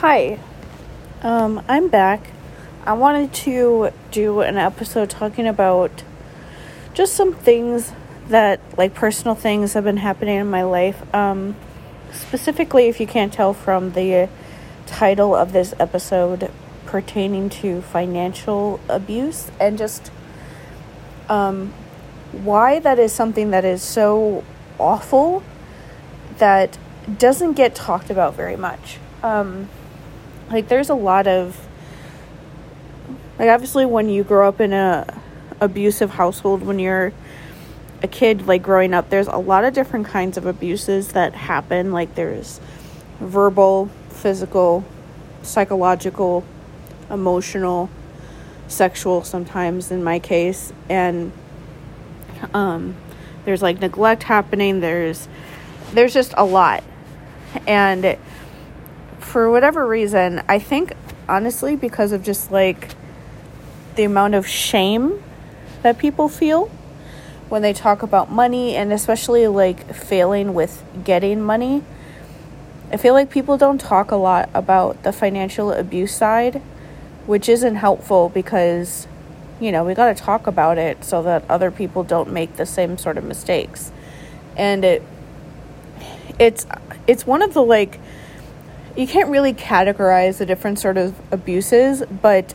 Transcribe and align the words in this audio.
Hi, 0.00 0.38
um, 1.20 1.62
I'm 1.68 1.88
back. 1.88 2.30
I 2.86 2.94
wanted 2.94 3.34
to 3.44 3.90
do 4.10 4.40
an 4.40 4.56
episode 4.56 5.10
talking 5.10 5.46
about 5.46 6.04
just 6.94 7.12
some 7.12 7.34
things 7.34 7.92
that, 8.28 8.60
like, 8.78 8.94
personal 8.94 9.34
things 9.34 9.74
have 9.74 9.84
been 9.84 9.98
happening 9.98 10.36
in 10.36 10.48
my 10.48 10.62
life. 10.62 11.14
Um, 11.14 11.54
specifically, 12.12 12.88
if 12.88 12.98
you 12.98 13.06
can't 13.06 13.30
tell 13.30 13.52
from 13.52 13.92
the 13.92 14.30
title 14.86 15.36
of 15.36 15.52
this 15.52 15.74
episode, 15.78 16.50
pertaining 16.86 17.50
to 17.60 17.82
financial 17.82 18.80
abuse 18.88 19.50
and 19.60 19.76
just 19.76 20.10
um, 21.28 21.74
why 22.32 22.78
that 22.78 22.98
is 22.98 23.12
something 23.12 23.50
that 23.50 23.66
is 23.66 23.82
so 23.82 24.44
awful 24.78 25.42
that 26.38 26.78
doesn't 27.18 27.52
get 27.52 27.74
talked 27.74 28.08
about 28.08 28.34
very 28.34 28.56
much. 28.56 28.96
Um, 29.22 29.68
like 30.50 30.68
there's 30.68 30.90
a 30.90 30.94
lot 30.94 31.26
of 31.26 31.68
like 33.38 33.48
obviously 33.48 33.86
when 33.86 34.08
you 34.08 34.24
grow 34.24 34.48
up 34.48 34.60
in 34.60 34.72
a 34.72 35.20
abusive 35.60 36.10
household 36.10 36.62
when 36.62 36.78
you're 36.78 37.12
a 38.02 38.08
kid 38.08 38.46
like 38.46 38.62
growing 38.62 38.94
up 38.94 39.10
there's 39.10 39.28
a 39.28 39.36
lot 39.36 39.64
of 39.64 39.74
different 39.74 40.06
kinds 40.06 40.36
of 40.36 40.46
abuses 40.46 41.08
that 41.08 41.34
happen. 41.34 41.92
Like 41.92 42.14
there's 42.14 42.60
verbal 43.20 43.90
physical 44.08 44.84
psychological 45.42 46.44
emotional 47.10 47.88
sexual 48.68 49.22
sometimes 49.22 49.90
in 49.90 50.02
my 50.02 50.18
case. 50.18 50.72
And 50.88 51.32
um 52.54 52.96
there's 53.44 53.62
like 53.62 53.80
neglect 53.80 54.24
happening. 54.24 54.80
There's 54.80 55.28
there's 55.92 56.14
just 56.14 56.34
a 56.36 56.44
lot. 56.44 56.82
And 57.66 58.16
for 59.30 59.48
whatever 59.48 59.86
reason, 59.86 60.42
I 60.48 60.58
think 60.58 60.92
honestly 61.28 61.76
because 61.76 62.10
of 62.10 62.24
just 62.24 62.50
like 62.50 62.88
the 63.94 64.02
amount 64.02 64.34
of 64.34 64.46
shame 64.46 65.22
that 65.82 65.98
people 65.98 66.28
feel 66.28 66.66
when 67.48 67.62
they 67.62 67.72
talk 67.72 68.02
about 68.02 68.30
money 68.30 68.74
and 68.74 68.92
especially 68.92 69.46
like 69.46 69.94
failing 69.94 70.52
with 70.52 70.82
getting 71.04 71.40
money. 71.40 71.84
I 72.92 72.96
feel 72.96 73.14
like 73.14 73.30
people 73.30 73.56
don't 73.56 73.80
talk 73.80 74.10
a 74.10 74.16
lot 74.16 74.50
about 74.52 75.04
the 75.04 75.12
financial 75.12 75.70
abuse 75.70 76.12
side, 76.14 76.60
which 77.26 77.48
isn't 77.48 77.76
helpful 77.76 78.30
because 78.30 79.06
you 79.60 79.70
know, 79.70 79.84
we 79.84 79.94
got 79.94 80.16
to 80.16 80.20
talk 80.20 80.46
about 80.46 80.76
it 80.78 81.04
so 81.04 81.22
that 81.22 81.48
other 81.48 81.70
people 81.70 82.02
don't 82.02 82.32
make 82.32 82.56
the 82.56 82.66
same 82.66 82.98
sort 82.98 83.16
of 83.16 83.22
mistakes. 83.22 83.92
And 84.56 84.84
it 84.84 85.02
it's 86.40 86.66
it's 87.06 87.26
one 87.26 87.42
of 87.42 87.54
the 87.54 87.62
like 87.62 88.00
you 88.96 89.06
can't 89.06 89.28
really 89.30 89.54
categorize 89.54 90.38
the 90.38 90.46
different 90.46 90.78
sort 90.78 90.96
of 90.96 91.14
abuses, 91.32 92.02
but 92.22 92.54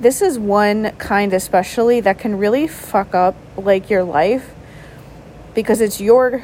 this 0.00 0.20
is 0.20 0.38
one 0.38 0.90
kind 0.92 1.32
especially 1.32 2.00
that 2.00 2.18
can 2.18 2.36
really 2.38 2.66
fuck 2.66 3.14
up 3.14 3.36
like 3.56 3.88
your 3.88 4.02
life 4.02 4.52
because 5.54 5.80
it's 5.80 6.00
your 6.00 6.42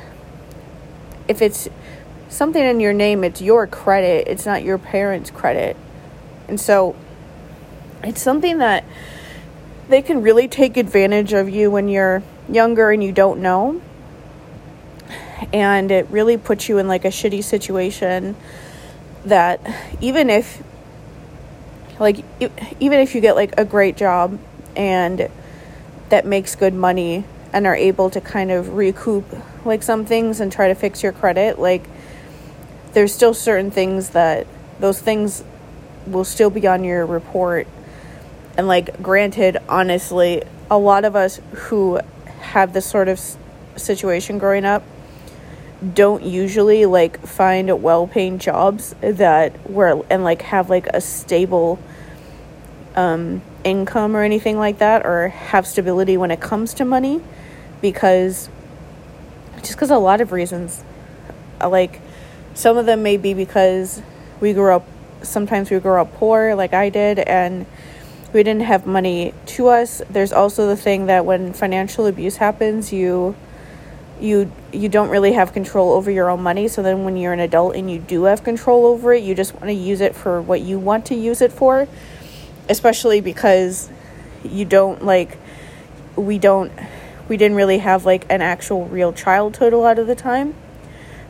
if 1.29 1.43
it's 1.43 1.69
something 2.29 2.63
in 2.63 2.81
your 2.81 2.93
name, 2.93 3.25
it's 3.25 3.41
your 3.41 3.67
credit, 3.67 4.29
it's 4.29 4.47
not 4.47 4.63
your 4.63 4.79
parents' 4.79 5.31
credit. 5.31 5.77
And 6.49 6.61
so 6.61 6.97
it's 8.03 8.23
something 8.23 8.59
that 8.59 8.85
they 9.89 10.03
can 10.03 10.23
really 10.23 10.49
take 10.49 10.77
advantage 10.77 11.33
of 11.33 11.49
you 11.49 11.71
when 11.71 11.89
you're 11.89 12.23
younger 12.49 12.91
and 12.91 13.03
you 13.03 13.13
don't 13.13 13.41
know. 13.41 13.81
And 15.53 15.91
it 15.91 16.07
really 16.11 16.37
puts 16.37 16.69
you 16.69 16.79
in 16.79 16.87
like 16.87 17.05
a 17.05 17.09
shitty 17.09 17.43
situation 17.43 18.37
that 19.25 19.61
even 20.01 20.31
if 20.31 20.63
like 21.99 22.25
even 22.81 22.99
if 22.99 23.15
you 23.15 23.21
get 23.21 23.37
like 23.37 23.59
a 23.59 23.65
great 23.65 23.97
job 23.97 24.39
and 24.75 25.29
that 26.09 26.25
makes 26.25 26.57
good 26.57 26.75
money 26.75 27.25
and 27.53 27.67
are 27.67 27.77
able 27.77 28.09
to 28.11 28.21
kind 28.21 28.51
of 28.51 28.75
recoup 28.75 29.25
like 29.65 29.83
some 29.83 30.05
things 30.05 30.41
and 30.41 30.51
try 30.51 30.69
to 30.69 30.75
fix 30.75 31.03
your 31.03 31.13
credit 31.13 31.59
like 31.59 31.85
there's 32.93 33.15
still 33.15 33.35
certain 33.35 33.71
things 33.71 34.11
that 34.11 34.47
those 34.81 35.01
things 35.01 35.45
will 36.07 36.25
still 36.25 36.51
be 36.51 36.67
on 36.67 36.85
your 36.85 37.07
report. 37.07 37.67
And 38.57 38.67
like 38.67 39.01
granted 39.03 39.59
honestly 39.69 40.43
a 40.71 40.79
lot 40.79 41.05
of 41.05 41.17
us 41.17 41.41
who 41.53 42.01
have 42.41 42.73
this 42.73 42.87
sort 42.87 43.09
of 43.09 43.21
situation 43.77 44.39
growing 44.39 44.65
up 44.65 44.83
don't 45.95 46.23
usually 46.23 46.87
like 46.87 47.21
find 47.27 47.83
well-paying 47.83 48.39
jobs 48.39 48.95
that 49.01 49.71
were 49.71 50.05
and 50.11 50.23
like 50.25 50.43
have 50.43 50.69
like 50.69 50.87
a 50.89 51.01
stable 51.01 51.79
um 52.97 53.41
income 53.65 54.17
or 54.17 54.23
anything 54.23 54.59
like 54.59 54.79
that 54.79 55.07
or 55.07 55.29
have 55.29 55.67
stability 55.67 56.17
when 56.17 56.31
it 56.31 56.41
comes 56.41 56.75
to 56.75 56.85
money 56.85 57.21
because 57.81 58.49
just 59.57 59.73
because 59.73 59.91
a 59.91 59.99
lot 59.99 60.21
of 60.21 60.33
reasons 60.33 60.85
uh, 61.61 61.69
like 61.69 62.01
some 62.55 62.77
of 62.77 62.87
them 62.87 63.03
may 63.03 63.17
be 63.17 63.33
because 63.33 64.03
we 64.41 64.53
grew 64.53 64.75
up 64.75 64.87
sometimes 65.23 65.71
we 65.71 65.79
grew 65.79 66.01
up 66.01 66.13
poor 66.15 66.55
like 66.55 66.75
I 66.75 66.89
did 66.91 67.19
and 67.21 67.67
we 68.33 68.43
didn't 68.43 68.63
have 68.63 68.87
money 68.87 69.35
to 69.45 69.69
us. 69.69 70.03
There's 70.09 70.33
also 70.33 70.69
the 70.69 70.77
thing 70.77 71.07
that 71.07 71.25
when 71.27 71.53
financial 71.53 72.07
abuse 72.07 72.37
happens 72.37 72.93
you 72.93 73.35
you 74.21 74.51
you 74.73 74.89
don't 74.89 75.09
really 75.09 75.33
have 75.33 75.53
control 75.53 75.93
over 75.93 76.11
your 76.11 76.31
own 76.31 76.43
money. 76.43 76.69
So 76.69 76.83
then 76.83 77.05
when 77.05 77.17
you're 77.17 77.33
an 77.33 77.41
adult 77.41 77.75
and 77.75 77.91
you 77.91 77.99
do 77.99 78.25
have 78.25 78.45
control 78.45 78.87
over 78.87 79.13
it 79.13 79.23
you 79.23 79.35
just 79.35 79.55
want 79.55 79.67
to 79.67 79.73
use 79.73 80.01
it 80.01 80.15
for 80.15 80.41
what 80.41 80.61
you 80.61 80.79
want 80.79 81.07
to 81.07 81.15
use 81.15 81.41
it 81.41 81.53
for 81.53 81.89
especially 82.69 83.21
because 83.21 83.91
you 84.45 84.65
don't 84.65 85.05
like 85.05 85.37
we 86.17 86.39
don't 86.39 86.73
we 87.29 87.37
didn't 87.37 87.57
really 87.57 87.79
have 87.79 88.05
like 88.05 88.25
an 88.31 88.41
actual 88.43 88.87
real 88.87 89.13
childhood 89.13 89.73
a 89.73 89.79
lot 89.79 89.99
of 89.99 90.07
the 90.07 90.15
time. 90.15 90.55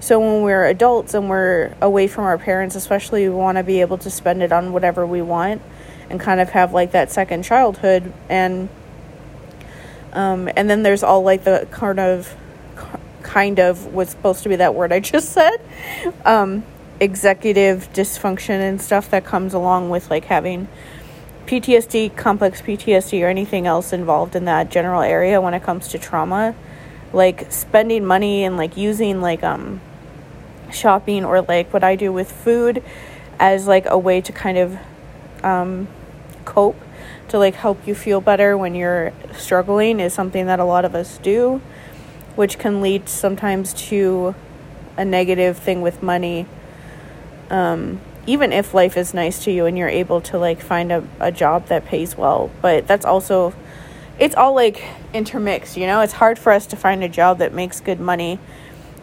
So 0.01 0.19
when 0.19 0.43
we're 0.43 0.65
adults 0.65 1.13
and 1.13 1.29
we're 1.29 1.75
away 1.81 2.07
from 2.07 2.25
our 2.25 2.39
parents 2.39 2.75
especially 2.75 3.29
we 3.29 3.35
want 3.35 3.59
to 3.59 3.65
be 3.65 3.81
able 3.81 3.99
to 3.99 4.11
spend 4.11 4.43
it 4.43 4.53
on 4.53 4.73
whatever 4.73 5.07
we 5.07 5.23
want 5.23 5.63
and 6.11 6.19
kind 6.19 6.41
of 6.41 6.51
have 6.51 6.73
like 6.73 6.93
that 6.93 7.11
second 7.11 7.45
childhood. 7.45 8.13
And 8.29 8.69
um, 10.13 10.51
and 10.57 10.69
then 10.69 10.83
there's 10.83 11.03
all 11.03 11.23
like 11.23 11.45
the 11.45 11.69
kind 11.71 12.01
of 12.01 12.37
kind 13.23 13.59
of 13.59 13.93
was 13.95 14.11
supposed 14.11 14.43
to 14.43 14.49
be 14.49 14.57
that 14.57 14.75
word 14.75 14.93
I 14.93 15.01
just 15.15 15.33
said. 15.33 15.61
Um, 16.25 16.65
executive 17.01 17.91
dysfunction 17.93 18.61
and 18.61 18.81
stuff 18.81 19.11
that 19.11 19.25
comes 19.25 19.55
along 19.55 19.89
with 19.91 20.11
like 20.11 20.27
having 20.27 20.69
PTSD, 21.47 22.15
complex 22.15 22.63
PTSD, 22.63 23.23
or 23.23 23.29
anything 23.29 23.67
else 23.67 23.93
involved 23.93 24.37
in 24.37 24.45
that 24.45 24.71
general 24.71 25.03
area 25.03 25.41
when 25.41 25.55
it 25.55 25.63
comes 25.63 25.89
to 25.89 25.99
trauma. 25.99 26.55
Like 27.13 27.51
spending 27.51 28.05
money 28.05 28.45
and 28.45 28.57
like 28.57 28.77
using 28.77 29.21
like 29.21 29.43
um 29.43 29.81
shopping 30.73 31.25
or 31.25 31.43
like 31.43 31.73
what 31.73 31.83
I 31.83 31.97
do 31.97 32.13
with 32.13 32.31
food 32.31 32.85
as 33.41 33.67
like 33.67 33.87
a 33.87 33.99
way 33.99 34.21
to 34.21 34.33
kind 34.33 34.59
of 34.59 34.79
um 35.43 35.89
cope 36.45 36.77
to 37.29 37.39
like 37.39 37.55
help 37.55 37.85
you 37.87 37.95
feel 37.95 38.21
better 38.21 38.57
when 38.57 38.75
you're 38.75 39.13
struggling 39.33 39.99
is 39.99 40.13
something 40.13 40.47
that 40.47 40.61
a 40.61 40.65
lot 40.65 40.85
of 40.85 40.95
us 40.95 41.19
do 41.19 41.61
which 42.37 42.59
can 42.59 42.81
lead 42.81 43.09
sometimes 43.09 43.73
to 43.75 44.35
a 44.97 45.05
negative 45.05 45.59
thing 45.59 45.83
with 45.83 46.03
money. 46.03 46.47
Um, 47.51 48.01
even 48.27 48.53
if 48.53 48.75
life 48.75 48.97
is 48.97 49.13
nice 49.15 49.45
to 49.45 49.51
you 49.51 49.67
and 49.67 49.77
you're 49.77 49.89
able 49.89 50.21
to 50.21 50.39
like 50.39 50.61
find 50.61 50.93
a, 50.93 51.05
a 51.19 51.33
job 51.33 51.67
that 51.67 51.85
pays 51.87 52.17
well, 52.17 52.51
but 52.63 52.87
that's 52.87 53.05
also 53.05 53.55
it's 54.19 54.35
all 54.35 54.55
like 54.55 54.85
intermixed, 55.15 55.77
you 55.77 55.87
know? 55.87 56.03
It's 56.03 56.13
hard 56.13 56.39
for 56.39 56.53
us 56.53 56.67
to 56.67 56.77
find 56.77 57.03
a 57.03 57.09
job 57.09 57.39
that 57.39 57.55
makes 57.55 57.81
good 57.81 57.99
money 57.99 58.39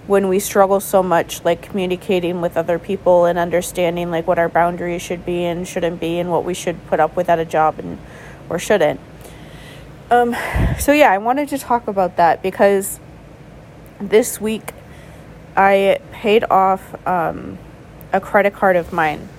when 0.05 0.29
we 0.29 0.39
struggle 0.39 0.79
so 0.79 1.03
much 1.03 1.43
like 1.43 1.61
communicating 1.61 2.39
with 2.39 2.55
other 2.55 2.79
people 2.79 3.25
and 3.25 3.37
understanding 3.37 4.09
like 4.09 4.25
what 4.25 4.39
our 4.39 4.47
boundaries 4.47 5.01
should 5.01 5.25
be 5.25 5.43
and 5.43 5.67
shouldn't 5.67 5.99
be 5.99 6.19
and 6.19 6.31
what 6.31 6.45
we 6.45 6.53
should 6.53 6.87
put 6.87 6.99
up 6.99 7.15
with 7.15 7.27
at 7.27 7.39
a 7.39 7.45
job 7.45 7.77
and 7.79 7.99
or 8.49 8.57
shouldn't. 8.57 8.99
Um 10.09 10.35
so 10.79 10.93
yeah, 10.93 11.11
I 11.11 11.17
wanted 11.17 11.49
to 11.49 11.57
talk 11.57 11.87
about 11.87 12.15
that 12.15 12.41
because 12.41 13.01
this 13.99 14.39
week 14.39 14.73
I 15.55 15.99
paid 16.11 16.43
off 16.49 17.07
um, 17.07 17.57
a 18.13 18.19
credit 18.21 18.53
card 18.53 18.75
of 18.75 18.93
mine 18.93 19.29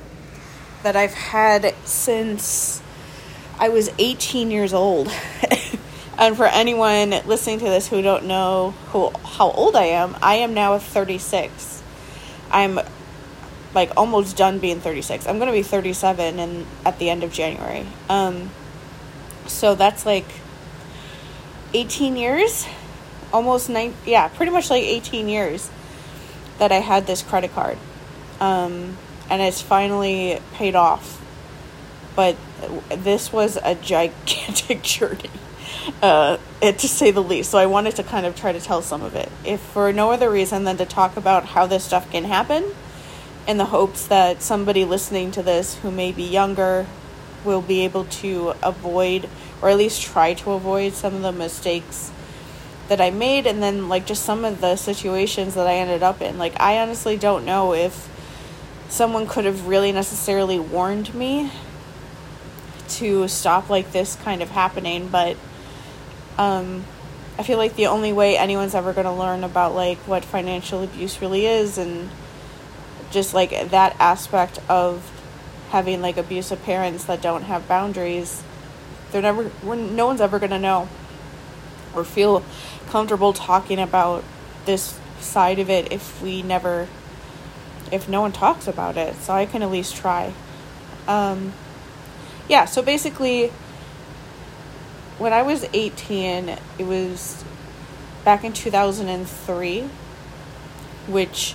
that 0.82 0.96
I've 0.96 1.14
had 1.14 1.74
since 1.84 2.82
I 3.58 3.68
was 3.68 3.90
18 3.98 4.50
years 4.50 4.72
old. 4.72 5.08
and 6.18 6.36
for 6.36 6.46
anyone 6.46 7.10
listening 7.26 7.58
to 7.60 7.64
this 7.64 7.88
who 7.88 8.02
don't 8.02 8.24
know 8.24 8.72
who 8.88 9.10
how 9.10 9.50
old 9.50 9.76
I 9.76 9.84
am, 9.84 10.16
I 10.22 10.36
am 10.36 10.54
now 10.54 10.78
36. 10.78 11.82
I'm 12.50 12.80
like 13.74 13.92
almost 13.96 14.36
done 14.36 14.58
being 14.58 14.80
36. 14.80 15.26
I'm 15.26 15.38
going 15.38 15.48
to 15.48 15.52
be 15.52 15.62
37 15.62 16.38
and 16.38 16.66
at 16.84 16.98
the 16.98 17.10
end 17.10 17.22
of 17.22 17.32
January. 17.32 17.86
Um 18.08 18.50
so 19.46 19.74
that's 19.74 20.04
like 20.04 20.26
18 21.74 22.16
years 22.16 22.66
almost 23.32 23.68
nine 23.68 23.94
yeah 24.06 24.28
pretty 24.28 24.52
much 24.52 24.70
like 24.70 24.82
18 24.82 25.28
years 25.28 25.70
that 26.58 26.72
i 26.72 26.76
had 26.76 27.06
this 27.06 27.22
credit 27.22 27.52
card 27.52 27.78
um, 28.40 28.96
and 29.30 29.42
it's 29.42 29.60
finally 29.60 30.40
paid 30.54 30.74
off. 30.74 31.20
But 32.16 32.36
this 32.90 33.32
was 33.32 33.58
a 33.62 33.74
gigantic 33.74 34.82
journey, 34.82 35.30
uh, 36.02 36.38
to 36.60 36.88
say 36.88 37.10
the 37.10 37.22
least. 37.22 37.50
So 37.50 37.58
I 37.58 37.66
wanted 37.66 37.96
to 37.96 38.02
kind 38.02 38.26
of 38.26 38.34
try 38.34 38.52
to 38.52 38.60
tell 38.60 38.82
some 38.82 39.02
of 39.02 39.14
it, 39.14 39.30
if 39.44 39.60
for 39.60 39.92
no 39.92 40.10
other 40.10 40.30
reason 40.30 40.64
than 40.64 40.76
to 40.78 40.86
talk 40.86 41.16
about 41.16 41.46
how 41.46 41.66
this 41.66 41.84
stuff 41.84 42.10
can 42.10 42.24
happen, 42.24 42.64
in 43.46 43.56
the 43.56 43.66
hopes 43.66 44.06
that 44.06 44.42
somebody 44.42 44.84
listening 44.84 45.30
to 45.32 45.42
this 45.42 45.76
who 45.76 45.90
may 45.90 46.12
be 46.12 46.24
younger 46.24 46.86
will 47.44 47.62
be 47.62 47.84
able 47.84 48.04
to 48.04 48.52
avoid 48.62 49.28
or 49.62 49.70
at 49.70 49.76
least 49.76 50.02
try 50.02 50.34
to 50.34 50.52
avoid 50.52 50.92
some 50.92 51.14
of 51.14 51.22
the 51.22 51.32
mistakes 51.32 52.12
that 52.88 53.00
I 53.00 53.10
made 53.10 53.46
and 53.46 53.62
then 53.62 53.88
like 53.88 54.06
just 54.06 54.24
some 54.24 54.44
of 54.44 54.60
the 54.60 54.76
situations 54.76 55.54
that 55.54 55.66
I 55.66 55.74
ended 55.74 56.02
up 56.02 56.20
in. 56.20 56.38
Like 56.38 56.58
I 56.60 56.78
honestly 56.78 57.16
don't 57.16 57.44
know 57.44 57.74
if 57.74 58.08
someone 58.88 59.26
could 59.26 59.44
have 59.44 59.66
really 59.66 59.92
necessarily 59.92 60.58
warned 60.58 61.14
me 61.14 61.50
to 62.88 63.28
stop 63.28 63.68
like 63.68 63.92
this 63.92 64.16
kind 64.16 64.42
of 64.42 64.50
happening, 64.50 65.08
but 65.08 65.36
um 66.38 66.84
I 67.38 67.44
feel 67.44 67.58
like 67.58 67.76
the 67.76 67.86
only 67.86 68.12
way 68.12 68.36
anyone's 68.36 68.74
ever 68.74 68.92
going 68.92 69.04
to 69.04 69.12
learn 69.12 69.44
about 69.44 69.72
like 69.72 69.98
what 69.98 70.24
financial 70.24 70.82
abuse 70.82 71.20
really 71.20 71.46
is 71.46 71.78
and 71.78 72.10
just 73.12 73.32
like 73.32 73.50
that 73.70 73.94
aspect 74.00 74.58
of 74.68 75.08
having 75.70 76.02
like 76.02 76.16
abusive 76.16 76.62
parents 76.64 77.04
that 77.04 77.22
don't 77.22 77.42
have 77.42 77.68
boundaries 77.68 78.42
they're 79.12 79.22
never 79.22 79.50
no 79.62 80.06
one's 80.06 80.20
ever 80.20 80.38
going 80.38 80.50
to 80.50 80.58
know 80.58 80.88
or 81.94 82.04
feel 82.04 82.42
comfortable 82.88 83.32
talking 83.32 83.78
about 83.78 84.24
this 84.66 84.98
side 85.20 85.58
of 85.58 85.68
it 85.70 85.92
if 85.92 86.22
we 86.22 86.42
never 86.42 86.88
if 87.90 88.08
no 88.08 88.20
one 88.20 88.32
talks 88.32 88.66
about 88.66 88.96
it 88.96 89.14
so 89.16 89.32
i 89.32 89.46
can 89.46 89.62
at 89.62 89.70
least 89.70 89.96
try 89.96 90.32
um, 91.06 91.52
yeah 92.48 92.64
so 92.64 92.82
basically 92.82 93.48
when 95.18 95.32
i 95.32 95.42
was 95.42 95.64
18 95.72 96.48
it 96.78 96.84
was 96.84 97.44
back 98.24 98.44
in 98.44 98.52
2003 98.52 99.82
which 101.06 101.54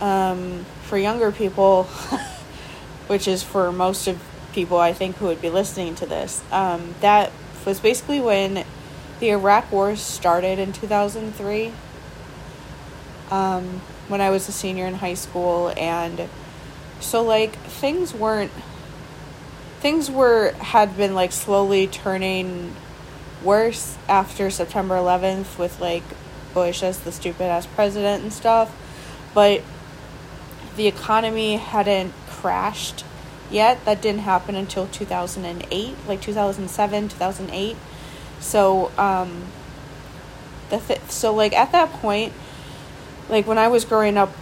um, 0.00 0.64
for 0.82 0.96
younger 0.96 1.30
people 1.30 1.84
which 3.06 3.28
is 3.28 3.42
for 3.42 3.70
most 3.70 4.06
of 4.08 4.20
people 4.52 4.78
I 4.78 4.92
think 4.92 5.16
who 5.16 5.26
would 5.26 5.40
be 5.40 5.50
listening 5.50 5.94
to 5.96 6.06
this. 6.06 6.42
Um, 6.52 6.94
that 7.00 7.32
was 7.64 7.80
basically 7.80 8.20
when 8.20 8.64
the 9.22 9.30
Iraq 9.30 9.70
War 9.70 9.94
started 9.94 10.58
in 10.58 10.72
2003. 10.72 11.72
Um, 13.30 13.80
when 14.08 14.20
I 14.20 14.30
was 14.30 14.48
a 14.48 14.52
senior 14.52 14.84
in 14.84 14.94
high 14.94 15.14
school, 15.14 15.72
and 15.76 16.28
so 16.98 17.22
like 17.22 17.54
things 17.54 18.12
weren't 18.12 18.50
things 19.78 20.10
were 20.10 20.52
had 20.54 20.96
been 20.96 21.14
like 21.14 21.30
slowly 21.30 21.86
turning 21.86 22.74
worse 23.44 23.96
after 24.08 24.50
September 24.50 24.96
11th 24.96 25.56
with 25.56 25.80
like 25.80 26.02
Bush 26.52 26.82
as 26.82 26.98
the 26.98 27.12
stupid 27.12 27.44
ass 27.44 27.64
president 27.64 28.24
and 28.24 28.32
stuff, 28.32 28.74
but 29.34 29.62
the 30.74 30.88
economy 30.88 31.58
hadn't 31.58 32.12
crashed 32.26 33.04
yet. 33.52 33.84
That 33.84 34.02
didn't 34.02 34.22
happen 34.22 34.56
until 34.56 34.88
2008, 34.88 35.94
like 36.08 36.20
2007, 36.20 37.08
2008. 37.08 37.76
So, 38.42 38.90
um, 38.98 39.44
the 40.68 40.78
th- 40.78 41.00
so 41.08 41.32
like 41.32 41.52
at 41.52 41.72
that 41.72 41.90
point, 41.92 42.32
like 43.28 43.46
when 43.46 43.56
I 43.56 43.68
was 43.68 43.84
growing 43.84 44.18
up 44.18 44.34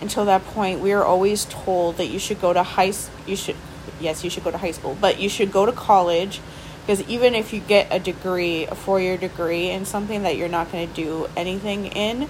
until 0.00 0.26
that 0.26 0.44
point, 0.44 0.80
we 0.80 0.94
were 0.94 1.04
always 1.04 1.46
told 1.46 1.96
that 1.96 2.06
you 2.06 2.18
should 2.18 2.40
go 2.40 2.52
to 2.52 2.62
high 2.62 2.92
you 3.26 3.34
should 3.34 3.56
yes, 3.98 4.22
you 4.22 4.30
should 4.30 4.44
go 4.44 4.50
to 4.50 4.58
high 4.58 4.72
school, 4.72 4.96
but 5.00 5.18
you 5.18 5.28
should 5.28 5.50
go 5.50 5.64
to 5.66 5.72
college 5.72 6.40
because 6.82 7.02
even 7.08 7.34
if 7.34 7.52
you 7.52 7.60
get 7.60 7.88
a 7.90 7.98
degree, 7.98 8.66
a 8.66 8.74
four-year 8.74 9.16
degree 9.16 9.70
in 9.70 9.84
something 9.84 10.22
that 10.22 10.36
you're 10.36 10.48
not 10.48 10.70
going 10.70 10.86
to 10.86 10.94
do 10.94 11.28
anything 11.36 11.86
in, 11.86 12.28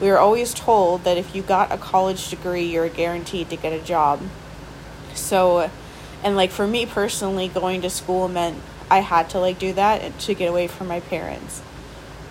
we 0.00 0.08
were 0.08 0.18
always 0.18 0.52
told 0.52 1.04
that 1.04 1.16
if 1.16 1.36
you 1.36 1.42
got 1.42 1.70
a 1.70 1.76
college 1.76 2.28
degree, 2.28 2.64
you're 2.64 2.88
guaranteed 2.88 3.50
to 3.50 3.56
get 3.56 3.72
a 3.72 3.78
job. 3.78 4.20
So, 5.14 5.70
and 6.24 6.34
like 6.34 6.50
for 6.50 6.66
me 6.66 6.86
personally, 6.86 7.46
going 7.46 7.82
to 7.82 7.90
school 7.90 8.26
meant 8.26 8.58
I 8.92 8.98
had 8.98 9.30
to 9.30 9.40
like 9.40 9.58
do 9.58 9.72
that 9.72 10.18
to 10.20 10.34
get 10.34 10.50
away 10.50 10.66
from 10.66 10.86
my 10.86 11.00
parents. 11.00 11.62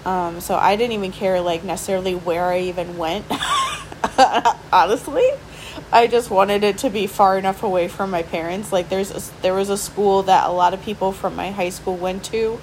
Um, 0.06 0.42
so 0.42 0.56
I 0.56 0.75
didn't 0.75 0.92
even 0.92 1.12
care 1.12 1.42
like 1.42 1.63
necessarily 1.63 2.13
where 2.13 2.46
I 2.46 2.60
even 2.60 3.00
went. 3.00 3.25
Honestly, 4.72 5.28
I 5.92 6.06
just 6.06 6.30
wanted 6.30 6.63
it 6.63 6.78
to 6.80 6.92
be 6.92 7.08
far 7.08 7.40
enough 7.40 7.63
away 7.63 7.88
from 7.88 8.12
my 8.12 8.22
parents. 8.22 8.72
Like 8.72 8.90
there's 8.90 9.10
a, 9.10 9.42
there 9.42 9.56
was 9.56 9.72
a 9.72 9.78
school 9.78 10.22
that 10.24 10.48
a 10.48 10.52
lot 10.52 10.75
of 10.75 10.84
people 10.84 11.12
from 11.12 11.36
my 11.36 11.50
high 11.50 11.69
school 11.69 11.98
went 11.98 12.25
to. 12.25 12.60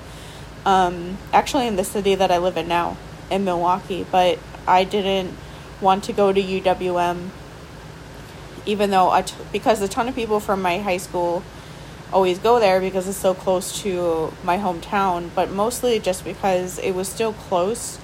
Um, 0.65 1.19
actually, 1.33 1.67
in 1.67 1.75
the 1.75 1.85
city 1.85 2.15
that 2.15 2.31
I 2.31 2.39
live 2.39 2.57
in 2.57 2.69
now, 2.69 2.97
in 3.33 3.45
Milwaukee, 3.45 4.07
but 4.13 4.39
I 4.65 4.85
didn't 4.85 5.37
want 5.81 6.05
to 6.05 6.13
go 6.13 6.33
to 6.33 6.41
UWM 6.41 7.31
even 8.65 8.91
though 8.91 9.09
I 9.09 9.25
because 9.51 9.81
a 9.81 9.89
ton 9.89 10.09
of 10.09 10.15
people 10.15 10.41
from 10.41 10.61
my 10.61 10.79
high 10.79 10.99
school 10.99 11.43
always 12.13 12.39
go 12.39 12.59
there 12.59 12.81
because 12.81 13.07
it's 13.09 13.19
so 13.19 13.35
close 13.35 13.83
to 13.83 14.33
my 14.43 14.59
hometown, 14.59 15.31
but 15.35 15.51
mostly 15.51 15.99
just 15.99 16.25
because 16.25 16.79
it 16.79 16.93
was 16.93 17.09
still 17.09 17.33
close. 17.33 17.99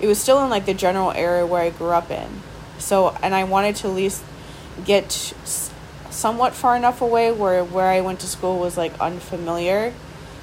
It 0.00 0.06
was 0.06 0.18
still 0.18 0.42
in 0.44 0.50
like 0.50 0.66
the 0.66 0.74
general 0.74 1.12
area 1.12 1.46
where 1.46 1.62
I 1.62 1.70
grew 1.70 1.90
up 1.90 2.10
in. 2.10 2.42
So, 2.78 3.16
and 3.22 3.34
I 3.34 3.44
wanted 3.44 3.76
to 3.76 3.88
at 3.88 3.94
least 3.94 4.22
get 4.84 5.10
somewhat 6.10 6.54
far 6.54 6.76
enough 6.76 7.00
away 7.00 7.32
where 7.32 7.64
where 7.64 7.88
I 7.88 8.00
went 8.00 8.20
to 8.20 8.26
school 8.26 8.58
was 8.58 8.76
like 8.76 8.98
unfamiliar 9.00 9.92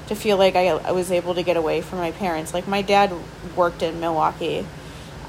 to 0.08 0.16
feel 0.16 0.38
like 0.38 0.56
I, 0.56 0.68
I 0.68 0.92
was 0.92 1.12
able 1.12 1.36
to 1.36 1.44
get 1.44 1.58
away 1.58 1.82
from 1.82 2.00
my 2.00 2.12
parents. 2.12 2.54
Like 2.54 2.68
my 2.68 2.82
dad 2.82 3.14
worked 3.56 3.82
in 3.82 4.00
Milwaukee. 4.00 4.66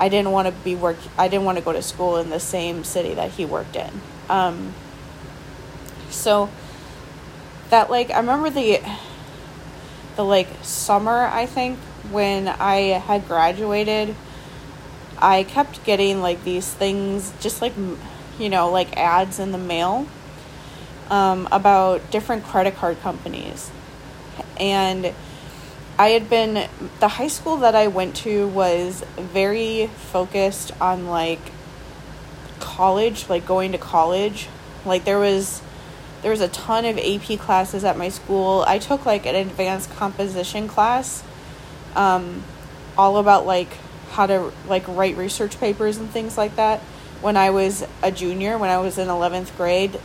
I 0.00 0.08
didn't 0.08 0.32
want 0.32 0.48
to 0.48 0.52
be 0.52 0.74
work 0.74 0.96
I 1.16 1.28
didn't 1.28 1.44
want 1.44 1.58
to 1.58 1.64
go 1.64 1.72
to 1.72 1.82
school 1.82 2.16
in 2.16 2.30
the 2.30 2.40
same 2.40 2.84
city 2.84 3.14
that 3.14 3.32
he 3.32 3.44
worked 3.44 3.76
in. 3.76 4.00
Um, 4.28 4.74
so 6.10 6.48
that 7.70 7.90
like 7.90 8.10
I 8.10 8.18
remember 8.18 8.50
the 8.50 8.80
the 10.16 10.24
like 10.24 10.48
summer 10.62 11.26
I 11.26 11.46
think 11.46 11.78
when 12.10 12.48
I 12.48 12.98
had 12.98 13.26
graduated 13.26 14.14
I 15.18 15.44
kept 15.44 15.84
getting 15.84 16.20
like 16.20 16.44
these 16.44 16.72
things 16.72 17.32
just 17.40 17.62
like 17.62 17.72
you 18.38 18.48
know 18.48 18.70
like 18.70 18.96
ads 18.96 19.38
in 19.38 19.52
the 19.52 19.58
mail 19.58 20.06
um, 21.10 21.48
about 21.52 22.10
different 22.10 22.44
credit 22.44 22.76
card 22.76 23.00
companies. 23.00 23.70
And 24.58 25.12
I 25.98 26.08
had 26.08 26.28
been 26.28 26.68
the 27.00 27.08
high 27.08 27.28
school 27.28 27.58
that 27.58 27.74
I 27.74 27.86
went 27.88 28.16
to 28.16 28.48
was 28.48 29.04
very 29.16 29.86
focused 29.86 30.72
on 30.80 31.06
like 31.06 31.40
college, 32.60 33.28
like 33.28 33.46
going 33.46 33.72
to 33.72 33.78
college, 33.78 34.48
like 34.84 35.04
there 35.04 35.18
was 35.18 35.60
there 36.24 36.30
was 36.30 36.40
a 36.40 36.48
ton 36.48 36.86
of 36.86 36.96
AP 36.96 37.38
classes 37.38 37.84
at 37.84 37.98
my 37.98 38.08
school. 38.08 38.64
I 38.66 38.78
took 38.78 39.04
like 39.04 39.26
an 39.26 39.34
advanced 39.34 39.90
composition 39.90 40.68
class, 40.68 41.22
um, 41.94 42.42
all 42.96 43.18
about 43.18 43.44
like 43.44 43.68
how 44.12 44.24
to 44.24 44.50
like 44.66 44.88
write 44.88 45.18
research 45.18 45.60
papers 45.60 45.98
and 45.98 46.08
things 46.08 46.38
like 46.38 46.56
that. 46.56 46.80
When 47.20 47.36
I 47.36 47.50
was 47.50 47.86
a 48.02 48.10
junior, 48.10 48.56
when 48.56 48.70
I 48.70 48.78
was 48.78 48.96
in 48.96 49.10
eleventh 49.10 49.54
grade, 49.58 50.00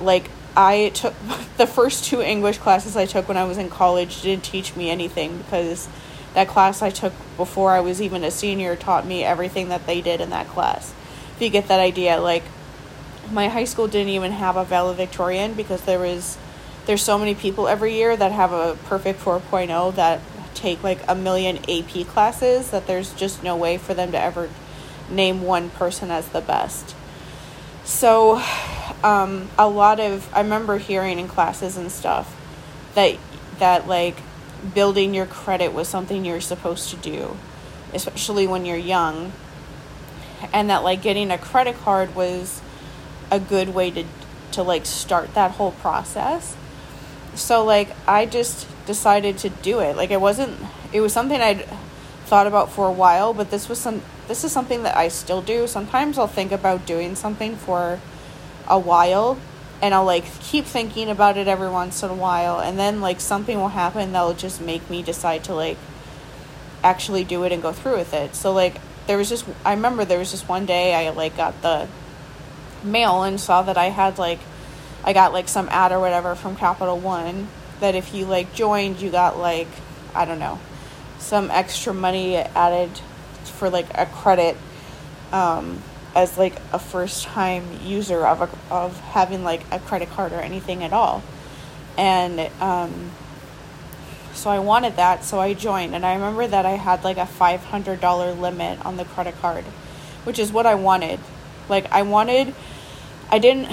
like 0.00 0.30
I 0.56 0.90
took 0.94 1.14
the 1.56 1.66
first 1.66 2.04
two 2.04 2.22
English 2.22 2.58
classes 2.58 2.96
I 2.96 3.06
took 3.06 3.26
when 3.26 3.36
I 3.36 3.42
was 3.42 3.58
in 3.58 3.68
college 3.68 4.22
didn't 4.22 4.44
teach 4.44 4.76
me 4.76 4.90
anything 4.90 5.38
because 5.38 5.88
that 6.34 6.46
class 6.46 6.82
I 6.82 6.90
took 6.90 7.14
before 7.36 7.72
I 7.72 7.80
was 7.80 8.00
even 8.00 8.22
a 8.22 8.30
senior 8.30 8.76
taught 8.76 9.04
me 9.04 9.24
everything 9.24 9.70
that 9.70 9.86
they 9.88 10.02
did 10.02 10.20
in 10.20 10.30
that 10.30 10.46
class 10.46 10.94
if 11.38 11.42
you 11.42 11.50
get 11.50 11.68
that 11.68 11.78
idea, 11.78 12.20
like 12.20 12.42
my 13.30 13.48
high 13.48 13.64
school 13.64 13.88
didn't 13.88 14.08
even 14.08 14.32
have 14.32 14.56
a 14.56 14.64
valedictorian 14.64 15.54
because 15.54 15.82
there 15.82 15.98
was 15.98 16.38
there's 16.86 17.02
so 17.02 17.18
many 17.18 17.34
people 17.34 17.68
every 17.68 17.94
year 17.94 18.16
that 18.16 18.32
have 18.32 18.52
a 18.52 18.78
perfect 18.86 19.20
4.0 19.20 19.94
that 19.96 20.20
take 20.54 20.82
like 20.82 20.98
a 21.06 21.14
million 21.14 21.58
AP 21.68 22.06
classes 22.06 22.70
that 22.70 22.86
there's 22.86 23.12
just 23.14 23.42
no 23.42 23.56
way 23.56 23.76
for 23.76 23.92
them 23.92 24.10
to 24.12 24.20
ever 24.20 24.48
name 25.10 25.42
one 25.42 25.68
person 25.70 26.10
as 26.10 26.28
the 26.28 26.40
best. 26.40 26.94
So, 27.84 28.42
um, 29.04 29.48
a 29.58 29.68
lot 29.68 30.00
of 30.00 30.28
I 30.34 30.40
remember 30.40 30.78
hearing 30.78 31.18
in 31.18 31.28
classes 31.28 31.76
and 31.76 31.92
stuff 31.92 32.34
that 32.94 33.16
that 33.58 33.86
like 33.86 34.16
building 34.74 35.14
your 35.14 35.26
credit 35.26 35.72
was 35.72 35.88
something 35.88 36.24
you're 36.24 36.40
supposed 36.40 36.90
to 36.90 36.96
do, 36.96 37.36
especially 37.92 38.46
when 38.46 38.64
you're 38.64 38.76
young 38.76 39.32
and 40.52 40.70
that 40.70 40.82
like 40.82 41.02
getting 41.02 41.30
a 41.30 41.38
credit 41.38 41.76
card 41.78 42.14
was 42.14 42.60
a 43.30 43.40
good 43.40 43.74
way 43.74 43.90
to 43.90 44.04
to 44.52 44.62
like 44.62 44.86
start 44.86 45.34
that 45.34 45.52
whole 45.52 45.72
process. 45.72 46.56
So 47.34 47.64
like 47.64 47.90
I 48.06 48.26
just 48.26 48.66
decided 48.86 49.38
to 49.38 49.50
do 49.50 49.80
it. 49.80 49.96
Like 49.96 50.10
it 50.10 50.20
wasn't 50.20 50.56
it 50.92 51.00
was 51.00 51.12
something 51.12 51.40
I'd 51.40 51.64
thought 52.24 52.46
about 52.46 52.70
for 52.70 52.86
a 52.86 52.92
while, 52.92 53.32
but 53.32 53.50
this 53.50 53.68
was 53.68 53.78
some 53.78 54.02
this 54.26 54.44
is 54.44 54.52
something 54.52 54.82
that 54.82 54.96
I 54.96 55.08
still 55.08 55.42
do. 55.42 55.66
Sometimes 55.66 56.18
I'll 56.18 56.26
think 56.26 56.52
about 56.52 56.86
doing 56.86 57.14
something 57.14 57.56
for 57.56 58.00
a 58.66 58.78
while 58.78 59.38
and 59.80 59.94
I'll 59.94 60.04
like 60.04 60.24
keep 60.40 60.64
thinking 60.64 61.08
about 61.08 61.36
it 61.36 61.48
every 61.48 61.70
once 61.70 62.02
in 62.02 62.10
a 62.10 62.14
while 62.14 62.60
and 62.60 62.78
then 62.78 63.00
like 63.00 63.20
something 63.20 63.58
will 63.58 63.68
happen 63.68 64.12
that'll 64.12 64.34
just 64.34 64.60
make 64.60 64.90
me 64.90 65.02
decide 65.02 65.44
to 65.44 65.54
like 65.54 65.78
actually 66.82 67.24
do 67.24 67.44
it 67.44 67.52
and 67.52 67.62
go 67.62 67.72
through 67.72 67.96
with 67.96 68.12
it. 68.12 68.34
So 68.34 68.52
like 68.52 68.80
there 69.06 69.16
was 69.16 69.28
just 69.28 69.46
I 69.64 69.72
remember 69.72 70.04
there 70.04 70.18
was 70.18 70.30
just 70.30 70.48
one 70.48 70.66
day 70.66 70.94
I 70.94 71.10
like 71.10 71.36
got 71.36 71.60
the 71.62 71.88
mail 72.84 73.22
and 73.22 73.40
saw 73.40 73.62
that 73.62 73.76
I 73.76 73.86
had 73.86 74.18
like 74.18 74.40
I 75.04 75.12
got 75.12 75.32
like 75.32 75.48
some 75.48 75.68
ad 75.70 75.92
or 75.92 76.00
whatever 76.00 76.34
from 76.34 76.56
Capital 76.56 76.98
One 76.98 77.48
that 77.80 77.94
if 77.94 78.14
you 78.14 78.26
like 78.26 78.54
joined 78.54 79.00
you 79.00 79.10
got 79.10 79.38
like 79.38 79.68
I 80.14 80.24
don't 80.24 80.38
know 80.38 80.58
some 81.18 81.50
extra 81.50 81.92
money 81.92 82.36
added 82.36 82.90
for 83.44 83.70
like 83.70 83.86
a 83.96 84.06
credit 84.06 84.56
um 85.32 85.82
as 86.14 86.38
like 86.38 86.56
a 86.72 86.78
first 86.78 87.24
time 87.24 87.64
user 87.84 88.26
of 88.26 88.40
a, 88.42 88.74
of 88.74 88.98
having 89.00 89.44
like 89.44 89.62
a 89.70 89.78
credit 89.78 90.10
card 90.10 90.32
or 90.32 90.40
anything 90.40 90.82
at 90.82 90.92
all. 90.92 91.22
And 91.96 92.50
um 92.60 93.10
so 94.34 94.50
I 94.50 94.60
wanted 94.60 94.96
that, 94.96 95.24
so 95.24 95.40
I 95.40 95.52
joined 95.52 95.94
and 95.94 96.06
I 96.06 96.14
remember 96.14 96.46
that 96.46 96.64
I 96.64 96.72
had 96.72 97.02
like 97.02 97.16
a 97.16 97.26
$500 97.26 98.40
limit 98.40 98.86
on 98.86 98.96
the 98.96 99.04
credit 99.04 99.36
card, 99.40 99.64
which 100.22 100.38
is 100.38 100.52
what 100.52 100.64
I 100.64 100.76
wanted. 100.76 101.18
Like 101.68 101.90
I 101.92 102.02
wanted 102.02 102.54
I 103.30 103.38
didn't 103.38 103.68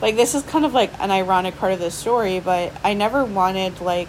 like 0.00 0.16
this 0.16 0.34
is 0.34 0.42
kind 0.42 0.64
of 0.64 0.74
like 0.74 0.98
an 1.00 1.10
ironic 1.10 1.56
part 1.56 1.72
of 1.72 1.78
the 1.78 1.90
story, 1.90 2.40
but 2.40 2.72
I 2.82 2.94
never 2.94 3.24
wanted 3.24 3.80
like 3.80 4.08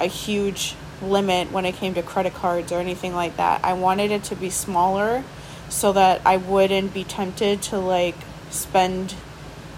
a 0.00 0.06
huge 0.06 0.74
limit 1.02 1.50
when 1.52 1.64
it 1.64 1.74
came 1.74 1.94
to 1.94 2.02
credit 2.02 2.34
cards 2.34 2.72
or 2.72 2.78
anything 2.78 3.14
like 3.14 3.36
that. 3.36 3.64
I 3.64 3.74
wanted 3.74 4.10
it 4.10 4.24
to 4.24 4.36
be 4.36 4.50
smaller 4.50 5.24
so 5.68 5.92
that 5.92 6.20
I 6.24 6.36
wouldn't 6.36 6.94
be 6.94 7.04
tempted 7.04 7.62
to 7.62 7.78
like 7.78 8.16
spend 8.50 9.14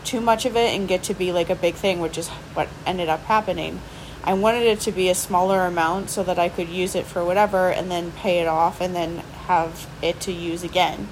too 0.04 0.20
much 0.20 0.44
of 0.44 0.56
it 0.56 0.74
and 0.74 0.86
get 0.86 1.02
to 1.04 1.14
be 1.14 1.32
like 1.32 1.50
a 1.50 1.54
big 1.54 1.74
thing, 1.74 2.00
which 2.00 2.18
is 2.18 2.28
what 2.28 2.68
ended 2.86 3.08
up 3.08 3.20
happening. 3.24 3.80
I 4.22 4.34
wanted 4.34 4.62
it 4.62 4.80
to 4.80 4.92
be 4.92 5.08
a 5.08 5.14
smaller 5.14 5.66
amount 5.66 6.10
so 6.10 6.22
that 6.22 6.38
I 6.38 6.48
could 6.48 6.68
use 6.68 6.94
it 6.94 7.04
for 7.04 7.24
whatever 7.24 7.70
and 7.70 7.90
then 7.90 8.12
pay 8.12 8.40
it 8.40 8.46
off 8.46 8.80
and 8.80 8.94
then 8.94 9.18
have 9.46 9.88
it 10.02 10.20
to 10.20 10.32
use 10.32 10.62
again 10.62 11.08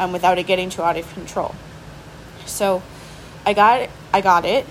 um, 0.00 0.12
without 0.12 0.38
it 0.38 0.46
getting 0.46 0.70
too 0.70 0.82
out 0.82 0.96
of 0.96 1.12
control. 1.14 1.54
So 2.46 2.82
I 3.46 3.52
got 3.52 3.82
it, 3.82 3.90
I 4.12 4.20
got 4.20 4.44
it 4.44 4.66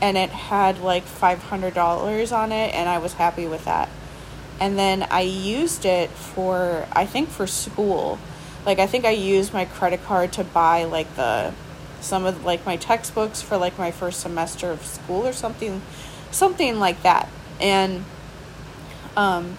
and 0.00 0.16
it 0.16 0.30
had 0.30 0.80
like 0.80 1.04
$500 1.04 2.36
on 2.36 2.50
it 2.50 2.74
and 2.74 2.88
I 2.88 2.98
was 2.98 3.12
happy 3.12 3.46
with 3.46 3.66
that. 3.66 3.88
And 4.58 4.78
then 4.78 5.06
I 5.10 5.20
used 5.20 5.84
it 5.84 6.10
for 6.10 6.88
I 6.92 7.06
think 7.06 7.28
for 7.28 7.46
school 7.46 8.18
like 8.64 8.78
I 8.78 8.86
think 8.86 9.04
I 9.04 9.10
used 9.10 9.52
my 9.52 9.66
credit 9.66 10.02
card 10.04 10.32
to 10.34 10.44
buy 10.44 10.84
like 10.84 11.14
the 11.16 11.52
some 12.00 12.24
of 12.24 12.44
like 12.44 12.64
my 12.64 12.76
textbooks 12.76 13.42
for 13.42 13.56
like 13.56 13.78
my 13.78 13.90
first 13.90 14.20
semester 14.20 14.70
of 14.70 14.84
school 14.84 15.26
or 15.26 15.32
something 15.32 15.82
something 16.30 16.78
like 16.78 17.02
that. 17.02 17.28
And 17.60 18.04
um 19.16 19.56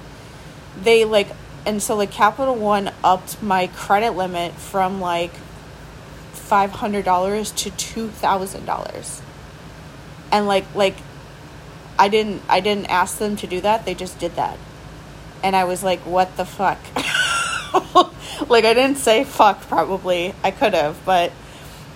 they 0.82 1.06
like 1.06 1.28
and 1.66 1.82
so 1.82 1.96
like 1.96 2.12
Capital 2.12 2.56
One 2.56 2.92
upped 3.04 3.42
my 3.42 3.68
credit 3.68 4.12
limit 4.12 4.54
from 4.54 5.02
like 5.02 5.32
five 6.32 6.72
hundred 6.72 7.06
dollars 7.06 7.52
to 7.52 7.72
two 7.72 8.10
thousand 8.10 8.66
dollars. 8.66 9.22
And 10.32 10.48
like 10.48 10.66
like 10.76 10.96
I 11.98 12.08
didn't 12.08 12.44
I 12.48 12.60
didn't 12.60 12.86
ask 12.88 13.18
them 13.18 13.36
to 13.38 13.48
do 13.48 13.62
that, 13.62 13.86
they 13.86 13.96
just 13.96 14.20
did 14.20 14.36
that. 14.36 14.58
And 15.44 15.56
I 15.56 15.64
was 15.64 15.84
like, 15.84 16.00
what 16.02 16.38
the 16.38 16.46
fuck? 16.46 16.80
like 18.50 18.66
I 18.66 18.74
didn't 18.74 18.98
say 18.98 19.24
fuck 19.24 19.62
probably. 19.62 20.34
I 20.44 20.52
could 20.52 20.74
have, 20.74 21.04
but 21.06 21.32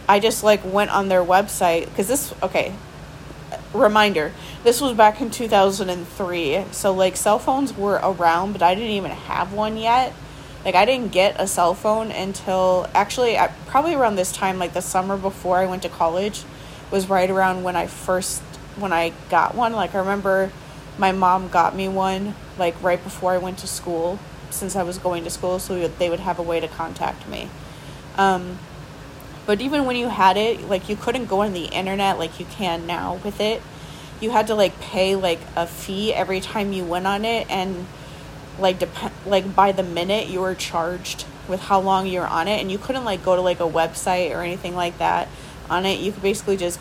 I 0.07 0.19
just 0.19 0.43
like 0.43 0.61
went 0.65 0.91
on 0.91 1.09
their 1.09 1.23
website 1.23 1.93
cuz 1.95 2.07
this 2.07 2.33
okay, 2.41 2.73
reminder. 3.73 4.31
This 4.63 4.81
was 4.81 4.93
back 4.93 5.21
in 5.21 5.29
2003. 5.29 6.65
So 6.71 6.93
like 6.93 7.15
cell 7.15 7.39
phones 7.39 7.75
were 7.75 7.99
around, 8.03 8.53
but 8.53 8.61
I 8.61 8.75
didn't 8.75 8.91
even 8.91 9.11
have 9.11 9.53
one 9.53 9.77
yet. 9.77 10.13
Like 10.65 10.75
I 10.75 10.85
didn't 10.85 11.11
get 11.11 11.35
a 11.39 11.47
cell 11.47 11.73
phone 11.73 12.11
until 12.11 12.87
actually 12.93 13.37
probably 13.67 13.93
around 13.93 14.15
this 14.15 14.31
time 14.31 14.59
like 14.59 14.73
the 14.73 14.81
summer 14.81 15.17
before 15.17 15.57
I 15.57 15.65
went 15.65 15.83
to 15.83 15.89
college 15.89 16.43
was 16.91 17.09
right 17.09 17.29
around 17.29 17.63
when 17.63 17.75
I 17.75 17.87
first 17.87 18.41
when 18.75 18.91
I 18.91 19.13
got 19.29 19.55
one. 19.55 19.73
Like 19.73 19.95
I 19.95 19.99
remember 19.99 20.51
my 20.97 21.11
mom 21.11 21.47
got 21.47 21.75
me 21.75 21.87
one 21.87 22.35
like 22.57 22.81
right 22.83 23.01
before 23.01 23.31
I 23.31 23.37
went 23.37 23.59
to 23.59 23.67
school 23.67 24.19
since 24.49 24.75
I 24.75 24.83
was 24.83 24.97
going 24.97 25.23
to 25.23 25.29
school, 25.29 25.59
so 25.59 25.87
they 25.87 26.09
would 26.09 26.19
have 26.19 26.39
a 26.39 26.43
way 26.43 26.59
to 26.59 26.67
contact 26.67 27.27
me. 27.27 27.49
Um, 28.17 28.59
but 29.45 29.61
even 29.61 29.85
when 29.85 29.95
you 29.95 30.09
had 30.09 30.37
it, 30.37 30.69
like 30.69 30.89
you 30.89 30.95
couldn't 30.95 31.25
go 31.25 31.41
on 31.41 31.53
the 31.53 31.65
internet 31.65 32.19
like 32.19 32.39
you 32.39 32.45
can 32.45 32.85
now 32.85 33.19
with 33.23 33.39
it. 33.39 33.61
You 34.21 34.31
had 34.31 34.47
to 34.47 34.55
like 34.55 34.79
pay 34.79 35.15
like 35.15 35.39
a 35.55 35.65
fee 35.65 36.13
every 36.13 36.41
time 36.41 36.73
you 36.73 36.83
went 36.83 37.07
on 37.07 37.25
it, 37.25 37.49
and 37.49 37.85
like 38.59 38.79
dep- 38.79 39.25
like 39.25 39.55
by 39.55 39.71
the 39.71 39.83
minute 39.83 40.27
you 40.27 40.41
were 40.41 40.55
charged 40.55 41.25
with 41.47 41.61
how 41.61 41.79
long 41.79 42.05
you're 42.05 42.27
on 42.27 42.47
it, 42.47 42.61
and 42.61 42.71
you 42.71 42.77
couldn't 42.77 43.05
like 43.05 43.23
go 43.23 43.35
to 43.35 43.41
like 43.41 43.59
a 43.59 43.67
website 43.67 44.31
or 44.35 44.41
anything 44.41 44.75
like 44.75 44.97
that 44.97 45.27
on 45.69 45.85
it. 45.85 45.99
You 45.99 46.11
could 46.11 46.21
basically 46.23 46.57
just 46.57 46.79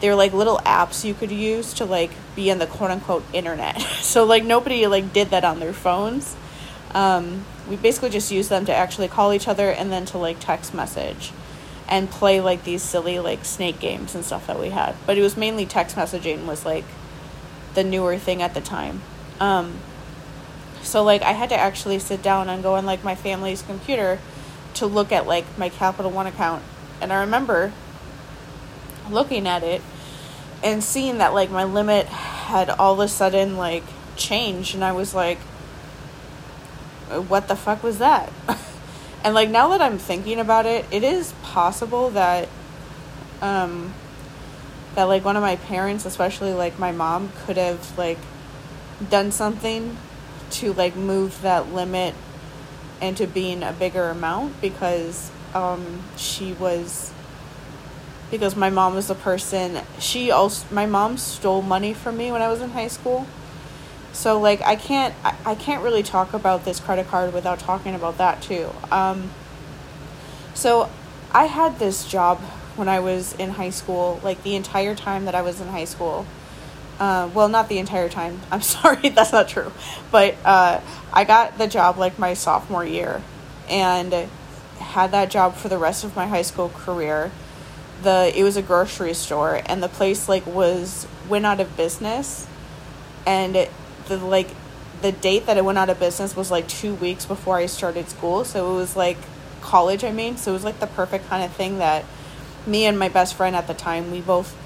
they're 0.00 0.14
like 0.14 0.32
little 0.32 0.58
apps 0.58 1.04
you 1.04 1.14
could 1.14 1.30
use 1.30 1.74
to 1.74 1.84
like 1.84 2.10
be 2.36 2.50
in 2.50 2.58
the 2.58 2.66
quote 2.66 2.90
unquote 2.90 3.24
internet. 3.32 3.80
so 4.00 4.24
like 4.24 4.44
nobody 4.44 4.86
like 4.86 5.12
did 5.12 5.30
that 5.30 5.44
on 5.44 5.60
their 5.60 5.72
phones. 5.72 6.36
Um, 6.94 7.44
we 7.68 7.76
basically 7.76 8.10
just 8.10 8.30
used 8.30 8.48
them 8.48 8.64
to 8.64 8.74
actually 8.74 9.08
call 9.08 9.32
each 9.32 9.46
other 9.46 9.70
and 9.70 9.92
then 9.92 10.06
to 10.06 10.18
like 10.18 10.40
text 10.40 10.72
message 10.72 11.32
and 11.88 12.10
play 12.10 12.40
like 12.40 12.64
these 12.64 12.82
silly 12.82 13.18
like 13.18 13.44
snake 13.44 13.80
games 13.80 14.14
and 14.14 14.24
stuff 14.24 14.46
that 14.46 14.58
we 14.58 14.70
had. 14.70 14.94
But 15.06 15.18
it 15.18 15.22
was 15.22 15.36
mainly 15.36 15.66
text 15.66 15.96
messaging 15.96 16.46
was 16.46 16.64
like 16.64 16.84
the 17.74 17.84
newer 17.84 18.18
thing 18.18 18.42
at 18.42 18.54
the 18.54 18.60
time. 18.60 19.02
Um, 19.40 19.78
so 20.82 21.02
like 21.02 21.22
I 21.22 21.32
had 21.32 21.48
to 21.50 21.56
actually 21.56 21.98
sit 21.98 22.22
down 22.22 22.48
and 22.48 22.62
go 22.62 22.74
on 22.74 22.84
like 22.86 23.02
my 23.02 23.14
family's 23.14 23.62
computer 23.62 24.18
to 24.74 24.86
look 24.86 25.12
at 25.12 25.26
like 25.26 25.44
my 25.58 25.68
Capital 25.68 26.10
One 26.10 26.26
account. 26.26 26.62
And 27.00 27.12
I 27.12 27.20
remember 27.20 27.72
looking 29.10 29.46
at 29.46 29.62
it 29.62 29.80
and 30.62 30.82
seeing 30.82 31.18
that 31.18 31.32
like 31.32 31.50
my 31.50 31.64
limit 31.64 32.06
had 32.06 32.68
all 32.68 32.94
of 32.94 33.00
a 33.00 33.08
sudden 33.08 33.56
like 33.56 33.84
changed 34.16 34.74
and 34.74 34.84
I 34.84 34.92
was 34.92 35.14
like 35.14 35.38
what 37.08 37.48
the 37.48 37.56
fuck 37.56 37.82
was 37.82 37.98
that? 37.98 38.30
and 39.24 39.34
like 39.34 39.50
now 39.50 39.68
that 39.68 39.80
I'm 39.80 39.98
thinking 39.98 40.38
about 40.38 40.66
it, 40.66 40.84
it 40.90 41.02
is 41.02 41.32
possible 41.42 42.10
that 42.10 42.48
um 43.42 43.94
that 44.94 45.04
like 45.04 45.24
one 45.24 45.36
of 45.36 45.42
my 45.42 45.56
parents, 45.56 46.04
especially 46.04 46.52
like 46.52 46.78
my 46.78 46.92
mom 46.92 47.30
could 47.44 47.56
have 47.56 47.96
like 47.98 48.18
done 49.10 49.30
something 49.30 49.96
to 50.50 50.72
like 50.72 50.96
move 50.96 51.42
that 51.42 51.72
limit 51.72 52.14
into 53.00 53.26
being 53.26 53.62
a 53.62 53.72
bigger 53.72 54.08
amount 54.08 54.60
because 54.60 55.30
um 55.54 56.02
she 56.16 56.52
was 56.54 57.12
because 58.30 58.56
my 58.56 58.70
mom 58.70 58.94
was 58.94 59.08
a 59.08 59.14
person 59.14 59.80
she 59.98 60.30
also 60.30 60.66
my 60.74 60.84
mom 60.84 61.16
stole 61.16 61.62
money 61.62 61.94
from 61.94 62.16
me 62.16 62.32
when 62.32 62.42
I 62.42 62.48
was 62.48 62.60
in 62.60 62.70
high 62.70 62.88
school 62.88 63.26
so 64.12 64.40
like 64.40 64.60
I 64.62 64.76
can't 64.76 65.14
I, 65.24 65.36
I 65.44 65.54
can't 65.54 65.82
really 65.82 66.02
talk 66.02 66.34
about 66.34 66.64
this 66.64 66.80
credit 66.80 67.08
card 67.08 67.32
without 67.32 67.58
talking 67.58 67.94
about 67.94 68.18
that 68.18 68.42
too. 68.42 68.70
Um, 68.90 69.30
so 70.54 70.90
I 71.32 71.44
had 71.44 71.78
this 71.78 72.06
job 72.06 72.40
when 72.78 72.88
I 72.88 73.00
was 73.00 73.34
in 73.34 73.50
high 73.50 73.70
school, 73.70 74.20
like 74.22 74.42
the 74.42 74.54
entire 74.54 74.94
time 74.94 75.24
that 75.26 75.34
I 75.34 75.42
was 75.42 75.60
in 75.60 75.68
high 75.68 75.84
school. 75.84 76.26
Uh, 76.98 77.30
well, 77.32 77.48
not 77.48 77.68
the 77.68 77.78
entire 77.78 78.08
time. 78.08 78.40
I'm 78.50 78.62
sorry, 78.62 79.08
that's 79.10 79.32
not 79.32 79.48
true. 79.48 79.72
But 80.10 80.36
uh, 80.44 80.80
I 81.12 81.24
got 81.24 81.58
the 81.58 81.66
job 81.66 81.98
like 81.98 82.18
my 82.18 82.34
sophomore 82.34 82.84
year, 82.84 83.22
and 83.68 84.28
had 84.78 85.10
that 85.10 85.30
job 85.30 85.54
for 85.54 85.68
the 85.68 85.78
rest 85.78 86.04
of 86.04 86.16
my 86.16 86.26
high 86.26 86.42
school 86.42 86.70
career. 86.70 87.30
The 88.02 88.32
it 88.34 88.44
was 88.44 88.56
a 88.56 88.62
grocery 88.62 89.14
store, 89.14 89.60
and 89.66 89.82
the 89.82 89.88
place 89.88 90.28
like 90.28 90.46
was 90.46 91.06
went 91.28 91.44
out 91.46 91.60
of 91.60 91.76
business, 91.76 92.46
and 93.26 93.68
the 94.08 94.16
like 94.16 94.48
the 95.02 95.12
date 95.12 95.46
that 95.46 95.56
it 95.56 95.64
went 95.64 95.78
out 95.78 95.90
of 95.90 96.00
business 96.00 96.34
was 96.34 96.50
like 96.50 96.66
two 96.66 96.94
weeks 96.94 97.24
before 97.24 97.56
I 97.56 97.66
started 97.66 98.08
school. 98.08 98.44
So 98.44 98.72
it 98.72 98.76
was 98.76 98.96
like 98.96 99.16
college, 99.60 100.04
I 100.04 100.12
mean. 100.12 100.36
So 100.36 100.50
it 100.50 100.54
was 100.54 100.64
like 100.64 100.80
the 100.80 100.86
perfect 100.86 101.28
kind 101.28 101.44
of 101.44 101.52
thing 101.52 101.78
that 101.78 102.04
me 102.66 102.84
and 102.84 102.98
my 102.98 103.08
best 103.08 103.34
friend 103.34 103.54
at 103.54 103.66
the 103.66 103.74
time, 103.74 104.10
we 104.10 104.20
both 104.20 104.56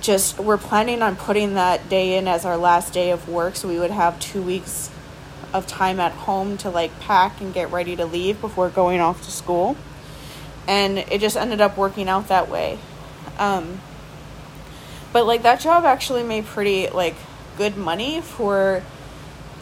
just 0.00 0.38
were 0.38 0.58
planning 0.58 1.00
on 1.00 1.16
putting 1.16 1.54
that 1.54 1.88
day 1.88 2.16
in 2.16 2.28
as 2.28 2.44
our 2.44 2.58
last 2.58 2.92
day 2.92 3.10
of 3.10 3.28
work. 3.28 3.56
So 3.56 3.68
we 3.68 3.78
would 3.78 3.90
have 3.90 4.20
two 4.20 4.42
weeks 4.42 4.90
of 5.54 5.66
time 5.66 6.00
at 6.00 6.12
home 6.12 6.56
to 6.58 6.68
like 6.68 6.98
pack 7.00 7.40
and 7.40 7.54
get 7.54 7.70
ready 7.70 7.96
to 7.96 8.04
leave 8.04 8.40
before 8.40 8.68
going 8.68 9.00
off 9.00 9.24
to 9.24 9.30
school. 9.30 9.76
And 10.66 10.98
it 10.98 11.20
just 11.20 11.36
ended 11.36 11.60
up 11.60 11.76
working 11.76 12.08
out 12.08 12.28
that 12.28 12.50
way. 12.50 12.78
Um, 13.38 13.80
but 15.12 15.26
like 15.26 15.42
that 15.42 15.60
job 15.60 15.84
actually 15.84 16.22
made 16.22 16.44
pretty 16.44 16.88
like 16.88 17.14
good 17.56 17.76
money 17.76 18.20
for 18.20 18.82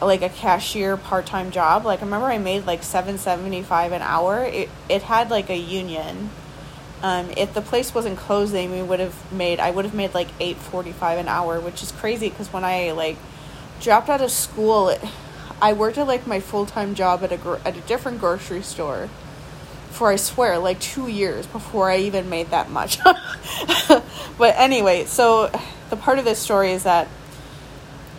like 0.01 0.21
a 0.21 0.29
cashier 0.29 0.97
part-time 0.97 1.51
job. 1.51 1.85
Like 1.85 2.01
I 2.01 2.05
remember 2.05 2.27
I 2.27 2.37
made 2.37 2.65
like 2.65 2.81
7.75 2.81 3.91
an 3.91 4.01
hour. 4.01 4.43
It 4.43 4.69
it 4.89 5.03
had 5.03 5.29
like 5.31 5.49
a 5.49 5.57
union 5.57 6.31
Um, 7.01 7.31
if 7.35 7.53
the 7.53 7.61
place 7.61 7.93
wasn't 7.93 8.17
closing, 8.17 8.71
we 8.71 8.81
would 8.81 8.99
have 9.01 9.31
made 9.31 9.59
I 9.59 9.71
would 9.71 9.85
have 9.85 9.93
made 9.93 10.13
like 10.13 10.29
eight 10.39 10.57
forty 10.57 10.91
five 10.93 11.19
an 11.19 11.27
hour, 11.27 11.59
which 11.59 11.83
is 11.83 11.91
crazy 11.91 12.29
because 12.29 12.51
when 12.53 12.63
I 12.63 12.91
like 12.91 13.17
dropped 13.81 14.09
out 14.09 14.21
of 14.21 14.31
school, 14.31 14.89
it, 14.89 15.01
I 15.61 15.73
worked 15.73 15.97
at 15.97 16.07
like 16.07 16.25
my 16.27 16.39
full 16.39 16.65
time 16.65 16.95
job 16.95 17.23
at 17.23 17.31
a 17.33 17.61
at 17.65 17.75
a 17.77 17.81
different 17.81 18.19
grocery 18.19 18.61
store 18.63 19.09
for 19.91 20.09
I 20.11 20.15
swear 20.15 20.57
like 20.59 20.79
two 20.79 21.07
years 21.07 21.45
before 21.47 21.89
I 21.91 21.97
even 21.99 22.29
made 22.29 22.51
that 22.51 22.69
much. 22.69 22.99
but 24.37 24.55
anyway, 24.57 25.05
so 25.05 25.51
the 25.89 25.97
part 25.97 26.19
of 26.19 26.25
this 26.25 26.39
story 26.39 26.71
is 26.71 26.83
that 26.83 27.07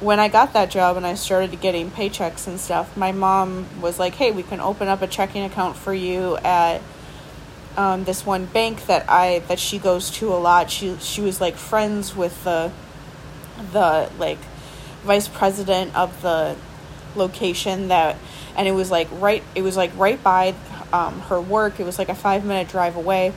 when 0.04 0.20
I 0.20 0.28
got 0.28 0.52
that 0.52 0.70
job 0.70 0.96
and 0.98 1.06
I 1.06 1.14
started 1.14 1.60
getting 1.60 1.90
paychecks 1.90 2.46
and 2.46 2.60
stuff, 2.60 2.96
my 2.96 3.10
mom 3.12 3.66
was 3.80 3.98
like, 3.98 4.14
"Hey, 4.14 4.30
we 4.30 4.42
can 4.42 4.60
open 4.60 4.86
up 4.86 5.00
a 5.00 5.06
checking 5.06 5.42
account 5.42 5.76
for 5.76 5.94
you 5.94 6.36
at 6.38 6.82
um, 7.76 8.04
this 8.04 8.24
one 8.24 8.44
bank 8.44 8.86
that 8.86 9.06
I 9.08 9.40
that 9.48 9.58
she 9.58 9.78
goes 9.78 10.10
to 10.12 10.32
a 10.32 10.36
lot. 10.36 10.70
She 10.70 10.96
she 10.98 11.22
was 11.22 11.40
like 11.40 11.56
friends 11.56 12.14
with 12.14 12.44
the 12.44 12.70
the 13.72 14.10
like 14.18 14.38
vice 15.04 15.28
president 15.28 15.94
of 15.96 16.22
the 16.22 16.56
location 17.16 17.88
that 17.88 18.16
and 18.56 18.66
it 18.66 18.72
was 18.72 18.90
like 18.90 19.08
right 19.12 19.42
it 19.54 19.62
was 19.62 19.76
like 19.76 19.96
right 19.96 20.22
by 20.22 20.54
um, 20.92 21.20
her 21.22 21.40
work 21.40 21.78
it 21.78 21.84
was 21.84 21.98
like 21.98 22.08
a 22.08 22.14
five 22.14 22.44
minute 22.44 22.68
drive 22.68 22.96
away 22.96 23.32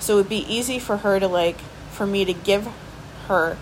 so 0.00 0.14
it 0.14 0.16
would 0.16 0.28
be 0.28 0.44
easy 0.52 0.78
for 0.78 0.98
her 0.98 1.20
to 1.20 1.28
like 1.28 1.58
for 1.92 2.06
me 2.06 2.24
to 2.24 2.32
give 2.32 2.66
her 3.28 3.56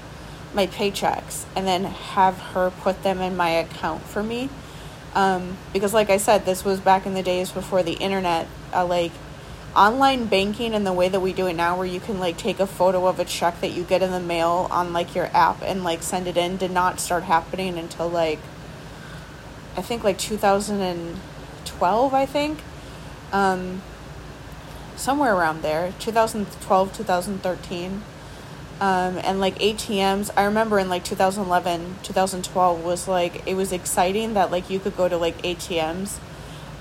my 0.54 0.66
paychecks 0.66 1.44
and 1.56 1.66
then 1.66 1.84
have 1.84 2.38
her 2.38 2.70
put 2.70 3.02
them 3.02 3.20
in 3.20 3.36
my 3.36 3.50
account 3.50 4.02
for 4.02 4.22
me. 4.22 4.48
Um, 5.14 5.58
because 5.74 5.92
like 5.92 6.08
i 6.08 6.16
said 6.16 6.46
this 6.46 6.64
was 6.64 6.80
back 6.80 7.04
in 7.04 7.12
the 7.12 7.22
days 7.22 7.50
before 7.50 7.82
the 7.82 7.92
internet 7.92 8.46
uh, 8.72 8.86
like 8.86 9.12
online 9.76 10.24
banking 10.24 10.72
and 10.72 10.86
the 10.86 10.92
way 10.92 11.10
that 11.10 11.20
we 11.20 11.34
do 11.34 11.46
it 11.46 11.52
now 11.52 11.76
where 11.76 11.86
you 11.86 12.00
can 12.00 12.18
like 12.18 12.38
take 12.38 12.58
a 12.60 12.66
photo 12.66 13.06
of 13.06 13.20
a 13.20 13.26
check 13.26 13.60
that 13.60 13.72
you 13.72 13.84
get 13.84 14.00
in 14.02 14.10
the 14.10 14.20
mail 14.20 14.68
on 14.70 14.94
like 14.94 15.14
your 15.14 15.26
app 15.34 15.60
and 15.60 15.84
like 15.84 16.02
send 16.02 16.26
it 16.26 16.38
in 16.38 16.56
did 16.56 16.70
not 16.70 16.98
start 16.98 17.24
happening 17.24 17.76
until 17.76 18.08
like 18.08 18.38
i 19.76 19.82
think 19.82 20.02
like 20.02 20.16
2012 20.16 22.14
i 22.14 22.24
think. 22.24 22.60
Um, 23.32 23.82
somewhere 24.96 25.34
around 25.34 25.62
there 25.62 25.92
2012 25.98 26.92
2013 26.96 28.02
um, 28.82 29.18
and 29.22 29.40
like 29.40 29.58
atms 29.60 30.30
i 30.36 30.44
remember 30.44 30.78
in 30.78 30.88
like 30.88 31.04
2011 31.04 31.96
2012 32.02 32.84
was 32.84 33.06
like 33.06 33.46
it 33.46 33.54
was 33.54 33.72
exciting 33.72 34.34
that 34.34 34.50
like 34.50 34.68
you 34.68 34.78
could 34.78 34.96
go 34.96 35.08
to 35.08 35.16
like 35.16 35.40
atms 35.42 36.18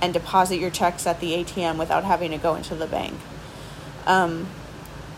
and 0.01 0.13
deposit 0.13 0.57
your 0.57 0.71
checks 0.71 1.05
at 1.05 1.19
the 1.19 1.33
ATM 1.33 1.77
without 1.77 2.03
having 2.03 2.31
to 2.31 2.37
go 2.37 2.55
into 2.55 2.75
the 2.75 2.87
bank. 2.87 3.13
Um, 4.07 4.47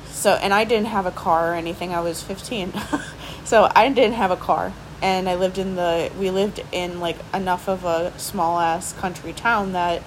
so, 0.08 0.34
and 0.34 0.54
I 0.54 0.66
didn't 0.66 0.88
have 0.88 1.06
a 1.06 1.12
car 1.12 1.52
or 1.52 1.56
anything. 1.56 1.94
I 1.94 2.02
was 2.02 2.22
15. 2.22 2.74
so 3.46 3.72
I 3.74 3.90
didn't 3.90 4.14
have 4.14 4.30
a 4.30 4.36
car. 4.36 4.74
And 5.02 5.28
I 5.28 5.36
lived 5.36 5.58
in 5.58 5.76
the, 5.76 6.12
we 6.20 6.30
lived 6.30 6.62
in 6.72 7.00
like 7.00 7.18
enough 7.34 7.68
of 7.68 7.86
a 7.86 8.18
small 8.20 8.60
ass 8.60 8.94
country 8.94 9.34
town 9.34 9.72
that 9.72 10.04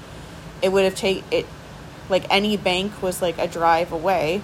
it 0.62 0.71
would 0.71 0.85
have 0.85 0.95
taken 0.95 1.25
it, 1.30 1.47
like 2.09 2.26
any 2.30 2.56
bank 2.56 3.02
was 3.02 3.21
like 3.21 3.38
a 3.38 3.49
drive 3.49 3.92
away. 3.92 4.42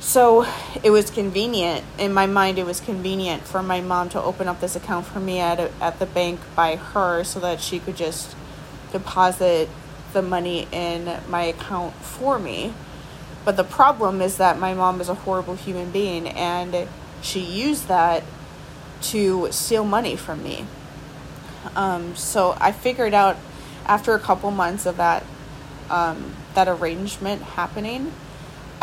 So 0.00 0.46
it 0.82 0.90
was 0.90 1.10
convenient. 1.10 1.84
In 1.98 2.12
my 2.12 2.26
mind, 2.26 2.58
it 2.58 2.66
was 2.66 2.80
convenient 2.80 3.42
for 3.42 3.62
my 3.62 3.80
mom 3.80 4.08
to 4.10 4.22
open 4.22 4.46
up 4.46 4.60
this 4.60 4.76
account 4.76 5.06
for 5.06 5.20
me 5.20 5.40
at, 5.40 5.58
a, 5.58 5.70
at 5.80 5.98
the 5.98 6.06
bank 6.06 6.40
by 6.54 6.76
her 6.76 7.24
so 7.24 7.40
that 7.40 7.60
she 7.60 7.78
could 7.78 7.96
just 7.96 8.36
deposit 8.92 9.68
the 10.12 10.22
money 10.22 10.68
in 10.70 11.18
my 11.28 11.42
account 11.42 11.94
for 11.94 12.38
me. 12.38 12.72
But 13.44 13.56
the 13.56 13.64
problem 13.64 14.20
is 14.20 14.36
that 14.38 14.58
my 14.58 14.74
mom 14.74 15.00
is 15.00 15.08
a 15.08 15.14
horrible 15.14 15.54
human 15.54 15.90
being 15.90 16.28
and 16.28 16.88
she 17.22 17.40
used 17.40 17.88
that 17.88 18.22
to 19.02 19.48
steal 19.50 19.84
money 19.84 20.16
from 20.16 20.42
me. 20.42 20.66
Um, 21.74 22.14
so 22.16 22.56
I 22.60 22.72
figured 22.72 23.14
out 23.14 23.36
after 23.86 24.14
a 24.14 24.18
couple 24.18 24.50
months 24.50 24.86
of 24.86 24.96
that 24.96 25.24
um, 25.90 26.34
that 26.54 26.66
arrangement 26.66 27.42
happening, 27.42 28.12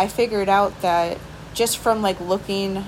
I 0.03 0.09
figured 0.09 0.49
out 0.49 0.81
that 0.81 1.17
just 1.53 1.77
from 1.77 2.01
like 2.01 2.19
looking 2.19 2.83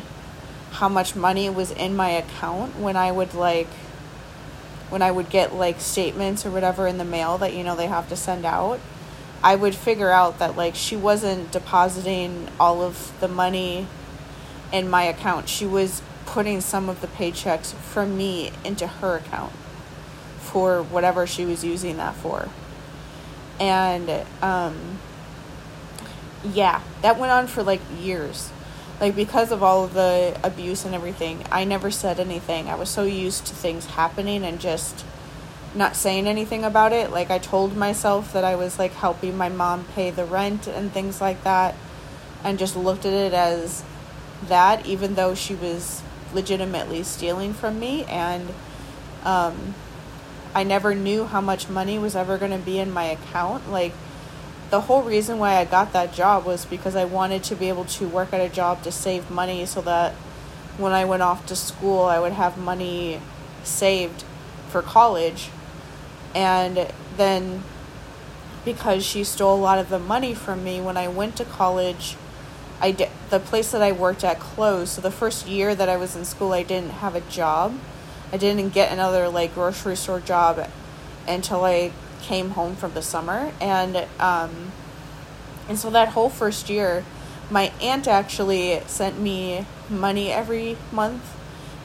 how 0.72 0.90
much 0.90 1.16
money 1.16 1.50
was 1.50 1.72
in 1.72 1.96
my 1.96 2.10
account 2.10 2.78
when 2.78 2.98
I 2.98 3.10
would 3.10 3.34
like 3.34 3.70
when 4.90 5.02
I 5.02 5.12
would 5.12 5.30
get 5.30 5.54
like 5.54 5.80
statements 5.80 6.46
or 6.46 6.52
whatever 6.52 6.88
in 6.88 6.98
the 6.98 7.06
mail 7.06 7.38
that 7.38 7.54
you 7.54 7.64
know 7.64 7.74
they 7.74 7.88
have 7.88 8.10
to 8.10 8.18
send 8.18 8.44
out, 8.44 8.82
I 9.42 9.56
would 9.56 9.76
figure 9.76 10.12
out 10.12 10.40
that 10.40 10.58
like 10.58 10.76
she 10.76 10.98
wasn't 10.98 11.54
depositing 11.54 12.50
all 12.60 12.82
of 12.82 13.14
the 13.22 13.30
money 13.30 13.88
in 14.74 14.90
my 14.90 15.04
account. 15.04 15.48
She 15.48 15.66
was 15.66 16.02
putting 16.26 16.60
some 16.60 16.90
of 16.90 17.00
the 17.00 17.08
paychecks 17.08 17.74
from 17.76 18.18
me 18.18 18.52
into 18.66 18.88
her 18.88 19.16
account 19.16 19.54
for 20.40 20.84
whatever 20.84 21.26
she 21.26 21.46
was 21.46 21.64
using 21.64 21.96
that 21.96 22.16
for. 22.16 22.50
And 23.58 24.26
um 24.42 25.00
yeah, 26.54 26.82
that 27.02 27.18
went 27.18 27.32
on 27.32 27.48
for 27.48 27.64
like 27.64 27.82
years. 28.00 28.52
Like 29.00 29.16
because 29.16 29.52
of 29.52 29.62
all 29.62 29.84
of 29.84 29.94
the 29.94 30.40
abuse 30.44 30.86
and 30.86 30.96
everything 30.96 31.44
i 31.52 31.64
never 31.64 31.92
said 31.92 32.20
anything. 32.20 32.70
I 32.70 32.76
was 32.76 32.90
so 32.90 33.04
used 33.04 33.46
to 33.48 33.54
things 33.54 33.86
happening 33.88 34.44
and 34.44 34.60
just 34.60 35.04
not 35.74 35.96
saying 35.96 36.28
anything 36.28 36.64
about 36.64 36.94
it. 36.94 37.12
Like 37.12 37.30
i 37.30 37.38
told 37.38 37.76
myself 37.76 38.32
that 38.34 38.44
i 38.44 38.56
was 38.56 38.80
like 38.80 38.94
helping 38.94 39.38
my 39.38 39.50
mom 39.50 39.86
pay 39.96 40.12
the 40.12 40.26
rent 40.26 40.68
and 40.68 40.92
things 40.92 41.20
like 41.20 41.44
that 41.44 41.76
and 42.44 42.60
just 42.60 42.76
looked 42.76 43.06
at 43.06 43.14
it 43.14 43.34
as 43.34 43.84
that 44.48 44.86
even 44.86 45.16
though 45.16 45.34
she 45.36 45.56
was 45.56 46.02
legitimately 46.34 47.04
stealing 47.04 47.54
from 47.54 47.80
me. 47.80 48.04
And 48.06 48.50
um, 49.24 49.74
i 50.54 50.64
never 50.64 50.96
knew 50.96 51.26
how 51.26 51.42
much 51.42 51.68
money 51.68 51.98
was 52.00 52.16
ever 52.16 52.38
going 52.38 52.52
to 52.52 52.58
be 52.58 52.80
in 52.80 52.92
my 52.92 53.06
account. 53.06 53.70
Like 53.70 53.94
the 54.70 54.82
whole 54.82 55.04
reason 55.04 55.38
why 55.38 55.56
I 55.56 55.66
got 55.66 55.94
that 55.94 56.14
job 56.14 56.46
was 56.46 56.66
because 56.66 56.96
I 56.96 57.06
wanted 57.06 57.44
to 57.46 57.56
be 57.56 57.70
able 57.70 57.86
to 57.86 58.08
work 58.08 58.34
at 58.34 58.42
a 58.42 58.50
job 58.50 58.84
to 58.84 58.92
save 58.92 59.30
money 59.30 59.66
so 59.66 59.82
that 59.82 60.14
when 60.78 60.92
I 60.92 61.06
went 61.06 61.22
off 61.22 61.46
to 61.48 61.56
school, 61.56 62.04
I 62.04 62.20
would 62.20 62.34
have 62.34 62.58
money 62.58 63.22
saved 63.64 64.24
for 64.70 64.82
college. 64.82 65.50
And 66.34 66.92
then 67.16 67.64
because 68.66 69.06
she 69.06 69.24
stole 69.24 69.56
a 69.56 69.62
lot 69.62 69.78
of 69.78 69.90
the 69.90 70.00
money 70.00 70.34
from 70.34 70.64
me 70.64 70.82
when 70.82 70.98
I 70.98 71.08
went 71.08 71.38
to 71.38 71.46
college, 71.46 72.18
I 72.82 72.92
did, 72.92 73.10
the 73.30 73.40
place 73.40 73.72
that 73.72 73.82
I 73.82 73.92
worked 73.92 74.24
at 74.24 74.40
closed. 74.40 74.94
So 74.94 75.02
the 75.02 75.12
first 75.12 75.48
year 75.48 75.76
that 75.76 75.88
I 75.88 75.96
was 75.96 76.16
in 76.16 76.26
school, 76.26 76.52
I 76.52 76.64
didn't 76.64 76.92
have 76.92 77.16
a 77.16 77.22
job. 77.22 77.78
I 78.34 78.38
didn't 78.38 78.70
get 78.70 78.92
another 78.92 79.30
like 79.30 79.54
grocery 79.54 79.96
store 79.96 80.20
job 80.20 80.68
until 81.28 81.64
I 81.64 81.92
came 82.26 82.52
home 82.52 82.76
from 82.76 82.94
the 82.94 83.02
summer 83.02 83.52
and 83.62 83.96
um, 84.20 84.72
and 85.70 85.78
so 85.78 85.90
that 85.90 86.10
whole 86.10 86.30
first 86.30 86.70
year 86.70 87.04
my 87.50 87.72
aunt 87.82 88.08
actually 88.08 88.82
sent 88.88 89.20
me 89.20 89.66
money 89.90 90.32
every 90.32 90.78
month 90.92 91.36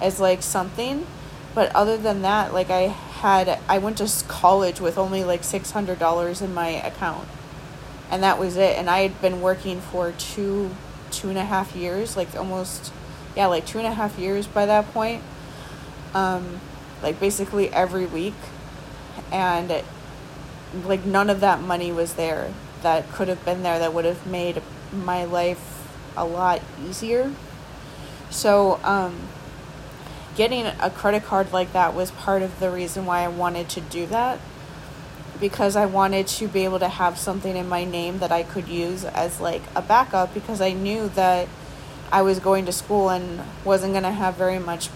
as 0.00 0.18
like 0.18 0.42
something. 0.42 1.06
But 1.54 1.74
other 1.74 1.96
than 1.96 2.22
that 2.22 2.54
like 2.54 2.70
i 2.70 2.82
had 2.82 3.58
i 3.68 3.76
went 3.78 3.98
to 3.98 4.08
college 4.28 4.80
with 4.80 4.96
only 4.96 5.24
like 5.24 5.42
$600 5.42 6.42
in 6.42 6.54
my 6.54 6.68
account. 6.68 7.28
And 8.10 8.22
that 8.22 8.38
was 8.38 8.56
it. 8.56 8.78
And 8.78 8.88
i 8.88 9.00
had 9.00 9.20
been 9.20 9.40
working 9.40 9.80
for 9.80 10.12
two 10.12 10.70
two 11.10 11.28
and 11.28 11.38
a 11.38 11.44
half 11.44 11.74
years 11.74 12.16
like 12.16 12.36
almost 12.36 12.92
yeah 13.34 13.46
like 13.46 13.66
two 13.66 13.78
and 13.78 13.86
a 13.86 13.92
half 13.92 14.18
years 14.18 14.46
by 14.46 14.64
that 14.66 14.92
point. 14.92 15.22
Um 16.14 16.60
like 17.02 17.18
basically 17.18 17.68
every 17.70 18.06
week. 18.06 18.34
And 19.32 19.82
like 20.84 21.04
none 21.04 21.30
of 21.30 21.40
that 21.40 21.60
money 21.60 21.92
was 21.92 22.14
there 22.14 22.52
that 22.82 23.10
could 23.12 23.28
have 23.28 23.44
been 23.44 23.62
there 23.62 23.78
that 23.78 23.92
would 23.92 24.04
have 24.04 24.26
made 24.26 24.62
my 24.92 25.24
life 25.24 25.88
a 26.16 26.24
lot 26.24 26.60
easier. 26.88 27.32
So, 28.30 28.80
um, 28.84 29.28
getting 30.36 30.66
a 30.66 30.90
credit 30.90 31.24
card 31.24 31.52
like 31.52 31.72
that 31.72 31.94
was 31.94 32.10
part 32.12 32.42
of 32.42 32.60
the 32.60 32.70
reason 32.70 33.04
why 33.04 33.22
I 33.22 33.28
wanted 33.28 33.68
to 33.70 33.80
do 33.80 34.06
that 34.06 34.38
because 35.40 35.74
I 35.74 35.86
wanted 35.86 36.26
to 36.28 36.48
be 36.48 36.64
able 36.64 36.78
to 36.78 36.88
have 36.88 37.18
something 37.18 37.56
in 37.56 37.68
my 37.68 37.84
name 37.84 38.18
that 38.18 38.30
I 38.30 38.42
could 38.42 38.68
use 38.68 39.04
as 39.04 39.40
like 39.40 39.62
a 39.74 39.82
backup 39.82 40.32
because 40.34 40.60
I 40.60 40.72
knew 40.72 41.08
that 41.10 41.48
I 42.12 42.22
was 42.22 42.38
going 42.38 42.66
to 42.66 42.72
school 42.72 43.08
and 43.08 43.40
wasn't 43.64 43.92
going 43.92 44.04
to 44.04 44.10
have 44.10 44.36
very 44.36 44.58
much 44.58 44.90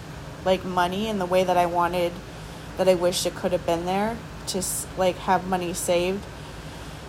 like 0.45 0.63
money 0.63 1.07
in 1.07 1.17
the 1.17 1.25
way 1.25 1.43
that 1.43 1.57
I 1.57 1.65
wanted 1.65 2.13
that 2.77 2.87
I 2.87 2.93
wished 2.93 3.25
it 3.25 3.35
could 3.35 3.51
have 3.51 3.65
been 3.65 3.85
there 3.85 4.17
to 4.47 4.63
like 4.97 5.17
have 5.17 5.47
money 5.47 5.73
saved. 5.73 6.23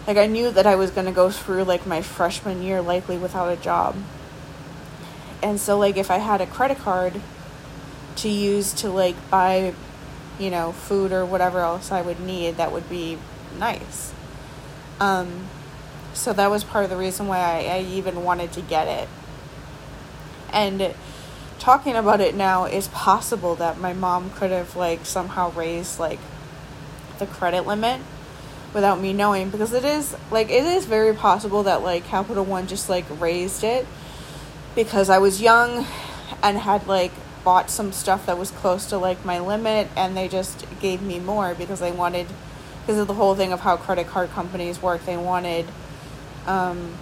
Like 0.07 0.17
I 0.17 0.27
knew 0.27 0.51
that 0.51 0.67
I 0.67 0.77
was 0.77 0.91
going 0.91 1.07
to 1.07 1.13
go 1.13 1.31
through 1.31 1.65
like 1.65 1.87
my 1.87 2.01
freshman 2.03 2.63
year 2.63 2.81
likely 2.81 3.17
without 3.19 3.53
a 3.53 3.57
job. 3.57 3.97
And 5.43 5.61
so 5.61 5.79
like 5.79 5.97
if 5.97 6.11
I 6.11 6.19
had 6.19 6.41
a 6.41 6.47
credit 6.47 6.79
card 6.79 7.21
to 8.17 8.29
use 8.29 8.73
to 8.75 8.89
like 8.89 9.17
buy 9.31 9.75
you 10.39 10.51
know, 10.51 10.73
food 10.73 11.13
or 11.13 11.25
whatever 11.25 11.61
else 11.61 11.91
I 11.91 12.03
would 12.03 12.21
need, 12.21 12.57
that 12.59 12.71
would 12.71 12.89
be 12.91 13.19
nice. 13.59 14.13
Um 15.01 15.49
So 16.15 16.33
that 16.33 16.51
was 16.51 16.65
part 16.65 16.85
of 16.85 16.91
the 16.91 16.97
reason 16.97 17.27
why 17.29 17.39
I, 17.39 17.77
I 17.77 17.81
even 17.81 18.25
wanted 18.25 18.53
to 18.53 18.63
get 18.63 18.89
it. 18.89 19.09
And 20.51 20.95
talking 21.59 21.97
about 21.97 22.21
it 22.21 22.35
now 22.35 22.65
is 22.65 22.89
possible 22.89 23.55
that 23.57 23.79
my 23.79 23.93
mom 23.93 24.31
could 24.31 24.51
have 24.51 24.77
like 24.77 25.05
somehow 25.05 25.51
raised 25.53 25.99
like 25.99 26.21
the 27.19 27.27
credit 27.27 27.67
limit 27.67 28.01
without 28.75 29.01
me 29.01 29.13
knowing 29.13 29.51
because 29.51 29.73
it 29.73 29.85
is 29.85 30.17
like 30.31 30.51
it 30.51 30.65
is 30.65 30.85
very 30.85 31.15
possible 31.15 31.63
that 31.63 31.83
like 31.83 32.05
Capital 32.05 32.45
One 32.45 32.67
just 32.67 32.89
like 32.89 33.05
raised 33.21 33.65
it 33.65 33.87
because 34.75 35.09
I 35.09 35.19
was 35.19 35.41
young 35.41 35.87
and 36.43 36.59
had 36.59 36.87
like 36.87 37.13
bought 37.45 37.71
some 37.71 37.93
stuff 37.93 38.27
that 38.27 38.37
was 38.39 38.51
close 38.51 38.87
to 38.87 38.99
like 38.99 39.25
my 39.25 39.39
limit 39.39 39.89
and 39.97 40.17
they 40.17 40.29
just 40.29 40.67
gave 40.81 41.01
me 41.01 41.19
more 41.19 41.55
because 41.55 41.81
they 41.81 41.93
wanted 41.93 42.27
because 42.81 42.99
of 42.99 43.07
the 43.07 43.15
whole 43.15 43.35
thing 43.35 43.53
of 43.53 43.61
how 43.61 43.77
credit 43.77 44.07
card 44.09 44.31
companies 44.31 44.83
work 44.83 45.05
they 45.07 45.17
wanted 45.17 45.65
um 46.47 46.93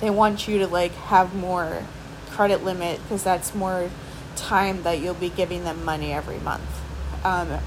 they 0.00 0.10
want 0.10 0.48
you 0.48 0.58
to 0.58 0.66
like 0.66 0.92
have 0.92 1.34
more 1.34 1.82
credit 2.30 2.64
limit 2.64 3.00
because 3.02 3.24
that's 3.24 3.54
more 3.54 3.90
time 4.36 4.82
that 4.82 5.00
you'll 5.00 5.14
be 5.14 5.30
giving 5.30 5.64
them 5.64 5.84
money 5.84 6.12
every 6.12 6.38
month. 6.38 6.62
Um, 7.24 7.58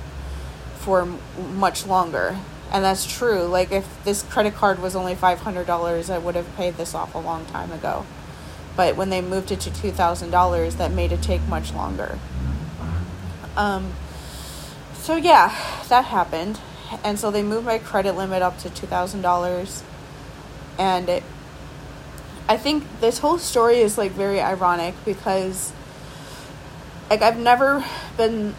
for 0.80 1.06
much 1.54 1.86
longer. 1.86 2.40
And 2.72 2.84
that's 2.84 3.06
true. 3.06 3.44
Like 3.44 3.72
if 3.72 4.04
this 4.04 4.24
credit 4.24 4.56
card 4.56 4.80
was 4.80 4.96
only 4.96 5.16
$500 5.16 6.10
i 6.10 6.18
would 6.18 6.36
have 6.36 6.56
paid 6.56 6.78
this 6.78 6.96
off 6.96 7.14
a 7.14 7.20
long 7.20 7.46
time 7.46 7.72
ago. 7.72 8.06
But 8.76 8.96
when 8.96 9.10
they 9.10 9.22
moved 9.22 9.52
it 9.52 9.60
to 9.62 9.70
$2000 9.70 10.78
that 10.78 10.92
made 10.92 11.12
it 11.12 11.22
take 11.22 11.42
much 11.48 11.74
longer. 11.74 12.18
Um, 13.58 13.94
so 14.94 15.16
yeah 15.16 15.54
that 15.90 16.06
happened. 16.06 16.60
And 17.04 17.20
so 17.20 17.30
they 17.30 17.44
moved 17.44 17.66
my 17.66 17.78
credit 17.78 18.16
limit 18.16 18.42
up 18.42 18.58
to 18.60 18.70
$2000 18.70 19.84
and 20.78 21.10
it 21.10 21.24
I 22.48 22.58
think 22.58 22.84
this 23.00 23.20
whole 23.20 23.38
story 23.38 23.78
is 23.78 23.96
like 23.96 24.12
very 24.12 24.42
ironic 24.42 24.96
because 25.06 25.72
like 27.10 27.22
I've 27.22 27.38
never 27.38 27.86
been 28.18 28.56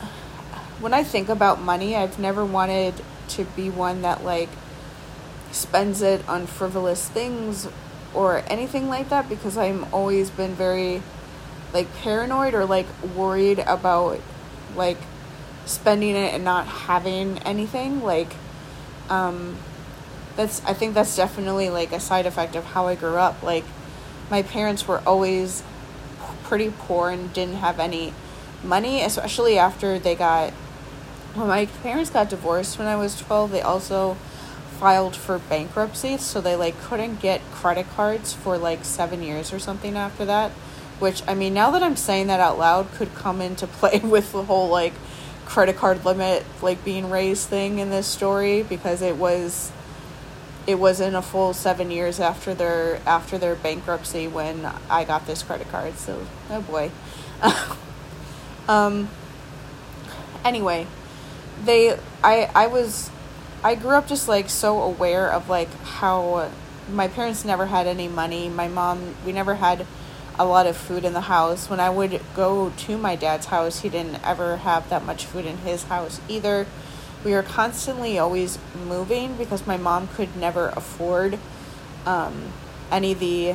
when 0.80 0.94
I 0.94 1.04
think 1.04 1.28
about 1.28 1.60
money, 1.60 1.94
I've 1.96 2.18
never 2.18 2.44
wanted 2.44 2.94
to 3.28 3.44
be 3.44 3.70
one 3.70 4.02
that 4.02 4.24
like 4.24 4.48
spends 5.52 6.02
it 6.02 6.26
on 6.28 6.46
frivolous 6.46 7.08
things 7.08 7.68
or 8.14 8.42
anything 8.48 8.88
like 8.88 9.08
that 9.08 9.28
because 9.28 9.56
I'm 9.56 9.86
always 9.92 10.30
been 10.30 10.54
very 10.54 11.02
like 11.72 11.92
paranoid 11.96 12.54
or 12.54 12.64
like 12.64 12.86
worried 13.14 13.60
about 13.60 14.20
like 14.74 14.98
spending 15.66 16.16
it 16.16 16.34
and 16.34 16.44
not 16.44 16.66
having 16.66 17.38
anything 17.38 18.02
like 18.02 18.32
um 19.08 19.56
that's 20.34 20.64
I 20.64 20.72
think 20.72 20.94
that's 20.94 21.14
definitely 21.16 21.70
like 21.70 21.92
a 21.92 22.00
side 22.00 22.26
effect 22.26 22.56
of 22.56 22.64
how 22.64 22.88
I 22.88 22.96
grew 22.96 23.16
up 23.16 23.42
like 23.42 23.64
my 24.30 24.42
parents 24.42 24.88
were 24.88 25.00
always 25.06 25.62
pretty 26.44 26.72
poor 26.76 27.10
and 27.10 27.32
didn't 27.32 27.56
have 27.56 27.78
any 27.78 28.12
money, 28.62 29.02
especially 29.02 29.58
after 29.58 29.98
they 29.98 30.14
got. 30.14 30.52
When 31.34 31.48
my 31.48 31.66
parents 31.66 32.10
got 32.10 32.28
divorced 32.28 32.78
when 32.78 32.88
I 32.88 32.96
was 32.96 33.18
12, 33.20 33.52
they 33.52 33.62
also 33.62 34.14
filed 34.78 35.14
for 35.14 35.38
bankruptcy, 35.38 36.16
so 36.16 36.40
they 36.40 36.56
like 36.56 36.80
couldn't 36.82 37.20
get 37.20 37.40
credit 37.52 37.88
cards 37.90 38.32
for 38.32 38.58
like 38.58 38.84
7 38.84 39.22
years 39.22 39.52
or 39.52 39.58
something 39.58 39.96
after 39.96 40.24
that, 40.24 40.50
which 40.98 41.22
I 41.28 41.34
mean, 41.34 41.54
now 41.54 41.70
that 41.70 41.82
I'm 41.82 41.96
saying 41.96 42.28
that 42.28 42.40
out 42.40 42.58
loud 42.58 42.90
could 42.92 43.14
come 43.14 43.40
into 43.40 43.66
play 43.80 43.98
with 43.98 44.32
the 44.32 44.44
whole 44.44 44.68
like 44.68 44.94
credit 45.44 45.76
card 45.76 46.04
limit 46.04 46.44
like 46.62 46.84
being 46.84 47.10
raised 47.10 47.48
thing 47.48 47.80
in 47.80 47.90
this 47.90 48.06
story 48.06 48.62
because 48.62 49.02
it 49.02 49.16
was 49.16 49.72
it 50.64 50.78
wasn't 50.78 51.16
a 51.16 51.22
full 51.22 51.52
seven 51.52 51.90
years 51.90 52.20
after 52.20 52.54
their 52.54 53.00
after 53.06 53.36
their 53.36 53.56
bankruptcy 53.56 54.28
when 54.28 54.64
I 54.88 55.04
got 55.04 55.26
this 55.26 55.42
credit 55.42 55.68
card. 55.70 55.96
So 55.96 56.26
oh 56.50 56.60
boy. 56.62 56.90
um. 58.68 59.08
Anyway, 60.44 60.86
they 61.64 61.98
I 62.22 62.50
I 62.54 62.66
was 62.66 63.10
I 63.62 63.74
grew 63.74 63.92
up 63.92 64.08
just 64.08 64.28
like 64.28 64.48
so 64.48 64.80
aware 64.82 65.30
of 65.30 65.48
like 65.48 65.72
how 65.82 66.50
my 66.90 67.08
parents 67.08 67.44
never 67.44 67.66
had 67.66 67.86
any 67.86 68.08
money. 68.08 68.48
My 68.48 68.68
mom 68.68 69.14
we 69.24 69.32
never 69.32 69.56
had 69.56 69.86
a 70.38 70.44
lot 70.44 70.66
of 70.66 70.76
food 70.76 71.04
in 71.04 71.12
the 71.12 71.22
house. 71.22 71.68
When 71.68 71.80
I 71.80 71.90
would 71.90 72.20
go 72.34 72.70
to 72.70 72.96
my 72.96 73.16
dad's 73.16 73.46
house, 73.46 73.80
he 73.80 73.88
didn't 73.88 74.24
ever 74.24 74.58
have 74.58 74.88
that 74.88 75.04
much 75.04 75.26
food 75.26 75.44
in 75.44 75.58
his 75.58 75.84
house 75.84 76.20
either 76.28 76.66
we 77.24 77.32
were 77.32 77.42
constantly 77.42 78.18
always 78.18 78.58
moving 78.86 79.36
because 79.36 79.66
my 79.66 79.76
mom 79.76 80.08
could 80.08 80.36
never 80.36 80.68
afford 80.68 81.38
um, 82.06 82.52
any 82.90 83.12
of 83.12 83.20
the 83.20 83.54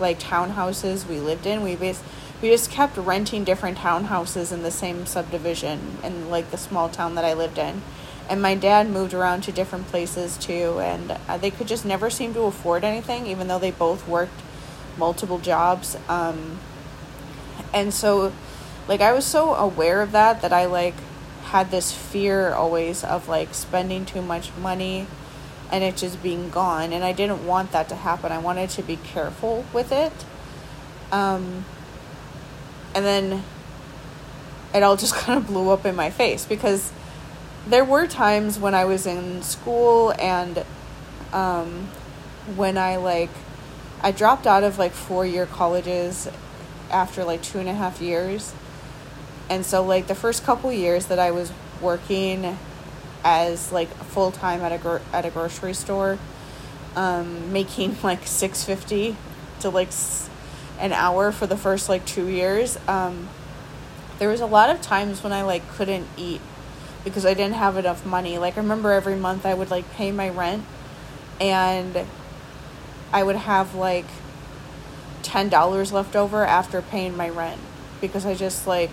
like 0.00 0.18
townhouses 0.18 1.06
we 1.06 1.20
lived 1.20 1.46
in. 1.46 1.62
We 1.62 1.76
bas- 1.76 2.02
we 2.40 2.50
just 2.50 2.70
kept 2.70 2.96
renting 2.96 3.44
different 3.44 3.78
townhouses 3.78 4.52
in 4.52 4.62
the 4.62 4.70
same 4.70 5.06
subdivision 5.06 5.98
in 6.04 6.30
like 6.30 6.50
the 6.50 6.56
small 6.56 6.88
town 6.88 7.14
that 7.16 7.24
I 7.24 7.32
lived 7.32 7.58
in. 7.58 7.82
And 8.28 8.42
my 8.42 8.54
dad 8.54 8.88
moved 8.88 9.14
around 9.14 9.42
to 9.42 9.52
different 9.52 9.88
places 9.88 10.36
too, 10.36 10.78
and 10.80 11.16
uh, 11.28 11.38
they 11.38 11.50
could 11.50 11.66
just 11.66 11.84
never 11.84 12.10
seem 12.10 12.34
to 12.34 12.42
afford 12.42 12.84
anything, 12.84 13.26
even 13.26 13.48
though 13.48 13.58
they 13.58 13.70
both 13.70 14.06
worked 14.06 14.42
multiple 14.98 15.38
jobs. 15.38 15.96
Um, 16.08 16.58
and 17.72 17.92
so, 17.92 18.32
like, 18.86 19.00
I 19.00 19.12
was 19.12 19.24
so 19.24 19.54
aware 19.54 20.02
of 20.02 20.12
that 20.12 20.42
that 20.42 20.52
I 20.52 20.66
like 20.66 20.94
had 21.48 21.70
this 21.70 21.92
fear 21.92 22.52
always 22.52 23.02
of 23.02 23.26
like 23.26 23.54
spending 23.54 24.04
too 24.04 24.20
much 24.20 24.54
money 24.60 25.06
and 25.72 25.82
it 25.82 25.96
just 25.96 26.22
being 26.22 26.50
gone 26.50 26.92
and 26.92 27.02
i 27.02 27.10
didn't 27.10 27.46
want 27.46 27.72
that 27.72 27.88
to 27.88 27.94
happen 27.94 28.30
i 28.30 28.36
wanted 28.36 28.68
to 28.68 28.82
be 28.82 28.96
careful 28.96 29.64
with 29.72 29.90
it 29.90 30.12
um, 31.10 31.64
and 32.98 33.06
then 33.06 33.44
it 34.74 34.82
all 34.82 34.96
just 34.96 35.14
kind 35.24 35.38
of 35.38 35.46
blew 35.46 35.70
up 35.70 35.86
in 35.86 35.96
my 35.96 36.10
face 36.10 36.44
because 36.44 36.92
there 37.66 37.84
were 37.84 38.06
times 38.06 38.58
when 38.58 38.74
i 38.74 38.84
was 38.84 39.06
in 39.06 39.42
school 39.42 40.12
and 40.18 40.64
um, 41.32 41.88
when 42.56 42.76
i 42.76 42.96
like 42.96 43.30
i 44.02 44.10
dropped 44.10 44.46
out 44.46 44.62
of 44.62 44.78
like 44.78 44.92
four 44.92 45.24
year 45.24 45.46
colleges 45.46 46.28
after 46.90 47.24
like 47.24 47.42
two 47.42 47.58
and 47.58 47.68
a 47.68 47.74
half 47.74 48.00
years. 48.00 48.54
And 49.50 49.64
so 49.64 49.82
like 49.82 50.06
the 50.06 50.14
first 50.14 50.44
couple 50.44 50.72
years 50.72 51.06
that 51.06 51.18
I 51.18 51.30
was 51.30 51.52
working 51.80 52.58
as 53.24 53.72
like 53.72 53.88
full 53.88 54.30
time 54.30 54.60
at 54.60 54.72
a 54.72 55.00
at 55.12 55.24
a 55.24 55.30
grocery 55.30 55.74
store, 55.74 56.18
um, 56.96 57.52
making 57.52 57.96
like 58.02 58.26
six 58.26 58.64
fifty 58.64 59.16
to 59.60 59.70
like 59.70 59.92
an 60.78 60.92
hour 60.92 61.32
for 61.32 61.46
the 61.46 61.56
first 61.56 61.88
like 61.88 62.04
two 62.04 62.28
years. 62.28 62.78
Um, 62.86 63.28
there 64.18 64.28
was 64.28 64.40
a 64.40 64.46
lot 64.46 64.70
of 64.70 64.80
times 64.80 65.22
when 65.22 65.32
I 65.32 65.42
like 65.42 65.68
couldn't 65.70 66.06
eat 66.16 66.40
because 67.04 67.24
I 67.24 67.34
didn't 67.34 67.54
have 67.54 67.76
enough 67.76 68.04
money. 68.04 68.38
Like 68.38 68.56
I 68.56 68.60
remember 68.60 68.92
every 68.92 69.16
month 69.16 69.46
I 69.46 69.54
would 69.54 69.70
like 69.70 69.90
pay 69.92 70.12
my 70.12 70.28
rent, 70.28 70.64
and 71.40 72.06
I 73.12 73.22
would 73.22 73.36
have 73.36 73.74
like 73.74 74.06
ten 75.22 75.48
dollars 75.48 75.92
left 75.92 76.16
over 76.16 76.44
after 76.44 76.82
paying 76.82 77.16
my 77.16 77.28
rent 77.28 77.60
because 78.00 78.24
I 78.26 78.34
just 78.34 78.66
like 78.66 78.90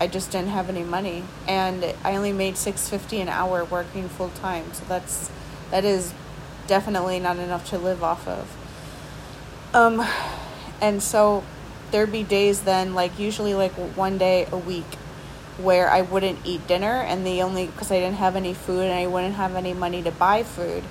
I 0.00 0.06
just 0.06 0.30
didn't 0.30 0.48
have 0.48 0.68
any 0.68 0.82
money, 0.82 1.24
and 1.46 1.94
I 2.04 2.16
only 2.16 2.32
made 2.32 2.56
six 2.56 2.88
fifty 2.88 3.20
an 3.20 3.28
hour 3.28 3.64
working 3.64 4.08
full 4.08 4.30
time. 4.30 4.72
So 4.72 4.84
that's 4.88 5.30
that 5.70 5.84
is 5.84 6.14
definitely 6.66 7.20
not 7.20 7.38
enough 7.38 7.68
to 7.70 7.78
live 7.78 8.02
off 8.02 8.26
of. 8.26 8.56
Um, 9.72 10.04
and 10.80 11.02
so 11.02 11.44
there'd 11.90 12.12
be 12.12 12.22
days 12.22 12.62
then, 12.62 12.94
like 12.94 13.18
usually 13.18 13.54
like 13.54 13.72
one 13.72 14.18
day 14.18 14.46
a 14.50 14.58
week, 14.58 14.96
where 15.58 15.90
I 15.90 16.02
wouldn't 16.02 16.38
eat 16.44 16.66
dinner, 16.66 17.02
and 17.02 17.26
the 17.26 17.42
only 17.42 17.66
because 17.66 17.90
I 17.90 18.00
didn't 18.00 18.16
have 18.16 18.36
any 18.36 18.54
food 18.54 18.84
and 18.84 18.92
I 18.92 19.06
wouldn't 19.06 19.34
have 19.34 19.54
any 19.54 19.74
money 19.74 20.02
to 20.02 20.10
buy 20.10 20.42
food, 20.42 20.84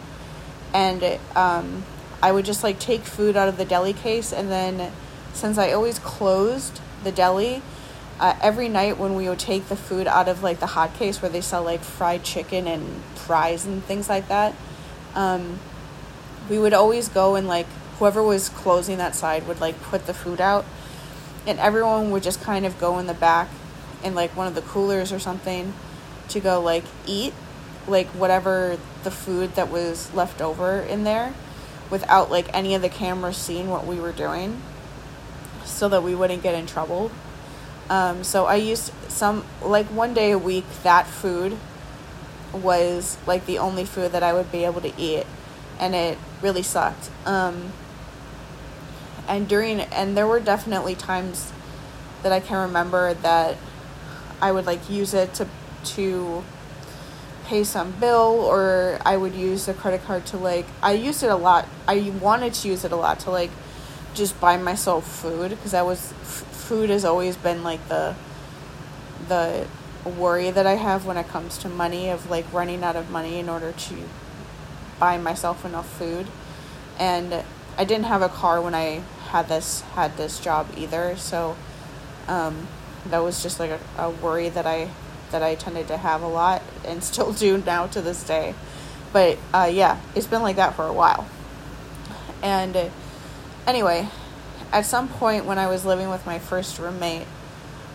and 0.73 1.19
um, 1.35 1.83
I 2.21 2.31
would 2.31 2.45
just 2.45 2.63
like 2.63 2.79
take 2.79 3.01
food 3.01 3.35
out 3.35 3.47
of 3.47 3.57
the 3.57 3.65
deli 3.65 3.93
case, 3.93 4.31
and 4.31 4.49
then 4.49 4.91
since 5.33 5.57
I 5.57 5.71
always 5.71 5.99
closed 5.99 6.79
the 7.03 7.11
deli 7.11 7.61
uh, 8.19 8.35
every 8.41 8.67
night 8.67 8.97
when 8.97 9.15
we 9.15 9.29
would 9.29 9.39
take 9.39 9.67
the 9.69 9.75
food 9.75 10.07
out 10.07 10.27
of 10.27 10.43
like 10.43 10.59
the 10.59 10.67
hot 10.67 10.93
case 10.95 11.21
where 11.21 11.31
they 11.31 11.41
sell 11.41 11.63
like 11.63 11.81
fried 11.81 12.23
chicken 12.23 12.67
and 12.67 13.01
fries 13.15 13.65
and 13.65 13.83
things 13.83 14.09
like 14.09 14.27
that 14.27 14.53
um, 15.15 15.59
we 16.49 16.59
would 16.59 16.73
always 16.73 17.07
go 17.07 17.35
and 17.35 17.47
like 17.47 17.67
whoever 17.99 18.23
was 18.23 18.49
closing 18.49 18.97
that 18.97 19.15
side 19.15 19.47
would 19.47 19.61
like 19.61 19.79
put 19.83 20.07
the 20.07 20.13
food 20.13 20.41
out 20.41 20.65
and 21.45 21.59
everyone 21.59 22.11
would 22.11 22.23
just 22.23 22.41
kind 22.41 22.65
of 22.65 22.79
go 22.79 22.97
in 22.99 23.07
the 23.07 23.13
back 23.13 23.49
in 24.03 24.15
like 24.15 24.35
one 24.35 24.47
of 24.47 24.55
the 24.55 24.61
coolers 24.61 25.11
or 25.11 25.19
something 25.19 25.73
to 26.27 26.39
go 26.39 26.59
like 26.59 26.83
eat 27.05 27.33
like 27.87 28.07
whatever 28.07 28.77
the 29.03 29.11
food 29.11 29.53
that 29.55 29.69
was 29.69 30.13
left 30.13 30.41
over 30.41 30.79
in 30.79 31.03
there 31.03 31.33
without 31.89 32.31
like 32.31 32.53
any 32.53 32.73
of 32.73 32.81
the 32.81 32.89
cameras 32.89 33.37
seeing 33.37 33.69
what 33.69 33.85
we 33.85 33.99
were 33.99 34.11
doing 34.11 34.61
so 35.63 35.87
that 35.87 36.01
we 36.01 36.15
wouldn't 36.15 36.41
get 36.41 36.55
in 36.55 36.65
trouble 36.65 37.11
um, 37.89 38.23
so 38.23 38.45
I 38.45 38.55
used 38.55 38.93
some, 39.09 39.43
like 39.61 39.87
one 39.87 40.13
day 40.13 40.31
a 40.31 40.37
week, 40.37 40.65
that 40.83 41.07
food 41.07 41.57
was 42.53 43.17
like 43.25 43.45
the 43.45 43.57
only 43.57 43.85
food 43.85 44.11
that 44.11 44.23
I 44.23 44.33
would 44.33 44.51
be 44.51 44.63
able 44.63 44.81
to 44.81 44.93
eat. 44.97 45.25
and 45.79 45.95
it 45.95 46.17
really 46.41 46.61
sucked. 46.61 47.09
Um, 47.25 47.71
and 49.29 49.47
during 49.47 49.79
and 49.79 50.17
there 50.17 50.27
were 50.27 50.39
definitely 50.41 50.95
times 50.95 51.53
that 52.23 52.33
I 52.33 52.41
can 52.41 52.57
remember 52.67 53.13
that 53.13 53.55
I 54.41 54.51
would 54.51 54.65
like 54.65 54.89
use 54.89 55.13
it 55.13 55.33
to 55.35 55.47
to 55.95 56.43
pay 57.45 57.63
some 57.63 57.91
bill 57.91 58.41
or 58.41 58.99
I 59.05 59.15
would 59.15 59.33
use 59.33 59.67
the 59.67 59.73
credit 59.73 60.03
card 60.03 60.25
to 60.27 60.37
like 60.37 60.65
I 60.81 60.93
used 60.93 61.23
it 61.23 61.29
a 61.29 61.35
lot. 61.35 61.67
I 61.87 62.11
wanted 62.21 62.53
to 62.55 62.67
use 62.67 62.83
it 62.83 62.91
a 62.91 62.95
lot 62.95 63.19
to 63.21 63.31
like 63.31 63.51
just 64.13 64.39
buy 64.41 64.57
myself 64.57 65.07
food 65.07 65.51
because 65.51 65.71
that 65.71 65.85
was 65.85 66.11
f- 66.21 66.45
food 66.51 66.89
has 66.89 67.05
always 67.05 67.37
been 67.37 67.63
like 67.63 67.87
the 67.87 68.15
the 69.27 69.67
worry 70.05 70.49
that 70.49 70.65
I 70.65 70.75
have 70.75 71.05
when 71.05 71.17
it 71.17 71.27
comes 71.27 71.57
to 71.59 71.69
money 71.69 72.09
of 72.09 72.29
like 72.29 72.51
running 72.51 72.83
out 72.83 72.95
of 72.95 73.11
money 73.11 73.37
in 73.37 73.47
order 73.47 73.71
to 73.71 73.95
buy 74.99 75.17
myself 75.17 75.63
enough 75.65 75.87
food. 75.97 76.27
And 76.97 77.43
I 77.77 77.85
didn't 77.85 78.05
have 78.05 78.21
a 78.21 78.29
car 78.29 78.61
when 78.61 78.75
I 78.75 79.03
had 79.29 79.47
this 79.47 79.81
had 79.95 80.17
this 80.17 80.39
job 80.39 80.67
either, 80.77 81.15
so 81.17 81.55
um, 82.27 82.67
that 83.05 83.19
was 83.19 83.41
just 83.41 83.59
like 83.59 83.71
a, 83.71 83.79
a 83.97 84.09
worry 84.09 84.49
that 84.49 84.65
I 84.65 84.89
that 85.31 85.43
I 85.43 85.55
tended 85.55 85.87
to 85.87 85.97
have 85.97 86.21
a 86.21 86.27
lot 86.27 86.61
and 86.85 87.03
still 87.03 87.33
do 87.33 87.57
now 87.57 87.87
to 87.87 88.01
this 88.01 88.23
day. 88.23 88.55
But 89.11 89.37
uh, 89.53 89.69
yeah, 89.71 89.99
it's 90.15 90.27
been 90.27 90.41
like 90.41 90.57
that 90.57 90.75
for 90.75 90.85
a 90.85 90.93
while. 90.93 91.27
And 92.41 92.91
anyway, 93.65 94.07
at 94.71 94.85
some 94.85 95.07
point 95.07 95.45
when 95.45 95.57
I 95.57 95.67
was 95.67 95.85
living 95.85 96.09
with 96.09 96.25
my 96.25 96.39
first 96.39 96.77
roommate 96.79 97.27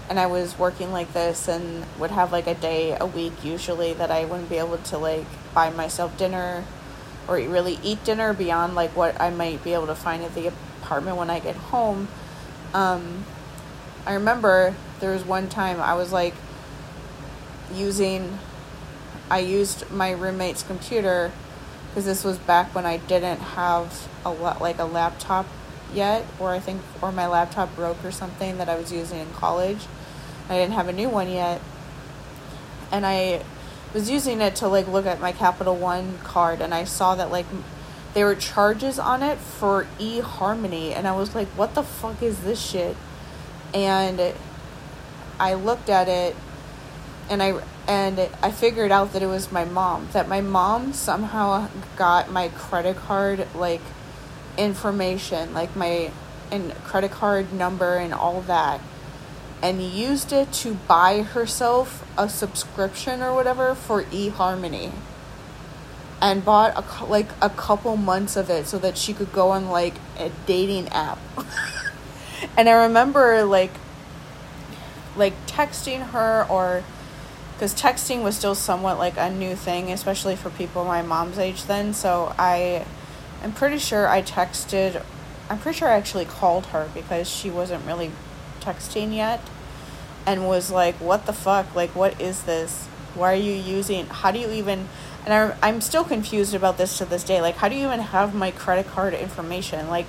and 0.09 0.19
I 0.19 0.27
was 0.27 0.59
working 0.59 0.93
like 0.93 1.13
this 1.13 1.49
and 1.49 1.85
would 1.99 2.11
have 2.11 2.33
like 2.33 2.47
a 2.47 2.55
day 2.55 2.97
a 2.99 3.07
week 3.07 3.45
usually 3.45 3.95
that 3.95 4.11
I 4.11 4.25
wouldn't 4.25 4.51
be 4.51 4.59
able 4.59 4.79
to 4.79 4.99
like 4.99 5.27
buy 5.55 5.71
myself 5.71 6.17
dinner 6.19 6.65
or 7.27 7.37
really 7.37 7.79
eat 7.83 8.05
dinner 8.05 8.35
beyond 8.35 8.75
like 8.75 8.95
what 8.95 9.19
I 9.21 9.31
might 9.31 9.65
be 9.65 9.73
able 9.73 9.87
to 9.87 9.95
find 9.95 10.23
at 10.23 10.35
the 10.35 10.53
apartment 10.85 11.17
when 11.17 11.31
I 11.31 11.41
get 11.41 11.57
home. 11.57 12.09
Um, 12.75 13.25
I 14.07 14.15
remember 14.15 14.75
there 15.01 15.13
was 15.13 15.25
one 15.25 15.49
time 15.49 15.81
I 15.81 15.95
was 15.95 16.13
like 16.13 16.35
using 17.75 18.39
I 19.31 19.39
used 19.39 19.91
my 19.91 20.11
roommate's 20.11 20.63
computer 20.63 21.33
because 21.89 22.05
this 22.05 22.25
was 22.25 22.39
back 22.39 22.75
when 22.75 22.85
I 22.85 22.99
didn't 22.99 23.41
have 23.41 24.09
a 24.25 24.31
lot 24.31 24.61
like 24.61 24.79
a 24.79 24.85
laptop 24.85 25.47
yet 25.95 26.27
or 26.39 26.51
I 26.51 26.61
think 26.61 26.83
or 27.01 27.11
my 27.11 27.27
laptop 27.27 27.75
broke 27.75 28.05
or 28.05 28.11
something 28.11 28.59
that 28.59 28.69
I 28.69 28.77
was 28.77 28.93
using 28.93 29.21
in 29.21 29.31
college. 29.33 29.87
I 30.49 30.57
didn't 30.57 30.75
have 30.75 30.89
a 30.89 30.93
new 30.93 31.09
one 31.09 31.31
yet. 31.31 31.63
And 32.93 33.07
I 33.07 33.43
was 33.95 34.11
using 34.11 34.43
it 34.43 34.57
to 34.57 34.69
like 34.69 34.87
look 34.89 35.07
at 35.07 35.21
my 35.21 35.33
Capital 35.33 35.75
One 35.75 36.19
card 36.19 36.61
and 36.61 36.75
I 36.75 36.85
saw 36.85 37.15
that 37.15 37.31
like 37.31 37.47
there 38.15 38.27
were 38.27 38.35
charges 38.35 38.99
on 38.99 39.23
it 39.23 39.39
for 39.39 39.87
eHarmony 39.99 40.93
and 40.93 41.07
I 41.07 41.13
was 41.13 41.35
like 41.35 41.49
what 41.49 41.75
the 41.75 41.83
fuck 41.83 42.23
is 42.23 42.41
this 42.41 42.61
shit? 42.61 42.97
And 43.75 44.35
I 45.39 45.55
looked 45.55 45.91
at 45.91 46.09
it 46.09 46.37
and 47.29 47.43
I 47.43 47.61
and 47.87 48.19
I 48.43 48.51
figured 48.51 48.91
out 48.91 49.13
that 49.13 49.23
it 49.23 49.27
was 49.27 49.53
my 49.53 49.65
mom. 49.65 50.09
That 50.13 50.29
my 50.29 50.41
mom 50.41 50.93
somehow 50.93 51.69
got 51.97 52.31
my 52.31 52.49
credit 52.49 52.97
card 52.97 53.47
like 53.55 53.83
information, 54.57 55.53
like 55.53 55.75
my 55.77 56.11
and 56.51 56.73
credit 56.85 57.11
card 57.11 57.53
number 57.53 57.97
and 57.97 58.15
all 58.15 58.41
that, 58.43 58.81
and 59.63 59.83
used 59.83 60.33
it 60.33 60.53
to 60.53 60.75
buy 60.75 61.23
herself 61.23 62.09
a 62.17 62.29
subscription 62.29 63.23
or 63.23 63.35
whatever 63.35 63.75
for 63.75 64.05
eHarmony. 64.05 64.93
And 66.21 66.45
bought 66.45 66.73
a 66.77 67.05
like 67.05 67.29
a 67.43 67.51
couple 67.51 67.97
months 67.97 68.37
of 68.37 68.49
it 68.49 68.67
so 68.67 68.79
that 68.79 68.97
she 68.97 69.13
could 69.13 69.33
go 69.33 69.51
on 69.51 69.69
like 69.69 69.95
a 70.19 70.31
dating 70.47 70.89
app. 70.89 71.19
and 72.57 72.69
I 72.69 72.73
remember 72.73 73.45
like 73.45 73.73
like 75.17 75.35
texting 75.47 76.11
her 76.11 76.47
or 76.49 76.83
because 77.55 77.75
texting 77.75 78.23
was 78.23 78.37
still 78.37 78.55
somewhat 78.55 78.99
like 78.99 79.17
a 79.17 79.31
new 79.31 79.55
thing, 79.55 79.91
especially 79.93 80.35
for 80.35 80.51
people 80.51 80.85
my 80.85 81.03
mom's 81.03 81.39
age 81.39 81.65
then. 81.65 81.95
So 81.95 82.35
I, 82.37 82.85
I'm 83.43 83.53
pretty 83.53 83.79
sure 83.79 84.09
I 84.09 84.23
texted. 84.23 85.03
I'm 85.49 85.59
pretty 85.59 85.79
sure 85.79 85.89
I 85.89 85.97
actually 85.97 86.25
called 86.25 86.67
her 86.67 86.91
because 86.95 87.31
she 87.31 87.51
wasn't 87.51 87.87
really 87.87 88.11
texting 88.61 89.15
yet, 89.15 89.41
and 90.27 90.47
was 90.47 90.71
like, 90.71 90.97
"What 90.97 91.27
the 91.27 91.33
fuck? 91.33 91.75
Like, 91.75 91.95
what 91.95 92.21
is 92.21 92.43
this? 92.43 92.87
Why 93.15 93.33
are 93.33 93.37
you 93.37 93.53
using? 93.53 94.07
How 94.07 94.31
do 94.33 94.39
you 94.39 94.51
even?" 94.51 94.89
And 95.25 95.33
I, 95.33 95.57
I'm 95.63 95.81
still 95.81 96.05
confused 96.05 96.55
about 96.55 96.77
this 96.77 96.99
to 96.99 97.05
this 97.05 97.25
day. 97.25 97.41
Like, 97.41 97.57
how 97.57 97.69
do 97.69 97.75
you 97.75 97.87
even 97.87 98.01
have 98.01 98.35
my 98.35 98.51
credit 98.51 98.87
card 98.87 99.15
information? 99.15 99.89
Like, 99.89 100.07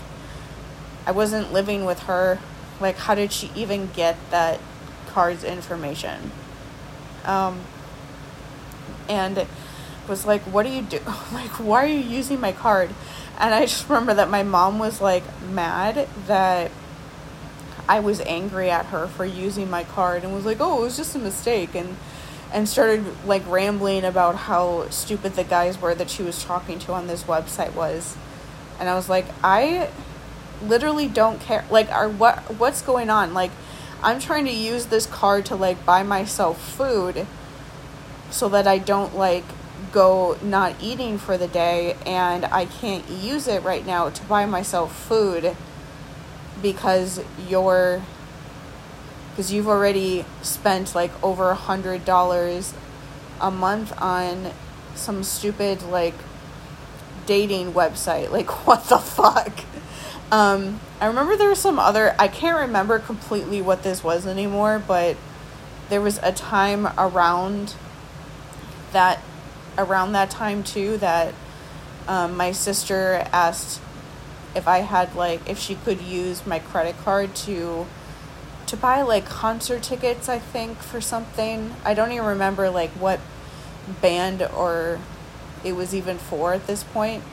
I 1.05 1.11
wasn't 1.11 1.53
living 1.53 1.85
with 1.85 2.01
her. 2.01 2.39
Like, 2.79 2.97
how 2.97 3.15
did 3.15 3.31
she 3.31 3.51
even 3.55 3.89
get 3.93 4.17
that 4.31 4.59
card's 5.07 5.43
information? 5.43 6.31
Um, 7.23 7.61
and 9.07 9.47
was 10.07 10.25
like, 10.25 10.41
"What 10.43 10.63
do 10.63 10.69
you 10.69 10.81
do? 10.81 10.99
Like, 11.31 11.51
why 11.59 11.83
are 11.83 11.87
you 11.87 11.99
using 11.99 12.39
my 12.39 12.51
card?" 12.51 12.89
And 13.37 13.53
I 13.53 13.61
just 13.61 13.89
remember 13.89 14.13
that 14.13 14.29
my 14.29 14.43
mom 14.43 14.79
was 14.79 15.01
like 15.01 15.23
mad 15.41 16.07
that 16.27 16.71
I 17.87 17.99
was 17.99 18.21
angry 18.21 18.69
at 18.69 18.87
her 18.87 19.07
for 19.07 19.25
using 19.25 19.69
my 19.69 19.83
card 19.83 20.23
and 20.23 20.33
was 20.33 20.45
like, 20.45 20.57
"Oh, 20.59 20.79
it 20.79 20.81
was 20.81 20.97
just 20.97 21.15
a 21.15 21.19
mistake," 21.19 21.75
and 21.75 21.97
and 22.55 22.69
started 22.69 23.05
like 23.27 23.45
rambling 23.49 24.05
about 24.05 24.35
how 24.35 24.89
stupid 24.89 25.33
the 25.33 25.43
guys 25.43 25.79
were 25.81 25.93
that 25.93 26.09
she 26.09 26.23
was 26.23 26.41
talking 26.41 26.79
to 26.79 26.93
on 26.93 27.07
this 27.07 27.23
website 27.23 27.73
was. 27.73 28.15
And 28.79 28.87
I 28.87 28.95
was 28.95 29.09
like, 29.09 29.25
"I 29.43 29.89
literally 30.63 31.09
don't 31.09 31.41
care. 31.41 31.65
Like, 31.69 31.91
are 31.91 32.07
what 32.07 32.39
what's 32.57 32.81
going 32.81 33.09
on? 33.09 33.33
Like, 33.33 33.51
I'm 34.01 34.21
trying 34.21 34.45
to 34.45 34.53
use 34.53 34.85
this 34.85 35.05
card 35.05 35.45
to 35.47 35.55
like 35.55 35.85
buy 35.85 36.01
myself 36.03 36.61
food 36.61 37.27
so 38.31 38.47
that 38.47 38.67
I 38.67 38.77
don't 38.77 39.17
like 39.17 39.43
go 39.91 40.37
not 40.41 40.75
eating 40.81 41.17
for 41.17 41.37
the 41.37 41.47
day 41.47 41.97
and 42.05 42.45
I 42.45 42.65
can't 42.65 43.09
use 43.09 43.47
it 43.49 43.63
right 43.63 43.85
now 43.85 44.09
to 44.09 44.23
buy 44.23 44.45
myself 44.45 44.95
food 44.95 45.55
because 46.61 47.21
you're 47.49 48.01
because 49.35 49.51
you've 49.51 49.67
already 49.67 50.23
spent 50.41 50.95
like 50.95 51.11
over 51.21 51.49
a 51.49 51.55
hundred 51.55 52.05
dollars 52.05 52.73
a 53.41 53.51
month 53.51 53.93
on 54.01 54.53
some 54.95 55.23
stupid 55.23 55.83
like 55.83 56.13
dating 57.25 57.73
website. 57.73 58.31
Like 58.31 58.49
what 58.65 58.85
the 58.85 58.97
fuck? 58.97 59.51
Um, 60.31 60.79
I 61.01 61.07
remember 61.07 61.35
there 61.35 61.49
was 61.49 61.59
some 61.59 61.77
other, 61.77 62.15
I 62.17 62.29
can't 62.29 62.57
remember 62.57 62.97
completely 62.97 63.61
what 63.61 63.83
this 63.83 64.03
was 64.03 64.25
anymore, 64.25 64.81
but 64.85 65.17
there 65.89 66.01
was 66.01 66.17
a 66.23 66.31
time 66.31 66.87
around 66.97 67.75
that, 68.91 69.21
around 69.77 70.13
that 70.13 70.29
time 70.29 70.63
too, 70.63 70.97
that 70.97 71.33
um, 72.07 72.37
my 72.37 72.53
sister 72.53 73.27
asked 73.33 73.81
if 74.55 74.67
I 74.67 74.79
had 74.79 75.13
like, 75.15 75.47
if 75.49 75.59
she 75.59 75.75
could 75.75 76.01
use 76.01 76.47
my 76.47 76.59
credit 76.59 76.97
card 77.03 77.35
to, 77.35 77.85
to 78.67 78.77
buy 78.77 79.01
like 79.01 79.25
concert 79.25 79.83
tickets, 79.83 80.29
I 80.29 80.39
think, 80.39 80.77
for 80.79 81.01
something. 81.01 81.73
I 81.83 81.93
don't 81.93 82.11
even 82.11 82.25
remember 82.25 82.69
like 82.69 82.91
what 82.91 83.19
band 84.01 84.41
or 84.41 84.99
it 85.63 85.73
was 85.73 85.93
even 85.93 86.17
for 86.17 86.53
at 86.53 86.67
this 86.67 86.83
point, 86.83 87.23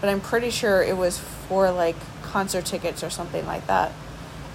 but 0.00 0.08
I'm 0.08 0.20
pretty 0.20 0.50
sure 0.50 0.82
it 0.82 0.96
was 0.96 1.18
for 1.18 1.70
like 1.70 1.96
concert 2.22 2.64
tickets 2.64 3.02
or 3.02 3.10
something 3.10 3.46
like 3.46 3.66
that. 3.66 3.92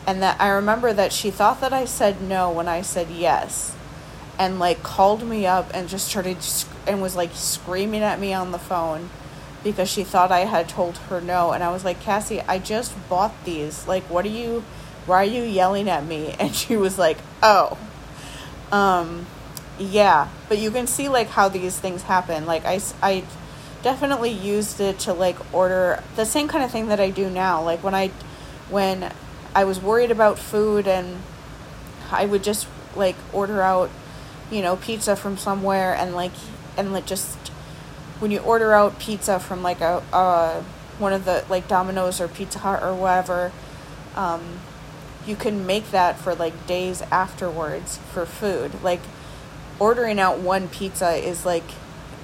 And 0.06 0.22
that 0.22 0.40
I 0.40 0.48
remember 0.50 0.94
that 0.94 1.12
she 1.12 1.32
thought 1.32 1.60
that 1.62 1.74
I 1.74 1.86
said 1.86 2.22
no 2.22 2.50
when 2.50 2.68
I 2.68 2.82
said 2.82 3.10
yes. 3.10 3.76
And 4.40 4.60
like 4.60 4.84
called 4.84 5.24
me 5.28 5.46
up 5.46 5.70
and 5.74 5.90
just 5.90 6.08
started 6.08 6.38
and 6.86 7.02
was 7.02 7.16
like 7.16 7.32
screaming 7.34 8.04
at 8.04 8.20
me 8.20 8.34
on 8.34 8.52
the 8.52 8.60
phone 8.60 9.10
because 9.64 9.90
she 9.90 10.04
thought 10.04 10.32
I 10.32 10.42
had 10.42 10.70
told 10.70 10.98
her 10.98 11.20
no. 11.20 11.52
And 11.52 11.64
I 11.64 11.72
was 11.72 11.84
like, 11.84 12.00
Cassie, 12.00 12.42
I 12.42 12.60
just 12.60 12.94
bought 13.10 13.34
these. 13.44 13.88
Like, 13.88 14.04
what 14.04 14.26
are 14.26 14.30
you, 14.30 14.64
why 15.08 15.22
are 15.22 15.26
you 15.26 15.44
yelling 15.44 15.90
at 15.90 16.06
me? 16.06 16.36
And 16.40 16.54
she 16.54 16.78
was 16.78 17.00
like, 17.00 17.18
oh. 17.42 17.78
Um, 18.72 19.26
yeah. 19.80 20.30
But 20.50 20.60
you 20.60 20.70
can 20.70 20.86
see 20.86 21.10
like 21.10 21.30
how 21.30 21.50
these 21.50 21.80
things 21.80 22.04
happen. 22.04 22.46
Like, 22.46 22.66
I, 22.66 22.80
I, 23.02 23.24
definitely 23.84 24.32
used 24.32 24.82
it 24.82 25.00
to 25.00 25.14
like 25.14 25.38
order 25.54 26.04
the 26.16 26.26
same 26.26 26.48
kind 26.48 26.64
of 26.64 26.72
thing 26.72 26.88
that 26.88 27.00
I 27.00 27.10
do 27.10 27.30
now. 27.30 27.64
Like 27.64 27.84
when 27.84 27.96
I 27.96 28.10
when 28.70 29.14
I 29.56 29.64
was 29.64 29.80
worried 29.80 30.12
about 30.12 30.40
food 30.40 30.88
and 30.88 31.22
I 32.12 32.26
would 32.26 32.44
just 32.44 32.68
like 32.96 33.16
order 33.32 33.62
out, 33.62 33.90
you 34.52 34.62
know, 34.62 34.76
pizza 34.76 35.16
from 35.16 35.38
somewhere 35.38 35.96
and 35.96 36.14
like 36.16 36.34
and 36.76 36.92
like 36.92 37.06
just 37.06 37.38
when 38.20 38.32
you 38.32 38.40
order 38.40 38.74
out 38.74 39.00
pizza 39.00 39.40
from 39.40 39.64
like 39.64 39.80
a 39.80 40.04
uh 40.12 40.62
one 41.00 41.14
of 41.14 41.26
the 41.26 41.46
like 41.48 41.68
Domino's 41.68 42.20
or 42.20 42.28
Pizza 42.28 42.60
Hut 42.60 42.82
or 42.82 42.94
whatever, 42.94 43.52
um, 44.16 44.60
you 45.28 45.36
can 45.36 45.66
make 45.66 45.92
that 45.92 46.18
for 46.18 46.34
like 46.34 46.68
days 46.68 47.02
afterwards 47.12 47.98
for 47.98 48.26
food. 48.26 48.72
Like 48.82 49.02
ordering 49.80 50.20
out 50.20 50.40
one 50.40 50.68
pizza 50.70 51.12
is 51.12 51.46
like 51.46 51.64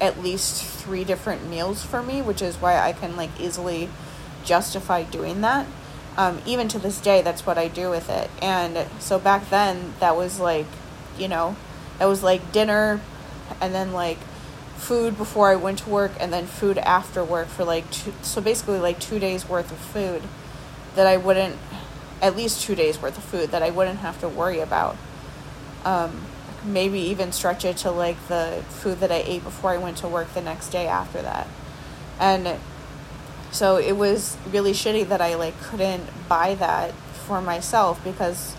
at 0.02 0.22
least 0.22 0.64
three 0.64 1.04
different 1.04 1.48
meals 1.48 1.84
for 1.84 2.02
me, 2.02 2.22
which 2.22 2.42
is 2.42 2.58
why 2.58 2.80
I 2.80 2.94
can 2.94 3.16
like 3.16 3.40
easily 3.40 3.90
justify 4.44 5.04
doing 5.04 5.42
that. 5.42 5.68
Um, 6.18 6.42
even 6.46 6.68
to 6.70 6.80
this 6.80 7.00
day, 7.00 7.22
that's 7.22 7.46
what 7.46 7.58
I 7.58 7.68
do 7.68 7.90
with 7.90 8.10
it. 8.10 8.30
And 8.42 8.88
so 9.00 9.18
back 9.18 9.50
then, 9.50 9.94
that 10.00 10.16
was 10.16 10.40
like, 10.40 10.68
you 11.18 11.28
know, 11.28 11.56
that 12.00 12.06
was 12.06 12.22
like 12.24 12.52
dinner 12.52 13.02
and 13.60 13.74
then 13.74 13.94
like 13.94 14.20
food 14.76 15.18
before 15.18 15.50
I 15.50 15.56
went 15.56 15.80
to 15.80 15.90
work 15.90 16.12
and 16.20 16.32
then 16.32 16.46
food 16.46 16.78
after 16.78 17.24
work 17.24 17.48
for 17.48 17.64
like 17.64 17.90
two, 17.90 18.14
so 18.22 18.42
basically 18.42 18.80
like 18.80 19.00
two 19.00 19.18
days 19.18 19.48
worth 19.48 19.72
of 19.72 19.78
food 19.78 20.22
that 20.96 21.08
I 21.08 21.18
wouldn't, 21.18 21.56
at 22.24 22.38
least 22.38 22.62
two 22.62 22.74
days 22.74 23.02
worth 23.02 23.18
of 23.18 23.24
food 23.24 23.52
that 23.52 23.62
I 23.62 23.70
wouldn't 23.70 24.00
have 24.00 24.20
to 24.22 24.30
worry 24.30 24.62
about. 24.62 24.96
Um, 25.84 26.26
maybe 26.64 27.00
even 27.00 27.34
stretch 27.34 27.66
it 27.66 27.76
to 27.78 27.92
like 27.92 28.16
the 28.30 28.64
food 28.70 29.02
that 29.02 29.12
I 29.12 29.22
ate 29.26 29.44
before 29.44 29.72
I 29.72 29.78
went 29.78 29.98
to 29.98 30.08
work 30.08 30.34
the 30.34 30.42
next 30.42 30.70
day 30.70 30.88
after 30.88 31.22
that. 31.22 31.48
And 32.22 32.58
so 33.52 33.76
it 33.76 33.98
was 33.98 34.38
really 34.50 34.72
shitty 34.72 35.10
that 35.10 35.20
I 35.20 35.36
like 35.36 35.60
couldn't 35.62 36.10
buy 36.30 36.56
that 36.56 36.94
for 37.28 37.42
myself 37.42 38.02
because 38.06 38.56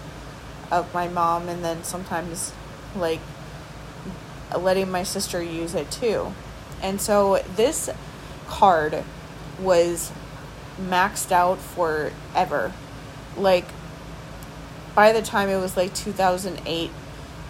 of 0.71 0.93
my 0.93 1.09
mom 1.09 1.49
and 1.49 1.65
then 1.65 1.83
sometimes 1.85 2.53
like 2.95 3.21
letting 4.55 4.91
my 4.91 5.05
sister 5.05 5.43
use 5.43 5.75
it 5.75 5.91
too. 5.91 6.35
And 6.83 7.01
so 7.01 7.43
this 7.57 7.89
card 8.47 9.03
was 9.59 10.13
maxed 10.79 11.33
out 11.33 11.59
forever. 11.59 12.75
Like 13.37 13.67
by 14.95 15.13
the 15.13 15.23
time 15.23 15.49
it 15.49 15.59
was 15.59 15.77
like 15.77 15.95
2008 15.95 16.91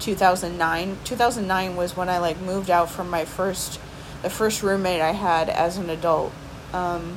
2009 0.01 0.99
2009 1.05 1.77
was 1.77 1.97
when 1.97 2.09
i 2.09 2.19
like 2.19 2.41
moved 2.41 2.69
out 2.69 2.91
from 2.91 3.09
my 3.09 3.25
first 3.25 3.79
the 4.23 4.31
first 4.31 4.63
roommate 4.63 5.01
i 5.01 5.13
had 5.13 5.49
as 5.49 5.77
an 5.77 5.89
adult 5.89 6.33
um, 6.75 7.17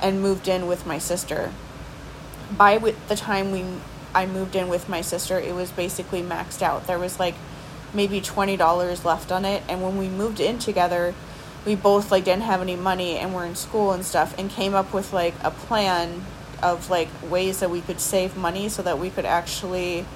and 0.00 0.20
moved 0.20 0.48
in 0.48 0.66
with 0.66 0.86
my 0.86 0.98
sister. 0.98 1.52
By 2.56 2.78
the 2.78 3.16
time 3.16 3.52
we 3.52 3.64
i 4.14 4.26
moved 4.26 4.54
in 4.54 4.68
with 4.68 4.88
my 4.88 5.00
sister 5.00 5.38
it 5.38 5.54
was 5.54 5.70
basically 5.70 6.22
maxed 6.22 6.62
out. 6.62 6.86
There 6.86 6.98
was 6.98 7.20
like 7.20 7.34
maybe 7.92 8.20
$20 8.20 9.04
left 9.04 9.30
on 9.30 9.44
it 9.44 9.62
and 9.68 9.82
when 9.82 9.96
we 9.96 10.08
moved 10.08 10.40
in 10.40 10.58
together 10.58 11.14
we 11.64 11.74
both 11.74 12.10
like 12.10 12.24
didn't 12.24 12.42
have 12.42 12.60
any 12.60 12.76
money 12.76 13.16
and 13.16 13.34
were 13.34 13.44
in 13.44 13.54
school 13.54 13.92
and 13.92 14.04
stuff 14.04 14.36
and 14.38 14.50
came 14.50 14.74
up 14.74 14.92
with 14.92 15.12
like 15.12 15.34
a 15.42 15.50
plan 15.50 16.24
of 16.64 16.90
like 16.90 17.08
ways 17.30 17.60
that 17.60 17.70
we 17.70 17.82
could 17.82 18.00
save 18.00 18.36
money 18.36 18.68
so 18.68 18.82
that 18.82 18.98
we 18.98 19.10
could 19.10 19.26
actually 19.26 20.06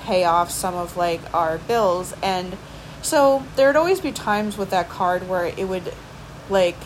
pay 0.00 0.24
off 0.24 0.50
some 0.50 0.74
of 0.74 0.96
like 0.96 1.20
our 1.34 1.58
bills. 1.58 2.14
And 2.22 2.56
so 3.02 3.44
there'd 3.56 3.76
always 3.76 4.00
be 4.00 4.10
times 4.10 4.56
with 4.56 4.70
that 4.70 4.88
card 4.88 5.28
where 5.28 5.44
it 5.44 5.68
would 5.68 5.92
like 6.48 6.76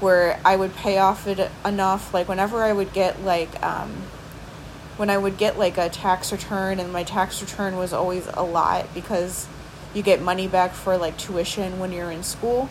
where 0.00 0.40
I 0.44 0.56
would 0.56 0.74
pay 0.76 0.98
off 0.98 1.26
it 1.26 1.50
enough 1.64 2.14
like 2.14 2.28
whenever 2.28 2.62
I 2.62 2.72
would 2.72 2.92
get 2.92 3.22
like 3.24 3.62
um 3.64 3.90
when 4.96 5.10
I 5.10 5.18
would 5.18 5.38
get 5.38 5.58
like 5.58 5.76
a 5.76 5.88
tax 5.88 6.32
return 6.32 6.80
and 6.80 6.92
my 6.92 7.04
tax 7.04 7.40
return 7.40 7.76
was 7.76 7.92
always 7.92 8.26
a 8.34 8.42
lot 8.42 8.92
because 8.94 9.46
you 9.94 10.02
get 10.02 10.20
money 10.22 10.48
back 10.48 10.72
for 10.72 10.96
like 10.96 11.16
tuition 11.16 11.78
when 11.78 11.92
you're 11.92 12.10
in 12.10 12.22
school. 12.22 12.68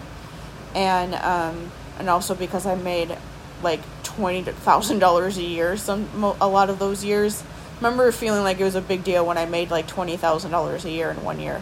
And 0.73 1.15
um 1.15 1.71
and 1.99 2.09
also 2.09 2.35
because 2.35 2.65
I 2.65 2.75
made 2.75 3.17
like 3.63 3.81
twenty 4.17 4.41
thousand 4.43 4.99
dollars 4.99 5.37
a 5.37 5.43
year 5.43 5.77
some 5.77 6.09
a 6.41 6.47
lot 6.47 6.69
of 6.69 6.79
those 6.79 7.05
years 7.05 7.43
remember 7.79 8.11
feeling 8.11 8.43
like 8.43 8.59
it 8.59 8.63
was 8.63 8.75
a 8.75 8.81
big 8.81 9.03
deal 9.03 9.25
when 9.25 9.37
I 9.37 9.45
made 9.45 9.71
like 9.71 9.87
twenty 9.87 10.17
thousand 10.17 10.51
dollars 10.51 10.85
a 10.85 10.91
year 10.91 11.09
in 11.11 11.23
one 11.23 11.39
year. 11.39 11.61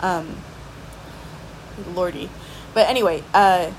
Um, 0.00 0.36
lordy, 1.94 2.28
but 2.74 2.88
anyway, 2.88 3.22
uh, 3.32 3.70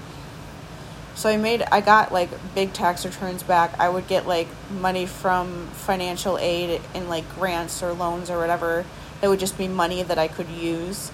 so 1.16 1.30
I 1.30 1.38
made 1.38 1.62
I 1.64 1.82
got 1.82 2.12
like 2.12 2.30
big 2.56 2.74
tax 2.74 3.06
returns 3.06 3.44
back. 3.44 3.78
I 3.80 3.90
would 3.90 4.08
get 4.08 4.28
like 4.28 4.48
money 4.72 5.06
from 5.06 5.68
financial 5.68 6.38
aid 6.38 6.82
and 6.94 7.10
like 7.10 7.28
grants 7.36 7.84
or 7.84 7.94
loans 7.94 8.30
or 8.30 8.38
whatever. 8.38 8.86
That 9.22 9.30
would 9.30 9.40
just 9.40 9.58
be 9.58 9.68
money 9.68 10.04
that 10.04 10.18
I 10.18 10.28
could 10.28 10.50
use, 10.50 11.12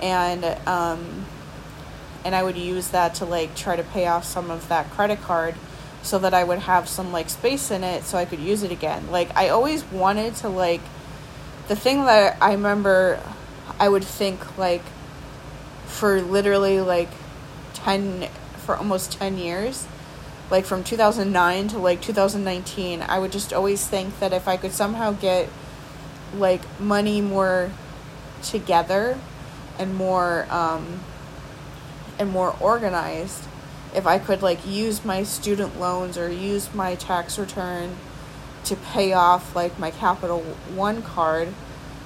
and 0.00 0.44
um, 0.66 1.26
and 2.24 2.34
I 2.34 2.42
would 2.42 2.56
use 2.56 2.88
that 2.88 3.14
to 3.16 3.24
like 3.24 3.54
try 3.54 3.76
to 3.76 3.82
pay 3.82 4.06
off 4.06 4.24
some 4.24 4.50
of 4.50 4.68
that 4.68 4.90
credit 4.90 5.20
card 5.22 5.54
so 6.02 6.18
that 6.18 6.34
I 6.34 6.44
would 6.44 6.60
have 6.60 6.88
some 6.88 7.12
like 7.12 7.28
space 7.28 7.70
in 7.70 7.84
it 7.84 8.04
so 8.04 8.18
I 8.18 8.24
could 8.24 8.40
use 8.40 8.62
it 8.62 8.70
again. 8.70 9.10
Like 9.10 9.36
I 9.36 9.48
always 9.48 9.84
wanted 9.84 10.34
to 10.36 10.48
like 10.48 10.80
the 11.68 11.76
thing 11.76 12.04
that 12.06 12.36
I 12.40 12.52
remember 12.52 13.20
I 13.78 13.88
would 13.88 14.04
think 14.04 14.58
like 14.58 14.82
for 15.86 16.20
literally 16.20 16.80
like 16.80 17.10
10 17.74 18.28
for 18.58 18.76
almost 18.76 19.12
10 19.12 19.38
years 19.38 19.86
like 20.50 20.64
from 20.64 20.82
2009 20.82 21.68
to 21.68 21.78
like 21.78 22.00
2019 22.00 23.02
I 23.02 23.18
would 23.18 23.32
just 23.32 23.52
always 23.52 23.86
think 23.86 24.18
that 24.20 24.32
if 24.32 24.48
I 24.48 24.56
could 24.56 24.72
somehow 24.72 25.12
get 25.12 25.48
like 26.34 26.62
money 26.80 27.20
more 27.20 27.70
together 28.42 29.18
and 29.78 29.94
more 29.94 30.46
um 30.50 31.00
and 32.18 32.30
more 32.30 32.56
organized 32.60 33.44
if 33.94 34.06
I 34.06 34.18
could 34.18 34.42
like 34.42 34.66
use 34.66 35.04
my 35.04 35.22
student 35.22 35.78
loans 35.80 36.18
or 36.18 36.30
use 36.30 36.72
my 36.74 36.94
tax 36.94 37.38
return 37.38 37.96
to 38.64 38.76
pay 38.76 39.12
off 39.12 39.54
like 39.56 39.78
my 39.78 39.90
Capital 39.90 40.40
One 40.74 41.02
card 41.02 41.48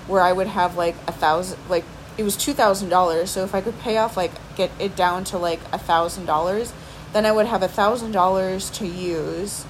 where 0.07 0.23
I 0.23 0.33
would 0.33 0.47
have 0.47 0.77
like 0.77 0.95
a 1.07 1.13
thousand 1.13 1.59
like 1.69 1.85
it 2.19 2.23
was 2.23 2.37
two 2.37 2.53
thousand 2.53 2.89
dollars. 2.89 3.31
So 3.31 3.45
if 3.45 3.55
I 3.55 3.61
could 3.61 3.79
pay 3.81 3.97
off 3.97 4.17
like 4.17 4.33
get 4.57 4.71
it 4.79 4.95
down 4.97 5.25
to 5.25 5.39
like 5.39 5.61
a 5.73 5.79
thousand 5.79 6.27
dollars 6.27 6.73
then 7.13 7.27
I 7.27 7.33
would 7.33 7.47
have 7.47 7.63
a 7.63 7.69
thousand 7.69 8.13
dollars 8.13 8.71
to 8.71 8.87
use. 8.87 9.67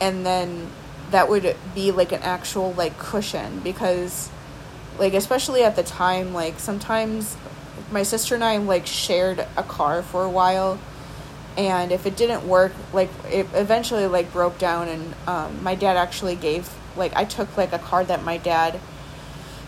And 0.00 0.24
then 0.24 0.70
that 1.10 1.28
would 1.28 1.56
be 1.74 1.90
like 1.90 2.12
an 2.12 2.22
actual 2.22 2.72
like 2.72 2.98
cushion 2.98 3.60
because 3.60 4.30
like 4.98 5.14
especially 5.14 5.62
at 5.62 5.76
the 5.76 5.82
time 5.82 6.34
like 6.34 6.58
sometimes 6.58 7.36
my 7.90 8.02
sister 8.02 8.34
and 8.34 8.44
I 8.44 8.58
like 8.58 8.86
shared 8.86 9.46
a 9.56 9.62
car 9.62 10.02
for 10.02 10.24
a 10.24 10.30
while 10.30 10.78
and 11.58 11.92
if 11.92 12.06
it 12.06 12.16
didn't 12.16 12.48
work 12.48 12.72
like 12.94 13.10
it 13.26 13.46
eventually 13.52 14.06
like 14.06 14.32
broke 14.32 14.56
down 14.58 14.88
and 14.88 15.14
um, 15.26 15.62
my 15.62 15.74
dad 15.74 15.96
actually 15.96 16.36
gave 16.36 16.70
like 16.96 17.14
i 17.14 17.24
took 17.24 17.54
like 17.56 17.72
a 17.72 17.78
car 17.78 18.04
that 18.04 18.24
my 18.24 18.38
dad 18.38 18.80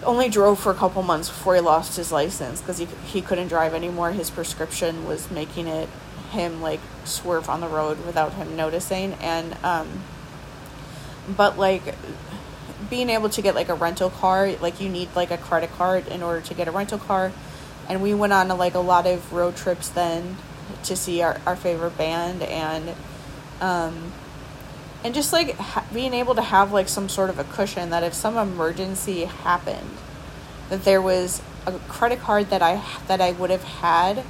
only 0.05 0.29
drove 0.29 0.59
for 0.59 0.70
a 0.70 0.74
couple 0.74 1.03
months 1.03 1.29
before 1.29 1.55
he 1.55 1.61
lost 1.61 1.96
his 1.96 2.11
license 2.12 2.61
because 2.61 2.79
he, 2.79 2.87
he 3.07 3.20
couldn't 3.20 3.48
drive 3.48 3.74
anymore. 3.74 4.12
His 4.12 4.31
prescription 4.31 5.07
was 5.07 5.31
making 5.31 5.68
it 5.68 5.88
him 6.31 6.62
like 6.62 6.81
swerve 7.05 7.48
on 7.48 7.61
the 7.61 7.68
road 7.68 8.05
without 8.07 8.33
him 8.35 8.57
noticing. 8.57 9.14
And 9.14 9.57
um 9.64 10.05
but 11.37 11.59
like 11.59 11.94
being 12.88 13.11
able 13.11 13.29
to 13.29 13.42
get 13.42 13.55
like 13.55 13.68
a 13.68 13.74
rental 13.74 14.11
car 14.11 14.50
like 14.61 14.81
you 14.81 14.88
need 14.88 15.09
like 15.14 15.31
a 15.31 15.37
credit 15.37 15.70
card 15.72 16.09
in 16.09 16.22
order 16.22 16.40
to 16.40 16.55
get 16.55 16.68
a 16.68 16.70
rental 16.70 16.98
car. 16.98 17.33
And 17.88 18.00
we 18.00 18.14
went 18.14 18.33
on 18.33 18.48
like 18.48 18.74
a 18.74 18.81
lot 18.81 19.07
of 19.07 19.33
road 19.33 19.57
trips 19.57 19.88
then 19.88 20.37
to 20.85 20.96
see 20.96 21.22
our, 21.22 21.40
our 21.46 21.56
favorite 21.56 21.96
band 21.96 22.42
and 22.42 22.94
um, 23.61 24.12
and 25.04 25.14
just 25.14 25.33
like 25.33 25.56
ha- 25.56 25.85
being 25.92 26.14
able 26.14 26.35
to 26.35 26.42
have 26.42 26.72
like 26.72 26.88
some 26.88 27.09
sort 27.09 27.30
of 27.30 27.38
a 27.38 27.44
cushion 27.44 27.90
that 27.90 28.02
if 28.02 28.14
some 28.14 28.37
emergency 28.37 29.24
happened 29.24 29.96
that 30.68 30.85
there 30.85 31.02
was 31.02 31.42
a 31.66 31.72
credit 31.88 32.20
card 32.20 32.50
that 32.50 32.62
I 32.62 32.83
that 33.06 33.20
I 33.20 33.33
would 33.33 33.50
have 33.50 33.64
had 33.64 34.24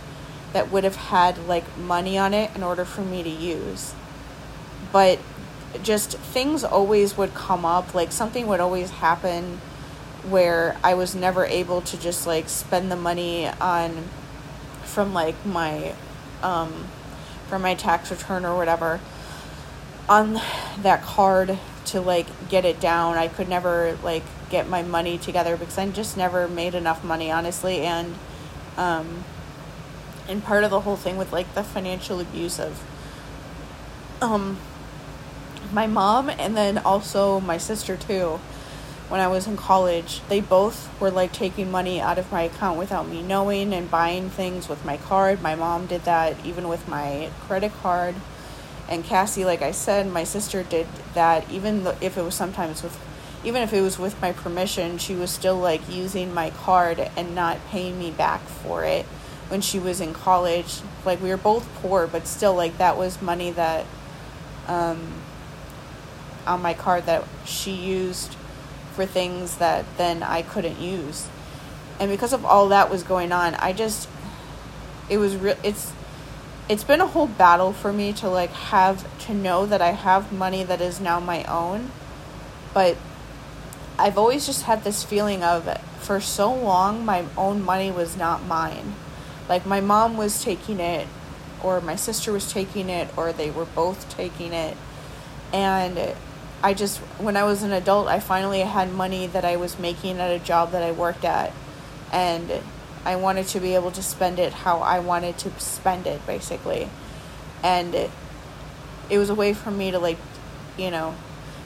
that 0.52 0.70
would 0.70 0.84
have 0.84 0.96
had 0.96 1.38
like 1.46 1.76
money 1.78 2.18
on 2.18 2.34
it 2.34 2.50
in 2.56 2.62
order 2.62 2.84
for 2.84 3.02
me 3.02 3.22
to 3.22 3.28
use. 3.28 3.94
But 4.92 5.20
just 5.82 6.18
things 6.18 6.64
always 6.64 7.16
would 7.16 7.32
come 7.32 7.64
up 7.64 7.94
like 7.94 8.10
something 8.10 8.48
would 8.48 8.58
always 8.58 8.90
happen 8.90 9.60
where 10.28 10.76
I 10.82 10.94
was 10.94 11.14
never 11.14 11.44
able 11.44 11.80
to 11.82 11.96
just 11.96 12.26
like 12.26 12.48
spend 12.48 12.90
the 12.90 12.96
money 12.96 13.46
on 13.46 14.08
from 14.82 15.14
like 15.14 15.46
my 15.46 15.94
um, 16.42 16.86
for 17.48 17.58
my 17.58 17.74
tax 17.74 18.10
return 18.10 18.44
or 18.44 18.56
whatever 18.56 19.00
on 20.08 20.34
that 20.82 21.02
card 21.02 21.58
to 21.86 22.00
like 22.00 22.26
get 22.48 22.64
it 22.64 22.80
down. 22.80 23.16
I 23.16 23.28
could 23.28 23.48
never 23.48 23.96
like 24.02 24.24
get 24.50 24.68
my 24.68 24.82
money 24.82 25.18
together 25.18 25.56
because 25.56 25.78
I 25.78 25.88
just 25.88 26.16
never 26.16 26.48
made 26.48 26.74
enough 26.74 27.04
money, 27.04 27.30
honestly. 27.30 27.80
And 27.80 28.16
um, 28.76 29.24
and 30.28 30.42
part 30.44 30.64
of 30.64 30.70
the 30.70 30.80
whole 30.80 30.96
thing 30.96 31.16
with 31.16 31.32
like 31.32 31.54
the 31.54 31.62
financial 31.62 32.20
abuse 32.20 32.58
of 32.58 32.82
um 34.22 34.58
my 35.72 35.86
mom 35.86 36.30
and 36.30 36.56
then 36.56 36.78
also 36.78 37.40
my 37.40 37.58
sister 37.58 37.96
too 37.96 38.40
when 39.10 39.20
I 39.20 39.26
was 39.26 39.48
in 39.48 39.56
college, 39.56 40.20
they 40.28 40.40
both 40.40 40.88
were 41.00 41.10
like 41.10 41.32
taking 41.32 41.68
money 41.68 42.00
out 42.00 42.16
of 42.16 42.30
my 42.30 42.42
account 42.42 42.78
without 42.78 43.08
me 43.08 43.22
knowing 43.22 43.74
and 43.74 43.90
buying 43.90 44.30
things 44.30 44.68
with 44.68 44.84
my 44.84 44.98
card. 44.98 45.42
My 45.42 45.56
mom 45.56 45.86
did 45.86 46.04
that 46.04 46.36
even 46.46 46.68
with 46.68 46.86
my 46.86 47.28
credit 47.40 47.72
card. 47.82 48.14
And 48.88 49.02
Cassie, 49.02 49.44
like 49.44 49.62
I 49.62 49.72
said, 49.72 50.06
my 50.06 50.22
sister 50.22 50.62
did 50.62 50.86
that 51.14 51.50
even 51.50 51.84
if 52.00 52.16
it 52.16 52.22
was 52.22 52.36
sometimes 52.36 52.84
with 52.84 52.96
even 53.42 53.62
if 53.62 53.72
it 53.72 53.80
was 53.80 53.98
with 53.98 54.20
my 54.20 54.30
permission, 54.30 54.98
she 54.98 55.16
was 55.16 55.30
still 55.32 55.56
like 55.56 55.80
using 55.88 56.32
my 56.32 56.50
card 56.50 57.00
and 57.16 57.34
not 57.34 57.58
paying 57.68 57.98
me 57.98 58.12
back 58.12 58.42
for 58.42 58.84
it 58.84 59.06
when 59.48 59.60
she 59.60 59.80
was 59.80 60.00
in 60.00 60.14
college. 60.14 60.82
Like 61.04 61.20
we 61.20 61.30
were 61.30 61.36
both 61.36 61.68
poor, 61.82 62.06
but 62.06 62.28
still 62.28 62.54
like 62.54 62.78
that 62.78 62.96
was 62.96 63.20
money 63.20 63.50
that 63.50 63.86
um 64.68 65.14
on 66.46 66.62
my 66.62 66.74
card 66.74 67.06
that 67.06 67.24
she 67.44 67.72
used 67.72 68.36
for 69.00 69.06
things 69.06 69.56
that 69.56 69.86
then 69.96 70.22
I 70.22 70.42
couldn't 70.42 70.78
use. 70.78 71.26
And 71.98 72.10
because 72.10 72.34
of 72.34 72.44
all 72.44 72.68
that 72.68 72.90
was 72.90 73.02
going 73.02 73.32
on, 73.32 73.54
I 73.54 73.72
just 73.72 74.10
it 75.08 75.16
was 75.16 75.36
real 75.36 75.56
it's 75.62 75.92
it's 76.68 76.84
been 76.84 77.00
a 77.00 77.06
whole 77.06 77.26
battle 77.26 77.72
for 77.72 77.94
me 77.94 78.12
to 78.12 78.28
like 78.28 78.50
have 78.50 79.06
to 79.26 79.32
know 79.32 79.64
that 79.64 79.80
I 79.80 79.92
have 79.92 80.32
money 80.32 80.64
that 80.64 80.82
is 80.82 81.00
now 81.00 81.18
my 81.18 81.44
own. 81.44 81.92
But 82.74 82.98
I've 83.98 84.18
always 84.18 84.44
just 84.44 84.64
had 84.64 84.84
this 84.84 85.02
feeling 85.02 85.42
of 85.42 85.64
for 85.98 86.20
so 86.20 86.52
long 86.52 87.02
my 87.02 87.24
own 87.38 87.62
money 87.62 87.90
was 87.90 88.18
not 88.18 88.44
mine. 88.44 88.96
Like 89.48 89.64
my 89.64 89.80
mom 89.80 90.18
was 90.18 90.44
taking 90.44 90.78
it 90.78 91.08
or 91.62 91.80
my 91.80 91.96
sister 91.96 92.32
was 92.32 92.52
taking 92.52 92.90
it 92.90 93.08
or 93.16 93.32
they 93.32 93.50
were 93.50 93.64
both 93.64 94.14
taking 94.14 94.52
it. 94.52 94.76
And 95.54 96.14
I 96.62 96.74
just 96.74 96.98
when 97.18 97.36
I 97.36 97.44
was 97.44 97.62
an 97.62 97.72
adult, 97.72 98.08
I 98.08 98.20
finally 98.20 98.60
had 98.60 98.92
money 98.92 99.26
that 99.26 99.44
I 99.44 99.56
was 99.56 99.78
making 99.78 100.18
at 100.18 100.30
a 100.30 100.38
job 100.38 100.72
that 100.72 100.82
I 100.82 100.92
worked 100.92 101.24
at 101.24 101.52
and 102.12 102.62
I 103.04 103.16
wanted 103.16 103.46
to 103.48 103.60
be 103.60 103.74
able 103.74 103.90
to 103.92 104.02
spend 104.02 104.38
it 104.38 104.52
how 104.52 104.80
I 104.80 104.98
wanted 104.98 105.38
to 105.38 105.58
spend 105.58 106.06
it, 106.06 106.24
basically. 106.26 106.88
And 107.62 107.94
it, 107.94 108.10
it 109.08 109.18
was 109.18 109.30
a 109.30 109.34
way 109.34 109.54
for 109.54 109.70
me 109.70 109.90
to, 109.90 109.98
like, 109.98 110.18
you 110.76 110.90
know, 110.90 111.14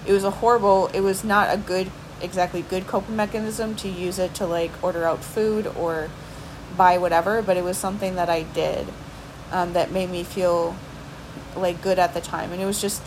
it 0.07 0.13
was 0.13 0.25
a 0.25 0.31
horrible, 0.31 0.89
it 0.89 1.01
was 1.01 1.25
not 1.25 1.53
a 1.53 1.57
good, 1.57 1.91
exactly 2.21 2.63
good 2.63 2.87
coping 2.87 3.17
mechanism 3.17 3.75
to 3.77 3.89
use 3.89 4.19
it 4.19 4.35
to, 4.35 4.47
like, 4.47 4.71
order 4.83 5.05
out 5.05 5.25
food 5.25 5.67
or 5.67 6.09
buy 6.77 6.99
whatever, 6.99 7.43
but 7.43 7.57
it 7.57 7.65
was 7.65 7.77
something 7.77 8.15
that 8.15 8.29
I 8.29 8.43
did 8.43 8.87
um, 9.51 9.73
that 9.73 9.91
made 9.91 10.11
me 10.11 10.23
feel, 10.23 10.77
like, 11.57 11.83
good 11.83 11.99
at 11.99 12.15
the 12.15 12.21
time. 12.21 12.53
And 12.53 12.63
it 12.63 12.67
was 12.67 12.81
just, 12.81 13.03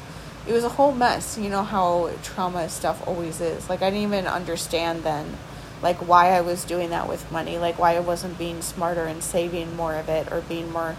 it 0.48 0.54
was 0.54 0.64
a 0.64 0.70
whole 0.70 0.94
mess. 0.94 1.38
You 1.38 1.50
know 1.50 1.64
how 1.64 2.12
trauma 2.24 2.70
stuff 2.70 3.06
always 3.08 3.42
is. 3.42 3.70
Like, 3.70 3.82
I 3.82 3.90
didn't 3.90 4.04
even 4.04 4.28
understand 4.28 5.04
then 5.04 5.38
like 5.82 5.98
why 5.98 6.32
I 6.32 6.42
was 6.42 6.64
doing 6.64 6.90
that 6.90 7.08
with 7.08 7.32
money, 7.32 7.58
like 7.58 7.78
why 7.78 7.96
I 7.96 8.00
wasn't 8.00 8.38
being 8.38 8.62
smarter 8.62 9.06
and 9.06 9.24
saving 9.24 9.76
more 9.76 9.96
of 9.96 10.10
it 10.10 10.32
or 10.32 10.42
being 10.42 10.72
more 10.72 10.96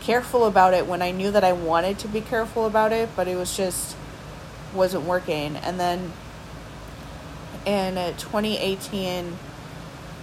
careful 0.00 0.44
about 0.44 0.74
it 0.74 0.86
when 0.86 1.02
I 1.02 1.10
knew 1.10 1.30
that 1.30 1.44
I 1.44 1.52
wanted 1.52 1.98
to 2.00 2.08
be 2.08 2.20
careful 2.20 2.66
about 2.66 2.92
it, 2.92 3.08
but 3.16 3.26
it 3.26 3.36
was 3.36 3.56
just 3.56 3.96
wasn't 4.74 5.04
working. 5.04 5.56
And 5.56 5.80
then 5.80 6.12
in 7.64 7.94
2018, 8.16 9.38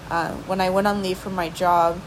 uh, 0.10 0.34
when 0.34 0.62
I 0.62 0.70
went 0.70 0.86
on 0.88 1.02
leave 1.02 1.18
from 1.18 1.34
my 1.34 1.50
job 1.50 2.00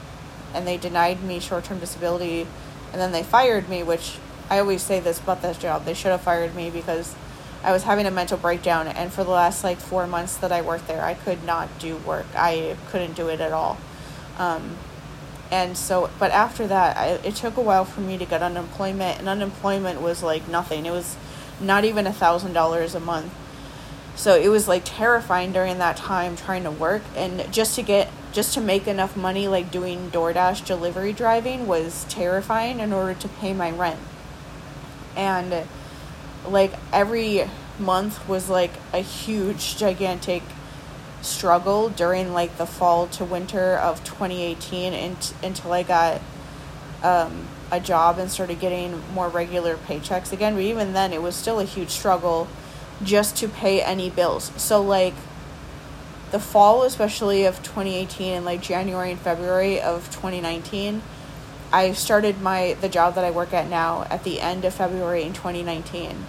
and 0.55 0.67
they 0.67 0.77
denied 0.77 1.23
me 1.23 1.41
short 1.41 1.65
term 1.65 1.81
disability 1.81 2.47
and 2.93 3.01
then 3.01 3.13
they 3.13 3.23
fired 3.23 3.69
me, 3.69 3.83
which 3.83 4.19
I 4.51 4.59
always 4.59 4.83
say 4.83 5.01
this 5.01 5.21
about 5.21 5.43
this 5.43 5.59
job, 5.59 5.85
they 5.85 5.95
should 5.95 6.11
have 6.11 6.23
fired 6.23 6.55
me 6.55 6.71
because 6.71 7.15
I 7.63 7.73
was 7.73 7.83
having 7.83 8.07
a 8.07 8.11
mental 8.11 8.39
breakdown, 8.39 8.87
and 8.87 9.13
for 9.13 9.25
the 9.25 9.31
last 9.31 9.65
like 9.65 9.79
four 9.79 10.07
months 10.07 10.37
that 10.39 10.53
I 10.53 10.63
worked 10.63 10.87
there, 10.87 11.03
I 11.03 11.15
could 11.15 11.45
not 11.45 11.79
do 11.79 11.97
work. 11.97 12.27
I 12.35 12.77
couldn't 12.91 13.15
do 13.15 13.29
it 13.29 13.41
at 13.41 13.53
all. 13.53 13.79
Um, 14.39 14.77
and 15.51 15.77
so, 15.77 16.11
but 16.19 16.31
after 16.31 16.67
that, 16.67 16.97
I, 16.97 17.07
it 17.27 17.35
took 17.35 17.57
a 17.57 17.61
while 17.61 17.85
for 17.85 18.01
me 18.01 18.17
to 18.17 18.25
get 18.25 18.43
unemployment, 18.43 19.19
and 19.19 19.29
unemployment 19.29 20.01
was 20.01 20.23
like 20.23 20.49
nothing. 20.49 20.87
It 20.87 20.93
was 20.93 21.17
not 21.61 21.85
even 21.85 22.07
a 22.07 22.13
thousand 22.13 22.53
dollars 22.53 22.95
a 22.95 23.01
month. 23.01 23.33
So 24.15 24.35
it 24.35 24.49
was 24.49 24.69
like 24.69 24.83
terrifying 24.85 25.53
during 25.53 25.79
that 25.79 25.97
time 25.97 26.37
trying 26.37 26.63
to 26.65 26.71
work, 26.71 27.03
and 27.17 27.53
just 27.53 27.75
to 27.77 27.83
get 27.83 28.11
just 28.33 28.55
to 28.55 28.61
make 28.61 28.87
enough 28.87 29.17
money, 29.17 29.49
like 29.49 29.71
doing 29.71 30.11
DoorDash 30.11 30.65
delivery 30.65 31.13
driving, 31.13 31.67
was 31.67 32.05
terrifying 32.09 32.79
in 32.79 32.93
order 32.93 33.15
to 33.15 33.29
pay 33.29 33.53
my 33.53 33.71
rent. 33.71 33.99
And 35.19 35.67
like 36.47 36.73
every 36.93 37.45
month 37.79 38.27
was 38.27 38.49
like 38.49 38.73
a 38.95 39.01
huge 39.01 39.77
gigantic 39.77 40.43
struggle 41.21 41.91
during 41.91 42.33
like 42.33 42.57
the 42.57 42.67
fall 42.67 43.09
to 43.09 43.25
winter 43.25 43.77
of 43.77 44.03
2018 44.05 44.95
and, 44.95 45.35
until 45.43 45.73
I 45.73 45.83
got 45.83 46.21
um, 47.03 47.49
a 47.71 47.81
job 47.81 48.19
and 48.19 48.31
started 48.31 48.61
getting 48.61 49.03
more 49.13 49.29
regular 49.29 49.77
paychecks 49.77 50.33
again. 50.33 50.55
But 50.55 50.63
even 50.63 50.93
then, 50.93 51.13
it 51.13 51.23
was 51.23 51.37
still 51.37 51.61
a 51.61 51.65
huge 51.65 51.91
struggle 51.91 52.49
just 53.03 53.37
to 53.37 53.49
pay 53.49 53.83
any 53.83 54.11
bills. 54.11 54.53
So, 54.57 54.83
like, 54.83 55.15
the 56.31 56.41
fall, 56.41 56.83
especially 56.83 57.45
of 57.45 57.63
2018 57.63 58.33
and 58.35 58.45
like 58.45 58.61
January 58.61 59.13
and 59.13 59.21
February 59.21 59.81
of 59.81 60.07
2019, 60.11 61.03
I 61.73 61.93
started 61.93 62.41
my 62.41 62.77
the 62.81 62.89
job 62.89 63.15
that 63.15 63.25
I 63.25 63.31
work 63.31 63.53
at 63.53 63.69
now 63.69 64.07
at 64.11 64.25
the 64.25 64.41
end 64.41 64.65
of 64.65 64.75
February 64.75 65.23
in 65.23 65.33
2019 65.33 66.27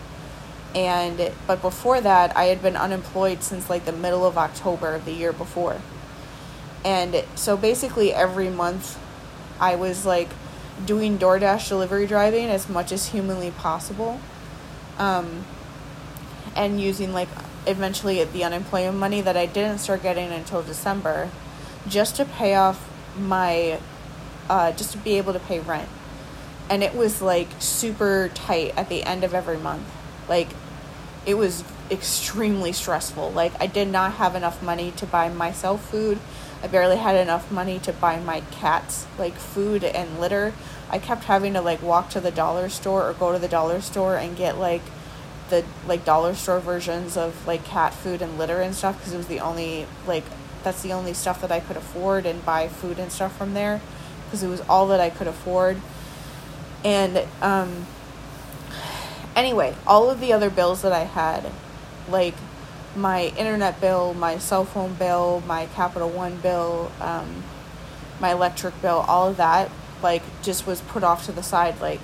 and 0.76 1.32
but 1.48 1.62
before 1.62 2.00
that 2.00 2.36
i 2.38 2.46
had 2.46 2.62
been 2.62 2.76
unemployed 2.76 3.42
since 3.42 3.70
like 3.70 3.86
the 3.86 3.92
middle 3.92 4.26
of 4.26 4.38
october 4.38 4.94
of 4.94 5.06
the 5.06 5.12
year 5.12 5.34
before. 5.34 5.82
And 6.86 7.26
so 7.36 7.58
basically 7.58 8.14
every 8.14 8.50
month 8.50 8.98
i 9.60 9.76
was 9.76 10.06
like 10.06 10.30
doing 10.86 11.18
doordash 11.18 11.68
delivery 11.68 12.08
driving 12.08 12.46
as 12.46 12.70
much 12.70 12.94
as 12.94 13.08
humanly 13.08 13.52
possible 13.52 14.22
um, 14.98 15.46
and 16.56 16.80
using 16.80 17.12
like 17.12 17.28
eventually 17.68 18.24
the 18.24 18.46
unemployment 18.46 18.98
money 18.98 19.20
that 19.20 19.36
i 19.36 19.46
didn't 19.46 19.80
start 19.80 20.02
getting 20.02 20.32
until 20.32 20.62
december 20.62 21.30
just 21.86 22.16
to 22.16 22.24
pay 22.24 22.56
off 22.56 22.90
my 23.18 23.78
uh, 24.50 24.72
just 24.72 24.92
to 24.92 24.98
be 24.98 25.18
able 25.18 25.34
to 25.34 25.40
pay 25.40 25.60
rent 25.60 25.90
and 26.70 26.84
it 26.84 26.96
was 26.96 27.22
like 27.22 27.48
super 27.60 28.30
tight 28.34 28.74
at 28.78 28.90
the 28.90 29.04
end 29.04 29.24
of 29.24 29.34
every 29.34 29.58
month 29.58 29.86
like, 30.30 30.50
it 31.26 31.34
was 31.34 31.64
extremely 31.92 32.72
stressful. 32.72 33.32
Like, 33.32 33.52
I 33.60 33.66
did 33.66 33.90
not 33.90 34.14
have 34.14 34.36
enough 34.36 34.62
money 34.62 34.92
to 34.92 35.06
buy 35.06 35.28
myself 35.28 35.90
food. 35.90 36.20
I 36.64 36.68
barely 36.68 36.98
had 36.98 37.16
enough 37.16 37.52
money 37.52 37.80
to 37.80 37.92
buy 37.92 38.20
my 38.20 38.42
cats, 38.52 39.08
like, 39.18 39.34
food 39.34 39.84
and 39.84 40.20
litter. 40.20 40.54
I 40.90 41.00
kept 41.00 41.26
having 41.26 41.54
to, 41.54 41.62
like, 41.62 41.82
walk 41.82 42.10
to 42.12 42.22
the 42.22 42.32
dollar 42.32 42.70
store 42.70 43.10
or 43.10 43.14
go 43.14 43.34
to 43.34 43.40
the 43.40 43.48
dollar 43.48 43.82
store 43.82 44.18
and 44.18 44.38
get, 44.38 44.58
like, 44.58 44.84
the, 45.50 45.66
like, 45.88 46.06
dollar 46.06 46.36
store 46.36 46.60
versions 46.60 47.18
of, 47.18 47.48
like, 47.48 47.66
cat 47.66 47.94
food 47.94 48.22
and 48.22 48.38
litter 48.38 48.62
and 48.62 48.76
stuff 48.76 48.98
because 49.00 49.14
it 49.14 49.18
was 49.18 49.28
the 49.28 49.40
only, 49.40 49.88
like, 50.06 50.24
that's 50.64 50.84
the 50.84 50.94
only 50.94 51.14
stuff 51.14 51.42
that 51.42 51.52
I 51.52 51.60
could 51.60 51.78
afford 51.78 52.26
and 52.26 52.46
buy 52.46 52.68
food 52.68 53.00
and 53.00 53.12
stuff 53.12 53.36
from 53.36 53.54
there 53.54 53.82
because 54.30 54.44
it 54.44 54.48
was 54.48 54.62
all 54.62 54.88
that 54.88 55.00
I 55.00 55.10
could 55.10 55.28
afford. 55.28 55.82
And, 56.84 57.26
um, 57.42 57.88
Anyway, 59.40 59.74
all 59.88 60.10
of 60.10 60.20
the 60.20 60.34
other 60.34 60.50
bills 60.50 60.82
that 60.82 60.92
I 60.92 61.06
had, 61.06 61.50
like 62.10 62.34
my 62.94 63.28
internet 63.38 63.80
bill, 63.80 64.14
my 64.14 64.38
cell 64.38 64.66
phone 64.66 64.96
bill, 64.96 65.42
my 65.48 65.68
Capital 65.68 66.10
One 66.10 66.36
bill, 66.38 66.92
um, 67.00 67.44
my 68.20 68.34
electric 68.34 68.82
bill, 68.82 69.06
all 69.08 69.30
of 69.30 69.38
that, 69.38 69.72
like, 70.04 70.24
just 70.42 70.68
was 70.68 70.82
put 70.82 71.06
off 71.06 71.26
to 71.28 71.32
the 71.32 71.42
side. 71.42 71.80
Like, 71.80 72.02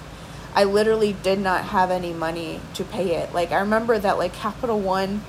I 0.53 0.63
literally 0.63 1.11
did 1.11 1.39
not 1.39 1.65
have 1.65 1.91
any 1.91 2.13
money 2.13 2.61
to 2.75 2.85
pay 2.85 3.15
it. 3.15 3.33
Like, 3.33 3.51
I 3.51 3.59
remember 3.59 3.99
that, 3.99 4.17
like, 4.17 4.31
Capital 4.31 4.79
One 4.79 5.21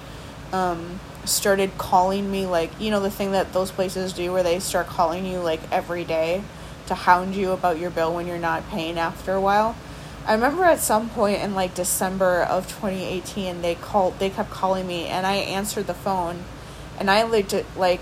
um, 0.52 1.00
started 1.24 1.76
calling 1.76 2.30
me, 2.30 2.46
like, 2.46 2.70
you 2.80 2.92
know, 2.92 3.00
the 3.00 3.10
thing 3.10 3.32
that 3.32 3.52
those 3.52 3.72
places 3.72 4.12
do 4.12 4.32
where 4.32 4.44
they 4.44 4.60
start 4.60 4.86
calling 4.86 5.26
you, 5.26 5.40
like, 5.40 5.60
every 5.72 6.04
day 6.04 6.44
to 6.86 6.94
hound 6.94 7.34
you 7.34 7.52
about 7.52 7.78
your 7.78 7.90
bill 7.90 8.14
when 8.14 8.26
you're 8.26 8.38
not 8.38 8.68
paying 8.70 8.98
after 8.98 9.32
a 9.32 9.40
while. 9.40 9.76
I 10.26 10.34
remember 10.34 10.64
at 10.64 10.80
some 10.80 11.08
point 11.08 11.40
in 11.40 11.54
like 11.54 11.74
December 11.74 12.42
of 12.42 12.66
2018, 12.66 13.62
they 13.62 13.76
called, 13.76 14.18
they 14.18 14.30
kept 14.30 14.50
calling 14.50 14.86
me, 14.86 15.06
and 15.06 15.24
I 15.26 15.34
answered 15.34 15.86
the 15.86 15.94
phone, 15.94 16.44
and 16.98 17.10
I 17.10 17.22
legit 17.22 17.64
like, 17.76 18.00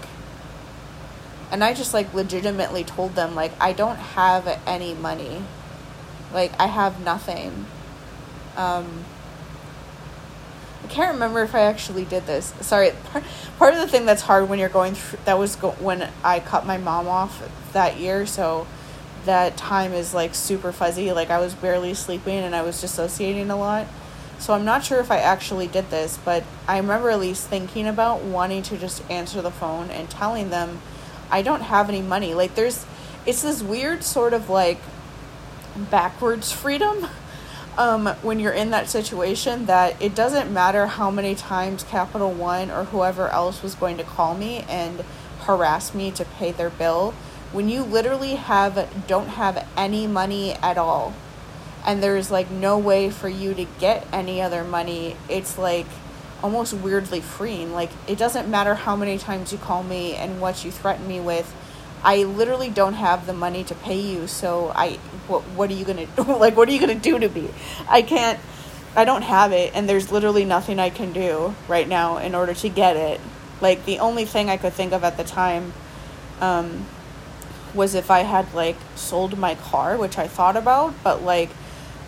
and 1.50 1.62
I 1.62 1.74
just 1.74 1.92
like 1.92 2.14
legitimately 2.14 2.84
told 2.84 3.14
them 3.14 3.34
like 3.34 3.52
I 3.60 3.72
don't 3.72 3.96
have 3.96 4.60
any 4.66 4.94
money, 4.94 5.42
like 6.32 6.58
I 6.58 6.66
have 6.66 7.04
nothing. 7.04 7.66
Um, 8.56 9.04
I 10.84 10.86
can't 10.88 11.14
remember 11.14 11.42
if 11.42 11.54
I 11.54 11.60
actually 11.60 12.04
did 12.04 12.26
this. 12.26 12.52
Sorry, 12.60 12.92
part, 13.10 13.24
part 13.58 13.74
of 13.74 13.80
the 13.80 13.88
thing 13.88 14.04
that's 14.04 14.22
hard 14.22 14.48
when 14.48 14.58
you're 14.58 14.68
going 14.68 14.94
through 14.94 15.18
that 15.24 15.38
was 15.38 15.56
go, 15.56 15.70
when 15.72 16.10
I 16.22 16.40
cut 16.40 16.66
my 16.66 16.76
mom 16.76 17.08
off 17.08 17.42
that 17.72 17.98
year, 17.98 18.26
so 18.26 18.66
that 19.24 19.56
time 19.56 19.94
is 19.94 20.12
like 20.12 20.34
super 20.34 20.72
fuzzy. 20.72 21.10
Like 21.12 21.30
I 21.30 21.38
was 21.38 21.54
barely 21.54 21.94
sleeping 21.94 22.38
and 22.38 22.54
I 22.54 22.60
was 22.62 22.80
dissociating 22.80 23.50
a 23.50 23.56
lot. 23.56 23.86
So 24.38 24.52
I'm 24.52 24.64
not 24.64 24.84
sure 24.84 25.00
if 25.00 25.10
I 25.10 25.18
actually 25.18 25.68
did 25.68 25.88
this, 25.90 26.18
but 26.22 26.44
I 26.68 26.76
remember 26.76 27.08
at 27.08 27.20
least 27.20 27.46
thinking 27.46 27.86
about 27.86 28.22
wanting 28.22 28.62
to 28.64 28.76
just 28.76 29.08
answer 29.10 29.40
the 29.40 29.50
phone 29.50 29.90
and 29.90 30.10
telling 30.10 30.50
them 30.50 30.82
I 31.30 31.40
don't 31.40 31.62
have 31.62 31.88
any 31.88 32.02
money. 32.02 32.34
Like 32.34 32.54
there's 32.56 32.84
it's 33.24 33.40
this 33.40 33.62
weird 33.62 34.04
sort 34.04 34.34
of 34.34 34.50
like 34.50 34.78
backwards 35.74 36.52
freedom 36.52 37.06
um, 37.76 38.06
when 38.22 38.38
you're 38.40 38.52
in 38.52 38.70
that 38.70 38.88
situation 38.88 39.66
that 39.66 40.00
it 40.00 40.14
doesn't 40.14 40.52
matter 40.52 40.86
how 40.86 41.10
many 41.10 41.34
times 41.34 41.82
Capital 41.84 42.32
One 42.32 42.70
or 42.70 42.84
whoever 42.84 43.28
else 43.28 43.62
was 43.62 43.74
going 43.74 43.96
to 43.98 44.04
call 44.04 44.34
me 44.34 44.64
and 44.68 45.04
harass 45.40 45.94
me 45.94 46.10
to 46.12 46.24
pay 46.24 46.52
their 46.52 46.70
bill 46.70 47.12
when 47.52 47.68
you 47.68 47.82
literally 47.82 48.34
have 48.34 49.06
don't 49.06 49.28
have 49.28 49.66
any 49.76 50.06
money 50.06 50.52
at 50.54 50.78
all 50.78 51.14
and 51.86 52.02
there's 52.02 52.30
like 52.30 52.50
no 52.50 52.78
way 52.78 53.10
for 53.10 53.28
you 53.28 53.52
to 53.52 53.66
get 53.78 54.06
any 54.10 54.40
other 54.40 54.64
money 54.64 55.16
it's 55.28 55.58
like 55.58 55.86
almost 56.44 56.74
weirdly 56.74 57.22
freeing. 57.22 57.72
Like 57.72 57.90
it 58.06 58.18
doesn't 58.18 58.50
matter 58.50 58.74
how 58.74 58.94
many 58.94 59.16
times 59.16 59.50
you 59.50 59.56
call 59.56 59.82
me 59.82 60.14
and 60.14 60.42
what 60.42 60.62
you 60.62 60.70
threaten 60.70 61.08
me 61.08 61.18
with 61.18 61.54
i 62.04 62.22
literally 62.22 62.70
don't 62.70 62.94
have 62.94 63.26
the 63.26 63.32
money 63.32 63.64
to 63.64 63.74
pay 63.74 63.98
you 63.98 64.26
so 64.26 64.72
i 64.74 64.92
what, 65.26 65.42
what 65.56 65.70
are 65.70 65.74
you 65.74 65.84
gonna 65.84 66.06
do 66.06 66.22
like 66.38 66.56
what 66.56 66.68
are 66.68 66.72
you 66.72 66.80
gonna 66.80 66.94
do 66.94 67.18
to 67.18 67.28
me 67.28 67.48
i 67.88 68.02
can't 68.02 68.38
i 68.96 69.04
don't 69.04 69.22
have 69.22 69.52
it 69.52 69.72
and 69.74 69.88
there's 69.88 70.12
literally 70.12 70.44
nothing 70.44 70.78
i 70.78 70.90
can 70.90 71.12
do 71.12 71.54
right 71.68 71.88
now 71.88 72.18
in 72.18 72.34
order 72.34 72.54
to 72.54 72.68
get 72.68 72.96
it 72.96 73.20
like 73.60 73.84
the 73.84 73.98
only 73.98 74.24
thing 74.24 74.48
i 74.48 74.56
could 74.56 74.72
think 74.72 74.92
of 74.92 75.02
at 75.02 75.16
the 75.16 75.24
time 75.24 75.72
um, 76.40 76.86
was 77.74 77.94
if 77.94 78.10
I 78.10 78.20
had 78.20 78.52
like 78.54 78.76
sold 78.94 79.36
my 79.36 79.54
car, 79.56 79.96
which 79.96 80.18
I 80.18 80.28
thought 80.28 80.56
about, 80.56 80.94
but 81.02 81.22
like 81.22 81.50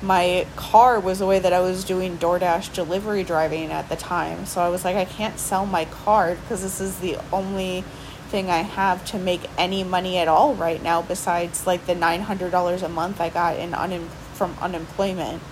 my 0.03 0.47
car 0.57 1.01
was 1.01 1.19
the 1.19 1.27
way 1.27 1.39
that 1.39 1.53
I 1.53 1.61
was 1.61 1.85
doing 1.85 2.19
DoorDash 2.19 2.73
delivery 2.75 3.25
driving 3.25 3.71
at 3.71 3.89
the 3.89 3.97
time. 3.97 4.47
So 4.47 4.61
I 4.61 4.69
was 4.69 4.85
like, 4.85 4.97
I 4.97 5.05
can't 5.05 5.39
sell 5.39 5.67
my 5.67 5.85
car 5.87 6.35
because 6.35 6.63
this 6.63 6.81
is 6.81 6.99
the 6.99 7.19
only 7.33 7.85
thing 8.27 8.51
I 8.51 8.59
have 8.59 9.05
to 9.07 9.18
make 9.18 9.43
any 9.57 9.85
money 9.85 10.18
at 10.18 10.29
all 10.29 10.55
right 10.55 10.83
now 10.83 11.03
besides 11.03 11.66
like 11.66 11.87
the 11.87 11.95
$900 11.95 12.83
a 12.83 12.89
month 12.89 13.20
I 13.20 13.31
got 13.31 13.59
in 13.59 13.74
un- 13.74 14.09
from 14.35 14.57
unemployment. 14.61 15.43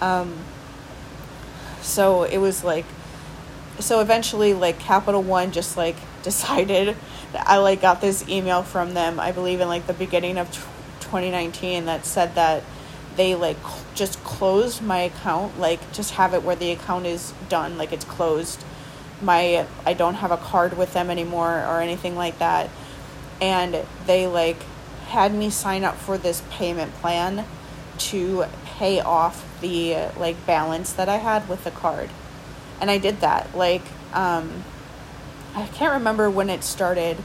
Um, 0.00 0.38
so 1.80 2.24
it 2.24 2.38
was 2.38 2.64
like, 2.64 2.84
so 3.78 4.00
eventually 4.00 4.54
like 4.54 4.78
Capital 4.78 5.22
One 5.22 5.52
just 5.52 5.76
like 5.76 5.96
decided 6.22 6.96
I 7.34 7.58
like 7.58 7.80
got 7.80 8.00
this 8.00 8.28
email 8.28 8.62
from 8.62 8.94
them, 8.94 9.18
I 9.18 9.32
believe 9.32 9.60
in 9.60 9.68
like 9.68 9.86
the 9.86 9.94
beginning 9.94 10.38
of 10.38 10.50
2019 11.00 11.86
that 11.86 12.04
said 12.04 12.34
that 12.34 12.62
they 13.16 13.34
like 13.34 13.56
just 13.94 14.22
closed 14.24 14.82
my 14.82 15.00
account, 15.00 15.58
like 15.58 15.92
just 15.92 16.12
have 16.12 16.34
it 16.34 16.42
where 16.42 16.56
the 16.56 16.70
account 16.70 17.06
is 17.06 17.32
done, 17.48 17.78
like 17.78 17.92
it's 17.92 18.04
closed. 18.04 18.64
My 19.22 19.66
I 19.86 19.94
don't 19.94 20.14
have 20.14 20.30
a 20.30 20.36
card 20.36 20.76
with 20.76 20.92
them 20.92 21.10
anymore 21.10 21.50
or 21.50 21.80
anything 21.80 22.16
like 22.16 22.38
that. 22.38 22.68
And 23.40 23.84
they 24.06 24.26
like 24.26 24.62
had 25.06 25.34
me 25.34 25.50
sign 25.50 25.84
up 25.84 25.96
for 25.96 26.18
this 26.18 26.42
payment 26.50 26.94
plan 26.94 27.44
to 27.98 28.44
pay 28.64 29.00
off 29.00 29.46
the 29.60 30.10
like 30.16 30.44
balance 30.46 30.92
that 30.94 31.08
I 31.08 31.16
had 31.16 31.48
with 31.48 31.64
the 31.64 31.70
card. 31.70 32.10
And 32.80 32.90
I 32.90 32.98
did 32.98 33.20
that. 33.20 33.56
Like 33.56 33.82
um 34.12 34.64
I 35.54 35.66
can't 35.66 35.92
remember 35.92 36.30
when 36.30 36.50
it 36.50 36.64
started. 36.64 37.18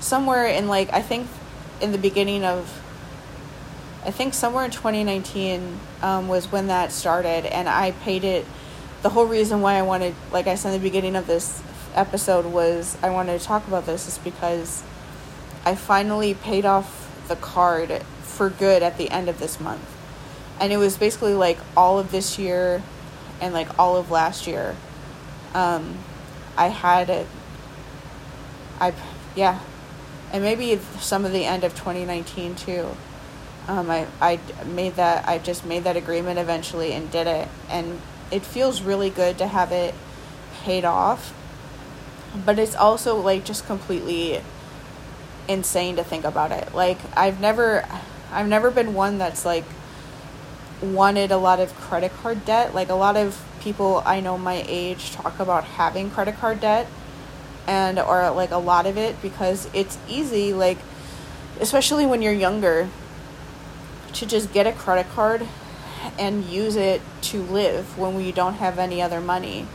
Somewhere 0.00 0.46
in 0.46 0.68
like 0.68 0.92
I 0.92 1.02
think 1.02 1.28
in 1.80 1.92
the 1.92 1.98
beginning 1.98 2.44
of 2.44 2.80
I 4.04 4.10
think 4.10 4.34
somewhere 4.34 4.66
in 4.66 4.70
2019 4.70 5.80
um, 6.02 6.28
was 6.28 6.52
when 6.52 6.66
that 6.66 6.92
started, 6.92 7.46
and 7.46 7.68
I 7.68 7.92
paid 7.92 8.22
it. 8.22 8.44
The 9.04 9.10
whole 9.10 9.26
reason 9.26 9.60
why 9.60 9.74
I 9.74 9.82
wanted, 9.82 10.14
like 10.32 10.46
I 10.46 10.54
said 10.54 10.72
in 10.72 10.80
the 10.80 10.88
beginning 10.88 11.14
of 11.14 11.26
this 11.26 11.62
episode, 11.94 12.46
was 12.46 12.96
I 13.02 13.10
wanted 13.10 13.38
to 13.38 13.44
talk 13.44 13.68
about 13.68 13.84
this 13.84 14.08
is 14.08 14.16
because 14.16 14.82
I 15.62 15.74
finally 15.74 16.32
paid 16.32 16.64
off 16.64 17.12
the 17.28 17.36
card 17.36 18.02
for 18.22 18.48
good 18.48 18.82
at 18.82 18.96
the 18.96 19.10
end 19.10 19.28
of 19.28 19.38
this 19.38 19.60
month. 19.60 19.94
And 20.58 20.72
it 20.72 20.78
was 20.78 20.96
basically 20.96 21.34
like 21.34 21.58
all 21.76 21.98
of 21.98 22.12
this 22.12 22.38
year 22.38 22.82
and 23.42 23.52
like 23.52 23.78
all 23.78 23.98
of 23.98 24.10
last 24.10 24.46
year. 24.46 24.74
Um, 25.52 25.98
I 26.56 26.68
had 26.68 27.10
it 27.10 27.26
I, 28.80 28.94
yeah, 29.36 29.60
and 30.32 30.42
maybe 30.42 30.78
some 30.98 31.26
of 31.26 31.32
the 31.32 31.44
end 31.44 31.62
of 31.62 31.74
2019 31.74 32.54
too. 32.54 32.88
Um, 33.68 33.90
I, 33.90 34.06
I 34.20 34.40
made 34.64 34.96
that, 34.96 35.28
I 35.28 35.38
just 35.38 35.64
made 35.64 35.84
that 35.84 35.96
agreement 35.96 36.38
eventually 36.38 36.92
and 36.92 37.10
did 37.10 37.26
it. 37.26 37.48
And 37.68 38.00
it 38.30 38.44
feels 38.44 38.82
really 38.82 39.10
good 39.10 39.38
to 39.38 39.46
have 39.46 39.72
it 39.72 39.94
paid 40.62 40.84
off. 40.84 41.34
But 42.44 42.58
it's 42.58 42.74
also 42.74 43.16
like 43.16 43.44
just 43.44 43.66
completely 43.66 44.40
insane 45.48 45.96
to 45.96 46.04
think 46.04 46.24
about 46.24 46.50
it. 46.50 46.74
Like 46.74 46.98
I've 47.16 47.40
never, 47.40 47.84
I've 48.32 48.48
never 48.48 48.70
been 48.70 48.94
one 48.94 49.18
that's 49.18 49.44
like 49.44 49.64
wanted 50.82 51.30
a 51.30 51.36
lot 51.36 51.60
of 51.60 51.74
credit 51.76 52.12
card 52.12 52.44
debt. 52.44 52.74
Like 52.74 52.88
a 52.88 52.94
lot 52.94 53.16
of 53.16 53.42
people 53.60 54.02
I 54.04 54.20
know 54.20 54.36
my 54.36 54.64
age 54.66 55.12
talk 55.12 55.40
about 55.40 55.64
having 55.64 56.10
credit 56.10 56.36
card 56.36 56.60
debt 56.60 56.86
and 57.66 57.98
or 57.98 58.30
like 58.30 58.50
a 58.50 58.58
lot 58.58 58.86
of 58.86 58.98
it 58.98 59.20
because 59.22 59.68
it's 59.72 59.96
easy 60.06 60.52
like 60.52 60.76
especially 61.60 62.04
when 62.04 62.20
you're 62.20 62.32
younger 62.32 62.88
to 64.12 64.26
just 64.26 64.52
get 64.52 64.66
a 64.66 64.72
credit 64.72 65.08
card 65.14 65.46
and 66.18 66.44
use 66.44 66.76
it 66.76 67.00
to 67.22 67.42
live 67.42 67.98
when 67.98 68.14
we 68.14 68.32
don't 68.32 68.54
have 68.54 68.78
any 68.78 69.00
other 69.00 69.20
money 69.20 69.66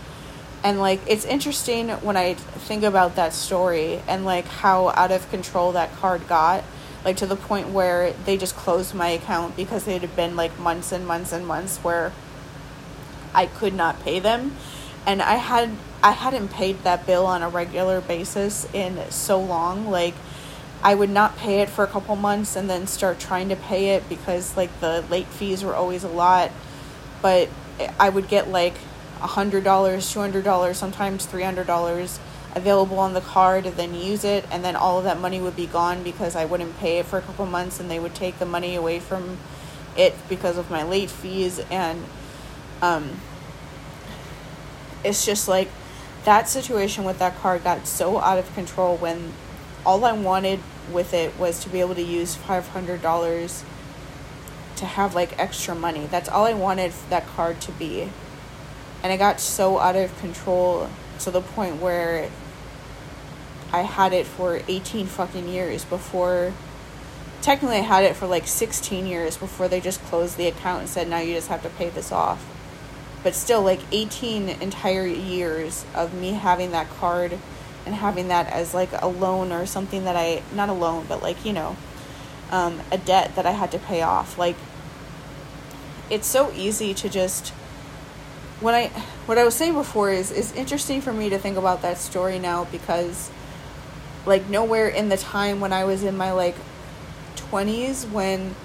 and 0.64 0.80
like 0.80 1.00
it's 1.08 1.26
interesting 1.26 1.90
when 1.90 2.18
i 2.18 2.34
think 2.34 2.84
about 2.84 3.16
that 3.16 3.34
story 3.34 4.02
and 4.08 4.26
like 4.26 4.46
how 4.46 4.90
out 4.90 5.12
of 5.12 5.30
control 5.30 5.72
that 5.72 5.92
card 5.96 6.28
got 6.28 6.64
like 7.06 7.16
to 7.16 7.26
the 7.26 7.36
point 7.36 7.70
where 7.70 8.12
they 8.26 8.38
just 8.38 8.56
closed 8.56 8.94
my 8.94 9.10
account 9.10 9.56
because 9.56 9.88
it 9.88 10.02
had 10.02 10.16
been 10.16 10.36
like 10.36 10.58
months 10.60 10.92
and 10.92 11.08
months 11.08 11.32
and 11.32 11.46
months 11.48 11.78
where 11.78 12.12
i 13.34 13.46
could 13.46 13.74
not 13.74 14.00
pay 14.02 14.20
them 14.20 14.56
and 15.06 15.22
i 15.22 15.36
had 15.36 15.70
I 16.02 16.12
hadn't 16.12 16.50
paid 16.50 16.84
that 16.84 17.06
bill 17.06 17.26
on 17.26 17.42
a 17.42 17.50
regular 17.50 18.00
basis 18.00 18.66
in 18.74 19.00
so 19.12 19.40
long. 19.42 19.90
Like, 19.90 20.14
I 20.82 20.96
would 20.96 21.10
not 21.10 21.38
pay 21.38 21.62
it 21.62 21.70
for 21.70 21.84
a 21.84 21.88
couple 21.88 22.16
months 22.16 22.56
and 22.56 22.70
then 22.70 22.88
start 22.88 23.20
trying 23.20 23.50
to 23.50 23.56
pay 23.56 23.96
it 23.96 24.08
because, 24.08 24.56
like, 24.56 24.80
the 24.80 25.04
late 25.10 25.28
fees 25.28 25.64
were 25.64 25.76
always 25.76 26.04
a 26.04 26.10
lot. 26.10 26.52
But 27.22 27.50
I 28.00 28.10
would 28.10 28.28
get 28.28 28.50
like 28.50 28.76
$100, 29.20 29.62
$200, 29.62 30.76
sometimes 30.76 31.28
$300 31.28 32.20
available 32.56 33.00
on 33.00 33.14
the 33.14 33.22
card 33.22 33.66
and 33.66 33.76
then 33.76 33.94
use 33.94 34.24
it. 34.24 34.46
And 34.52 34.64
then 34.64 34.76
all 34.76 34.98
of 34.98 35.04
that 35.04 35.20
money 35.20 35.42
would 35.42 35.56
be 35.56 35.68
gone 35.68 36.04
because 36.04 36.36
I 36.36 36.46
wouldn't 36.46 36.78
pay 36.78 37.00
it 37.00 37.06
for 37.06 37.18
a 37.18 37.22
couple 37.22 37.46
months 37.46 37.80
and 37.80 37.92
they 37.92 38.00
would 38.00 38.16
take 38.16 38.40
the 38.40 38.46
money 38.46 38.76
away 38.76 39.00
from 39.00 39.38
it 39.98 40.16
because 40.30 40.58
of 40.58 40.72
my 40.72 40.84
late 40.84 41.10
fees. 41.10 41.60
And, 41.70 42.06
um, 42.82 43.20
it's 45.04 45.26
just 45.26 45.48
like 45.48 45.70
that 46.26 46.50
situation 46.50 47.04
with 47.04 47.20
that 47.20 47.38
card 47.38 47.64
got 47.64 47.88
so 47.88 48.20
out 48.20 48.38
of 48.38 48.54
control 48.54 48.98
when 48.98 49.34
all 49.86 50.04
I 50.06 50.14
wanted 50.14 50.60
with 50.92 51.14
it 51.14 51.38
was 51.38 51.60
to 51.64 51.70
be 51.70 51.80
able 51.80 51.96
to 51.96 52.04
use 52.04 52.36
$500 52.36 53.64
to 54.78 54.86
have 54.86 55.16
like 55.16 55.38
extra 55.38 55.76
money. 55.76 56.08
That's 56.08 56.30
all 56.30 56.46
I 56.46 56.54
wanted 56.54 56.94
that 57.10 57.28
card 57.28 57.62
to 57.62 57.72
be. 57.72 58.10
And 59.04 59.14
it 59.14 59.18
got 59.18 59.40
so 59.40 59.80
out 59.80 59.96
of 59.96 60.18
control 60.20 60.90
to 61.20 61.32
the 61.32 61.42
point 61.42 61.82
where 61.82 62.30
I 63.72 63.82
had 63.82 64.14
it 64.14 64.26
for 64.26 64.62
18 64.68 65.06
fucking 65.06 65.48
years 65.48 65.86
before 65.86 66.54
technically 67.42 67.78
I 67.78 67.82
had 67.82 68.04
it 68.04 68.16
for 68.16 68.28
like 68.28 68.48
16 68.48 69.06
years 69.06 69.38
before 69.38 69.68
they 69.68 69.80
just 69.80 70.02
closed 70.04 70.38
the 70.38 70.48
account 70.48 70.82
and 70.82 70.90
said 70.90 71.08
now 71.08 71.20
you 71.20 71.36
just 71.36 71.48
have 71.48 71.62
to 71.64 71.70
pay 71.70 71.90
this 71.90 72.12
off 72.12 72.46
but 73.24 73.36
still 73.36 73.62
like 73.62 73.80
18 73.92 74.50
entire 74.50 75.06
years 75.06 75.86
of 75.94 76.14
me 76.14 76.32
having 76.32 76.72
that 76.72 76.90
card 76.90 77.38
and 77.86 77.96
having 77.96 78.28
that 78.28 78.48
as 78.48 78.74
like 78.74 78.90
a 79.02 79.08
loan 79.08 79.52
or 79.52 79.66
something 79.66 80.04
that 80.04 80.16
I 80.16 80.44
not 80.54 80.70
a 80.70 80.74
loan 80.74 81.06
but 81.08 81.22
like 81.22 81.46
you 81.46 81.54
know 81.54 81.78
um, 82.52 82.82
a 82.92 82.98
debt 82.98 83.36
that 83.36 83.46
I 83.46 83.52
had 83.52 83.72
to 83.72 83.80
pay 83.80 84.02
off 84.02 84.38
like 84.38 84.56
it's 86.10 86.28
so 86.28 86.52
easy 86.54 86.94
to 86.96 87.10
just 87.10 87.50
when 88.60 88.76
I 88.76 88.88
what 89.26 89.38
I 89.38 89.44
was 89.44 89.56
saying 89.56 89.74
before 89.74 90.12
is 90.12 90.32
is 90.32 90.52
interesting 90.54 91.02
for 91.02 91.14
me 91.14 91.30
to 91.30 91.38
think 91.38 91.58
about 91.58 91.82
that 91.82 91.98
story 91.98 92.40
now 92.40 92.66
because 92.66 93.30
like 94.26 94.50
nowhere 94.50 94.88
in 94.88 95.10
the 95.10 95.18
time 95.18 95.60
when 95.60 95.72
I 95.72 95.86
was 95.86 96.04
in 96.04 96.18
my 96.18 96.32
like 96.32 96.56
20s 97.36 98.10
when 98.12 98.56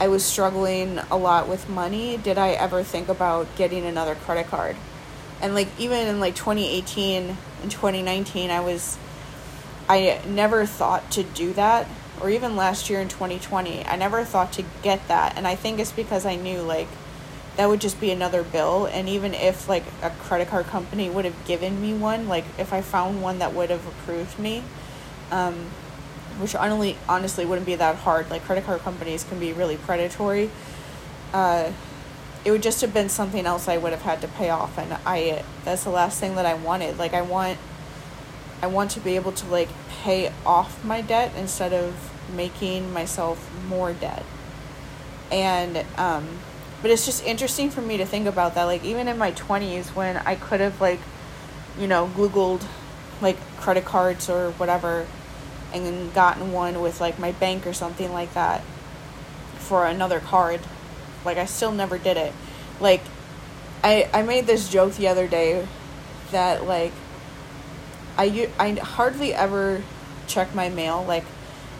I 0.00 0.08
was 0.08 0.24
struggling 0.24 0.98
a 1.10 1.16
lot 1.18 1.46
with 1.46 1.68
money, 1.68 2.16
did 2.16 2.38
I 2.38 2.52
ever 2.52 2.82
think 2.82 3.10
about 3.10 3.54
getting 3.56 3.84
another 3.84 4.14
credit 4.14 4.46
card? 4.46 4.76
And 5.40 5.54
like 5.54 5.68
even 5.78 6.06
in 6.06 6.20
like 6.20 6.34
2018 6.34 7.36
and 7.62 7.70
2019, 7.70 8.50
I 8.50 8.60
was 8.60 8.98
I 9.88 10.20
never 10.26 10.66
thought 10.66 11.10
to 11.12 11.22
do 11.22 11.52
that 11.54 11.88
or 12.20 12.30
even 12.30 12.54
last 12.54 12.90
year 12.90 13.00
in 13.00 13.08
2020. 13.08 13.84
I 13.86 13.96
never 13.96 14.24
thought 14.24 14.52
to 14.54 14.64
get 14.82 15.08
that, 15.08 15.36
and 15.36 15.46
I 15.46 15.54
think 15.54 15.78
it's 15.78 15.92
because 15.92 16.26
I 16.26 16.36
knew 16.36 16.60
like 16.62 16.88
that 17.56 17.68
would 17.68 17.80
just 17.80 18.00
be 18.00 18.10
another 18.10 18.42
bill 18.42 18.86
and 18.86 19.08
even 19.08 19.34
if 19.34 19.68
like 19.68 19.84
a 20.02 20.10
credit 20.10 20.48
card 20.48 20.66
company 20.66 21.10
would 21.10 21.24
have 21.24 21.44
given 21.44 21.82
me 21.82 21.92
one, 21.92 22.28
like 22.28 22.44
if 22.58 22.72
I 22.72 22.80
found 22.80 23.20
one 23.20 23.38
that 23.40 23.52
would 23.52 23.70
have 23.70 23.86
approved 23.86 24.38
me, 24.38 24.62
um, 25.30 25.54
which 26.38 26.54
only 26.54 26.96
honestly 27.08 27.44
wouldn't 27.44 27.66
be 27.66 27.74
that 27.74 27.96
hard. 27.96 28.30
Like 28.30 28.44
credit 28.44 28.64
card 28.64 28.80
companies 28.80 29.24
can 29.24 29.38
be 29.38 29.52
really 29.52 29.76
predatory. 29.76 30.50
Uh, 31.34 31.72
it 32.44 32.50
would 32.50 32.62
just 32.62 32.80
have 32.80 32.94
been 32.94 33.08
something 33.08 33.44
else 33.44 33.68
I 33.68 33.76
would 33.76 33.92
have 33.92 34.02
had 34.02 34.20
to 34.22 34.28
pay 34.28 34.50
off, 34.50 34.78
and 34.78 34.96
I 35.04 35.44
that's 35.64 35.84
the 35.84 35.90
last 35.90 36.20
thing 36.20 36.36
that 36.36 36.46
I 36.46 36.54
wanted. 36.54 36.98
Like 36.98 37.14
I 37.14 37.22
want, 37.22 37.58
I 38.62 38.66
want 38.66 38.90
to 38.92 39.00
be 39.00 39.16
able 39.16 39.32
to 39.32 39.46
like 39.46 39.68
pay 40.02 40.32
off 40.46 40.84
my 40.84 41.00
debt 41.00 41.32
instead 41.36 41.72
of 41.72 42.10
making 42.34 42.92
myself 42.92 43.50
more 43.68 43.92
debt. 43.92 44.24
And 45.30 45.84
um 45.98 46.40
but 46.82 46.90
it's 46.90 47.04
just 47.04 47.24
interesting 47.24 47.70
for 47.70 47.82
me 47.82 47.96
to 47.98 48.06
think 48.06 48.26
about 48.26 48.54
that 48.54 48.64
like 48.64 48.84
even 48.84 49.06
in 49.06 49.18
my 49.18 49.32
20s 49.32 49.88
when 49.88 50.16
I 50.18 50.34
could 50.34 50.60
have 50.60 50.80
like 50.80 51.00
you 51.78 51.86
know 51.86 52.10
googled 52.14 52.64
like 53.20 53.38
credit 53.58 53.84
cards 53.84 54.30
or 54.30 54.52
whatever 54.52 55.06
and 55.72 56.12
gotten 56.14 56.52
one 56.52 56.80
with 56.80 57.00
like 57.00 57.18
my 57.18 57.32
bank 57.32 57.66
or 57.66 57.72
something 57.72 58.12
like 58.12 58.32
that 58.34 58.62
for 59.58 59.86
another 59.86 60.20
card 60.20 60.60
like 61.24 61.38
I 61.38 61.46
still 61.46 61.72
never 61.72 61.98
did 61.98 62.16
it. 62.16 62.32
Like 62.80 63.02
I 63.82 64.08
I 64.12 64.22
made 64.22 64.46
this 64.46 64.68
joke 64.68 64.94
the 64.94 65.08
other 65.08 65.26
day 65.26 65.66
that 66.32 66.66
like 66.66 66.92
I 68.16 68.48
I 68.58 68.72
hardly 68.74 69.34
ever 69.34 69.82
check 70.26 70.54
my 70.54 70.68
mail. 70.68 71.04
Like 71.06 71.24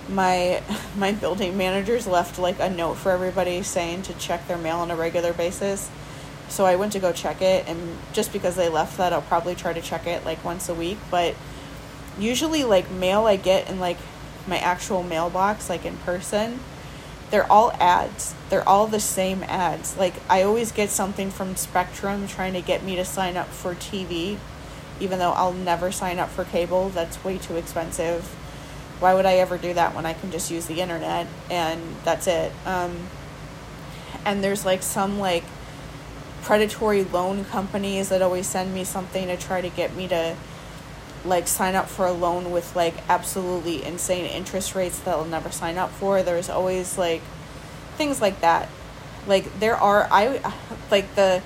my 0.08 0.62
my 0.96 1.12
building 1.12 1.56
managers 1.56 2.06
left 2.06 2.38
like 2.38 2.58
a 2.60 2.70
note 2.70 2.94
for 2.94 3.12
everybody 3.12 3.62
saying 3.62 4.02
to 4.02 4.14
check 4.14 4.46
their 4.48 4.58
mail 4.58 4.78
on 4.78 4.90
a 4.90 4.96
regular 4.96 5.32
basis. 5.32 5.90
So 6.48 6.66
I 6.66 6.76
went 6.76 6.92
to 6.94 6.98
go 6.98 7.12
check 7.12 7.42
it 7.42 7.68
and 7.68 7.96
just 8.12 8.32
because 8.32 8.56
they 8.56 8.68
left 8.68 8.98
that 8.98 9.12
I'll 9.12 9.22
probably 9.22 9.54
try 9.54 9.72
to 9.72 9.80
check 9.80 10.06
it 10.06 10.24
like 10.24 10.44
once 10.44 10.68
a 10.68 10.74
week. 10.74 10.98
But 11.10 11.34
usually 12.18 12.64
like 12.64 12.90
mail 12.90 13.26
I 13.26 13.36
get 13.36 13.70
in 13.70 13.78
like 13.78 13.98
my 14.46 14.58
actual 14.58 15.02
mailbox 15.02 15.68
like 15.68 15.84
in 15.84 15.96
person 15.98 16.58
they're 17.30 17.50
all 17.50 17.72
ads. 17.74 18.34
They're 18.48 18.68
all 18.68 18.86
the 18.86 19.00
same 19.00 19.42
ads. 19.44 19.96
Like 19.96 20.14
I 20.28 20.42
always 20.42 20.72
get 20.72 20.90
something 20.90 21.30
from 21.30 21.56
Spectrum 21.56 22.26
trying 22.26 22.52
to 22.54 22.60
get 22.60 22.82
me 22.84 22.96
to 22.96 23.04
sign 23.04 23.36
up 23.36 23.48
for 23.48 23.74
TV 23.74 24.38
even 25.00 25.18
though 25.18 25.32
I'll 25.32 25.52
never 25.52 25.90
sign 25.90 26.18
up 26.18 26.28
for 26.28 26.44
cable. 26.44 26.90
That's 26.90 27.22
way 27.24 27.38
too 27.38 27.56
expensive. 27.56 28.24
Why 29.00 29.14
would 29.14 29.24
I 29.24 29.36
ever 29.36 29.56
do 29.56 29.72
that 29.74 29.94
when 29.94 30.04
I 30.04 30.12
can 30.12 30.30
just 30.30 30.50
use 30.50 30.66
the 30.66 30.80
internet? 30.80 31.26
And 31.50 31.80
that's 32.04 32.26
it. 32.26 32.52
Um, 32.66 33.08
and 34.24 34.44
there's 34.44 34.66
like 34.66 34.82
some 34.82 35.18
like 35.18 35.44
predatory 36.42 37.04
loan 37.04 37.44
companies 37.46 38.10
that 38.10 38.20
always 38.20 38.46
send 38.46 38.74
me 38.74 38.84
something 38.84 39.26
to 39.26 39.36
try 39.36 39.62
to 39.62 39.70
get 39.70 39.96
me 39.96 40.06
to 40.08 40.36
like 41.24 41.46
sign 41.46 41.74
up 41.74 41.88
for 41.88 42.06
a 42.06 42.12
loan 42.12 42.50
with 42.50 42.74
like 42.74 42.94
absolutely 43.08 43.84
insane 43.84 44.26
interest 44.26 44.74
rates 44.74 44.98
that 45.00 45.14
I'll 45.14 45.24
never 45.24 45.50
sign 45.50 45.78
up 45.78 45.90
for. 45.90 46.22
There's 46.22 46.48
always 46.48 46.96
like 46.96 47.22
things 47.96 48.20
like 48.20 48.40
that. 48.40 48.68
Like 49.26 49.60
there 49.60 49.76
are 49.76 50.08
I 50.10 50.40
like 50.90 51.14
the 51.14 51.42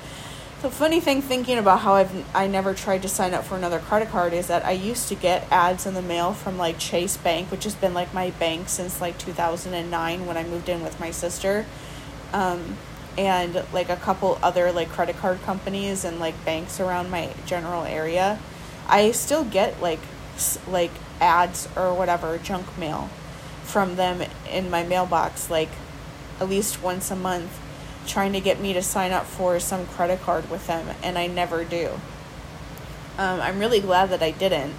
the 0.63 0.71
funny 0.71 1.01
thing 1.01 1.21
thinking 1.21 1.59
about 1.59 1.81
how 1.81 1.95
I've 1.95 2.35
I 2.35 2.47
never 2.47 2.73
tried 2.73 3.03
to 3.03 3.09
sign 3.09 3.35
up 3.35 3.45
for 3.45 3.57
another 3.57 3.81
credit 3.81 4.09
card 4.09 4.33
is 4.33 4.47
that 4.47 4.65
I 4.65 4.73
used 4.73 5.09
to 5.09 5.15
get 5.15 5.47
ads 5.51 5.87
in 5.87 5.95
the 5.95 6.03
mail 6.03 6.33
from 6.33 6.57
like 6.57 6.79
Chase 6.79 7.17
Bank, 7.17 7.51
which 7.51 7.65
has 7.65 7.75
been 7.75 7.95
like 7.95 8.15
my 8.15 8.31
bank 8.31 8.69
since 8.69 9.01
like 9.01 9.19
2009 9.19 10.27
when 10.27 10.37
I 10.37 10.45
moved 10.45 10.69
in 10.69 10.83
with 10.83 10.99
my 11.01 11.11
sister. 11.11 11.67
Um, 12.33 12.77
and 13.17 13.65
like 13.73 13.91
a 13.91 13.97
couple 13.97 14.39
other 14.43 14.73
like 14.73 14.89
credit 14.89 15.17
card 15.17 15.41
companies 15.43 16.05
and 16.05 16.19
like 16.19 16.45
banks 16.45 16.81
around 16.81 17.11
my 17.11 17.31
general 17.47 17.85
area 17.85 18.41
I 18.89 19.13
still 19.13 19.45
get 19.45 19.81
like 19.81 20.01
like 20.69 20.91
ads 21.21 21.69
or 21.77 21.95
whatever 21.95 22.39
junk 22.39 22.77
mail 22.77 23.09
from 23.63 23.97
them 23.97 24.23
in 24.51 24.69
my 24.69 24.83
mailbox 24.83 25.49
like 25.49 25.69
at 26.41 26.49
least 26.49 26.83
once 26.83 27.11
a 27.11 27.17
month 27.17 27.61
trying 28.07 28.33
to 28.33 28.41
get 28.41 28.61
me 28.61 28.73
to 28.73 28.83
sign 28.83 29.13
up 29.13 29.25
for 29.25 29.59
some 29.59 29.87
credit 29.87 30.21
card 30.21 30.51
with 30.51 30.67
them 30.67 30.95
and 31.03 31.17
I 31.17 31.27
never 31.27 31.65
do. 31.65 32.01
Um, 33.17 33.41
I'm 33.41 33.59
really 33.59 33.81
glad 33.81 34.11
that 34.11 34.23
I 34.23 34.33
didn't. 34.33 34.75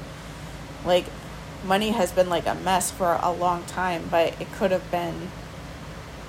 Like 0.85 1.05
money 1.63 1.91
has 1.91 2.11
been 2.11 2.29
like 2.29 2.45
a 2.45 2.55
mess 2.55 2.91
for 2.91 3.17
a 3.21 3.31
long 3.31 3.63
time, 3.63 4.07
but 4.11 4.39
it 4.39 4.51
could 4.53 4.71
have 4.71 4.89
been 4.91 5.29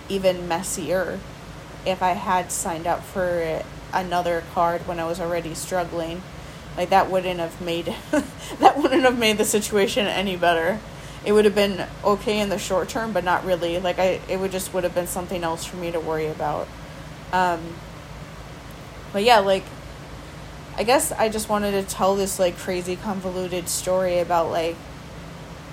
even 0.08 0.48
messier 0.48 1.20
if 1.84 2.02
I 2.02 2.12
had 2.12 2.50
signed 2.50 2.86
up 2.86 3.02
for 3.02 3.62
another 3.92 4.44
card 4.54 4.86
when 4.86 4.98
I 4.98 5.04
was 5.04 5.20
already 5.20 5.54
struggling 5.54 6.22
like 6.76 6.90
that 6.90 7.10
wouldn't 7.10 7.40
have 7.40 7.60
made 7.60 7.94
that 8.60 8.76
wouldn't 8.76 9.02
have 9.02 9.18
made 9.18 9.38
the 9.38 9.44
situation 9.44 10.06
any 10.06 10.36
better. 10.36 10.78
It 11.24 11.32
would 11.32 11.44
have 11.44 11.54
been 11.54 11.86
okay 12.04 12.38
in 12.38 12.50
the 12.50 12.58
short 12.58 12.88
term, 12.88 13.12
but 13.12 13.24
not 13.24 13.44
really. 13.44 13.78
Like 13.80 13.98
I, 13.98 14.20
it 14.28 14.38
would 14.38 14.52
just 14.52 14.72
would 14.72 14.84
have 14.84 14.94
been 14.94 15.08
something 15.08 15.42
else 15.42 15.64
for 15.64 15.76
me 15.76 15.90
to 15.90 15.98
worry 15.98 16.26
about. 16.26 16.68
Um, 17.32 17.60
but 19.12 19.24
yeah, 19.24 19.40
like 19.40 19.64
I 20.76 20.84
guess 20.84 21.10
I 21.10 21.28
just 21.28 21.48
wanted 21.48 21.72
to 21.72 21.82
tell 21.82 22.16
this 22.16 22.38
like 22.38 22.58
crazy 22.58 22.96
convoluted 22.96 23.68
story 23.68 24.18
about 24.18 24.50
like 24.50 24.76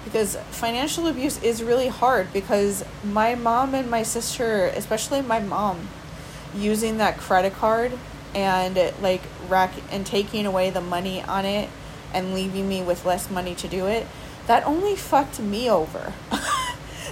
because 0.05 0.35
financial 0.51 1.07
abuse 1.07 1.41
is 1.43 1.63
really 1.63 1.87
hard 1.87 2.31
because 2.33 2.83
my 3.03 3.35
mom 3.35 3.73
and 3.73 3.89
my 3.89 4.03
sister, 4.03 4.65
especially 4.67 5.21
my 5.21 5.39
mom, 5.39 5.87
using 6.55 6.97
that 6.97 7.17
credit 7.17 7.53
card 7.53 7.91
and 8.35 8.93
like 9.01 9.21
rack 9.47 9.73
and 9.91 10.05
taking 10.05 10.45
away 10.45 10.69
the 10.69 10.81
money 10.81 11.21
on 11.23 11.45
it 11.45 11.69
and 12.13 12.33
leaving 12.33 12.67
me 12.67 12.81
with 12.81 13.05
less 13.05 13.29
money 13.29 13.55
to 13.55 13.67
do 13.67 13.87
it 13.87 14.07
that 14.47 14.65
only 14.65 14.95
fucked 14.95 15.39
me 15.39 15.69
over. 15.69 16.13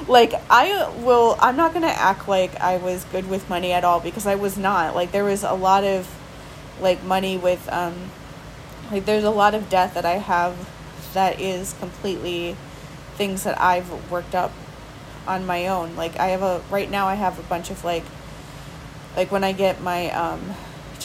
Like 0.08 0.34
i 0.50 0.90
will 1.04 1.36
i'm 1.40 1.56
not 1.56 1.74
gonna 1.74 1.88
act 1.88 2.28
like 2.28 2.60
i 2.60 2.78
was 2.78 3.04
good 3.06 3.30
with 3.30 3.48
money 3.50 3.72
at 3.72 3.84
all 3.84 4.00
because 4.00 4.26
i 4.26 4.36
was 4.36 4.58
not. 4.58 4.96
Like 4.96 5.12
there 5.12 5.24
was 5.24 5.44
a 5.44 5.54
lot 5.54 5.84
of 5.84 6.10
like 6.80 7.04
money 7.04 7.38
with 7.38 7.68
um 7.72 8.10
like 8.92 9.06
there's 9.06 9.24
a 9.24 9.30
lot 9.30 9.54
of 9.54 9.70
debt 9.70 9.94
that 9.94 10.06
i 10.06 10.14
have 10.14 10.70
that 11.14 11.40
is 11.40 11.74
completely 11.74 12.56
things 13.16 13.44
that 13.44 13.60
i've 13.62 14.10
worked 14.10 14.34
up 14.34 14.52
on 15.28 15.46
my 15.46 15.68
own. 15.68 15.96
Like 15.96 16.18
i 16.18 16.28
have 16.28 16.42
a 16.42 16.64
right 16.72 16.90
now 16.90 17.08
i 17.08 17.16
have 17.16 17.38
a 17.38 17.44
bunch 17.44 17.70
of 17.70 17.84
like 17.86 18.04
like 19.16 19.32
when 19.32 19.44
i 19.44 19.52
get 19.52 19.82
my 19.82 20.10
um 20.12 20.56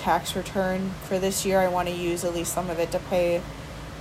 tax 0.07 0.37
return 0.37 0.91
for 1.03 1.19
this 1.19 1.45
year. 1.45 1.59
I 1.59 1.67
want 1.67 1.89
to 1.89 1.95
use 1.95 2.25
at 2.25 2.33
least 2.33 2.55
some 2.55 2.71
of 2.71 2.79
it 2.79 2.93
to 2.93 3.01
pay 3.01 3.43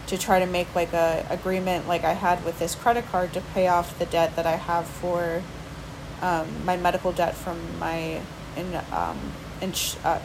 to 0.05 0.19
try 0.19 0.37
to 0.37 0.45
make 0.45 0.75
like 0.75 0.93
a 0.93 1.25
agreement 1.31 1.87
like 1.87 2.03
I 2.03 2.13
had 2.13 2.45
with 2.45 2.59
this 2.59 2.75
credit 2.75 3.07
card 3.07 3.33
to 3.33 3.41
pay 3.41 3.67
off 3.67 3.97
the 3.97 4.05
debt 4.05 4.35
that 4.35 4.45
I 4.45 4.57
have 4.57 4.85
for 4.85 5.41
um, 6.21 6.63
my 6.63 6.77
medical 6.77 7.11
debt 7.11 7.33
from 7.33 7.57
my 7.79 8.21
in 8.55 8.79
um 8.91 9.17
in 9.61 9.71
uh, 10.03 10.19